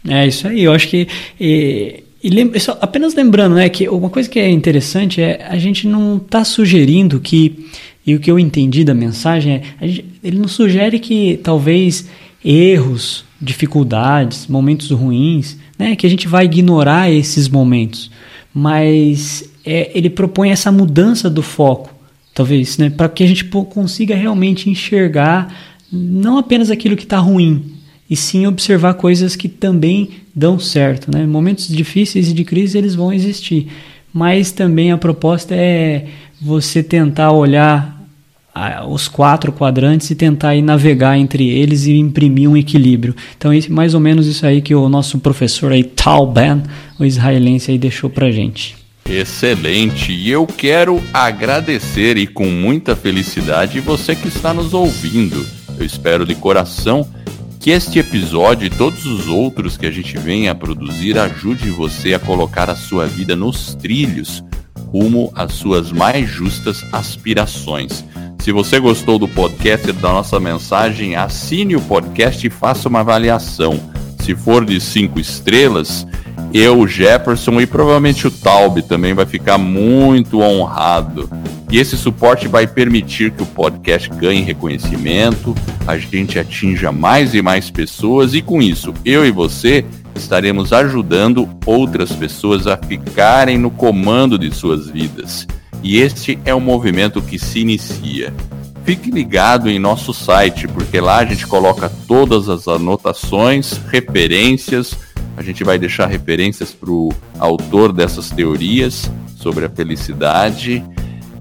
É 0.08 0.26
isso 0.26 0.48
aí. 0.48 0.62
Eu 0.62 0.72
acho 0.72 0.88
que 0.88 1.06
e 1.38 2.02
e 2.24 2.30
lembra, 2.30 2.58
só, 2.58 2.78
apenas 2.80 3.14
lembrando, 3.14 3.56
né, 3.56 3.68
que 3.68 3.86
uma 3.88 4.08
coisa 4.08 4.26
que 4.26 4.38
é 4.38 4.48
interessante 4.48 5.20
é 5.20 5.44
a 5.46 5.58
gente 5.58 5.86
não 5.86 6.16
está 6.16 6.44
sugerindo 6.44 7.20
que, 7.20 7.66
e 8.06 8.14
o 8.14 8.20
que 8.20 8.30
eu 8.30 8.38
entendi 8.38 8.84
da 8.84 8.94
mensagem 8.94 9.60
é, 9.78 9.88
gente, 9.88 10.06
ele 10.22 10.38
não 10.38 10.48
sugere 10.48 10.98
que 10.98 11.40
talvez 11.42 12.08
erros, 12.42 13.24
dificuldades, 13.40 14.46
momentos 14.46 14.90
ruins, 14.92 15.58
né, 15.78 15.94
que 15.94 16.06
a 16.06 16.10
gente 16.10 16.28
vai 16.28 16.44
ignorar 16.44 17.10
esses 17.10 17.48
momentos, 17.48 18.10
mas 18.54 19.50
é, 19.62 19.90
ele 19.92 20.08
propõe 20.08 20.50
essa 20.50 20.72
mudança 20.72 21.28
do 21.28 21.42
foco, 21.42 21.91
talvez, 22.35 22.78
né, 22.78 22.91
para 22.91 23.09
que 23.09 23.22
a 23.22 23.26
gente 23.26 23.45
consiga 23.45 24.14
realmente 24.14 24.70
enxergar 24.70 25.55
não 25.93 26.39
apenas 26.39 26.70
aquilo 26.70 26.97
que 26.97 27.05
está 27.05 27.18
ruim, 27.18 27.72
e 28.09 28.16
sim 28.16 28.47
observar 28.47 28.95
coisas 28.95 29.37
que 29.37 29.49
também 29.49 30.11
dão 30.35 30.59
certo. 30.59 31.11
Né? 31.11 31.26
Momentos 31.26 31.68
difíceis 31.68 32.30
e 32.30 32.35
de 32.35 32.45
crise 32.45 32.76
eles 32.78 32.95
vão 32.95 33.12
existir, 33.12 33.68
mas 34.12 34.51
também 34.51 34.93
a 34.93 34.99
proposta 34.99 35.55
é 35.55 36.07
você 36.41 36.83
tentar 36.83 37.33
olhar 37.33 38.01
os 38.87 39.09
quatro 39.09 39.51
quadrantes 39.51 40.11
e 40.11 40.14
tentar 40.14 40.55
navegar 40.61 41.16
entre 41.16 41.49
eles 41.49 41.87
e 41.87 41.97
imprimir 41.97 42.51
um 42.51 42.57
equilíbrio. 42.57 43.16
Então, 43.37 43.51
é 43.51 43.59
mais 43.70 43.95
ou 43.95 44.01
menos 44.01 44.26
isso 44.26 44.45
aí 44.45 44.61
que 44.61 44.74
o 44.74 44.89
nosso 44.91 45.18
professor 45.20 45.72
aí, 45.72 45.83
Tal 45.83 46.26
Ben, 46.30 46.62
o 46.99 47.05
israelense 47.05 47.70
aí, 47.70 47.78
deixou 47.78 48.11
pra 48.11 48.30
gente. 48.30 48.82
Excelente! 49.09 50.12
E 50.12 50.30
eu 50.30 50.46
quero 50.46 51.03
agradecer 51.12 52.16
e 52.16 52.26
com 52.26 52.46
muita 52.46 52.96
felicidade 52.96 53.80
você 53.80 54.14
que 54.14 54.28
está 54.28 54.55
nos 54.55 54.72
ouvindo. 54.72 55.46
Eu 55.78 55.84
espero 55.84 56.24
de 56.24 56.34
coração 56.34 57.07
que 57.61 57.70
este 57.70 57.98
episódio 57.98 58.66
e 58.66 58.70
todos 58.70 59.07
os 59.07 59.28
outros 59.28 59.76
que 59.76 59.86
a 59.86 59.90
gente 59.90 60.18
vem 60.18 60.48
a 60.48 60.55
produzir 60.55 61.18
ajude 61.18 61.70
você 61.70 62.14
a 62.14 62.18
colocar 62.18 62.68
a 62.68 62.76
sua 62.76 63.07
vida 63.07 63.36
nos 63.36 63.74
trilhos 63.74 64.42
rumo 64.92 65.32
às 65.34 65.55
suas 65.55 65.90
mais 65.90 66.28
justas 66.28 66.84
aspirações. 66.92 68.05
Se 68.38 68.53
você 68.53 68.78
gostou 68.78 69.18
do 69.18 69.26
podcast 69.26 69.88
e 69.88 69.92
da 69.92 70.12
nossa 70.12 70.38
mensagem, 70.38 71.16
assine 71.16 71.74
o 71.74 71.80
podcast 71.80 72.46
e 72.46 72.50
faça 72.50 72.88
uma 72.88 73.00
avaliação. 73.00 73.80
Se 74.18 74.34
for 74.34 74.64
de 74.64 74.80
cinco 74.80 75.18
estrelas, 75.18 76.07
eu, 76.53 76.86
Jefferson 76.86 77.61
e 77.61 77.66
provavelmente 77.66 78.26
o 78.26 78.30
Taube 78.30 78.82
também 78.82 79.14
vai 79.14 79.26
ficar 79.26 79.59
muito 79.59 80.40
honrado. 80.40 81.28
E 81.70 81.78
esse 81.78 81.96
suporte 81.96 82.48
vai 82.48 82.66
permitir 82.66 83.30
que 83.32 83.42
o 83.42 83.46
podcast 83.46 84.09
ganhe 84.11 84.42
reconhecimento, 84.42 85.55
a 85.86 85.96
gente 85.96 86.38
atinja 86.38 86.92
mais 86.92 87.34
e 87.34 87.40
mais 87.40 87.70
pessoas 87.70 88.34
e 88.34 88.42
com 88.42 88.61
isso, 88.61 88.92
eu 89.05 89.24
e 89.24 89.30
você 89.30 89.84
estaremos 90.14 90.72
ajudando 90.72 91.48
outras 91.64 92.12
pessoas 92.12 92.66
a 92.66 92.76
ficarem 92.76 93.57
no 93.57 93.70
comando 93.70 94.38
de 94.38 94.55
suas 94.55 94.90
vidas 94.90 95.46
e 95.82 96.00
este 96.00 96.38
é 96.44 96.55
um 96.55 96.61
movimento 96.61 97.20
que 97.20 97.38
se 97.38 97.61
inicia. 97.61 98.32
Fique 98.84 99.11
ligado 99.11 99.68
em 99.68 99.78
nosso 99.78 100.14
site, 100.14 100.68
porque 100.68 101.00
lá 101.00 101.18
a 101.18 101.24
gente 101.24 101.46
coloca 101.46 101.90
todas 102.07 102.48
as 102.48 102.68
anotações, 102.68 103.80
referências. 103.88 104.96
A 105.37 105.43
gente 105.43 105.64
vai 105.64 105.78
deixar 105.78 106.07
referências 106.07 106.72
para 106.72 106.91
o 106.91 107.11
autor 107.39 107.93
dessas 107.93 108.30
teorias 108.30 109.11
sobre 109.37 109.64
a 109.64 109.70
felicidade 109.70 110.85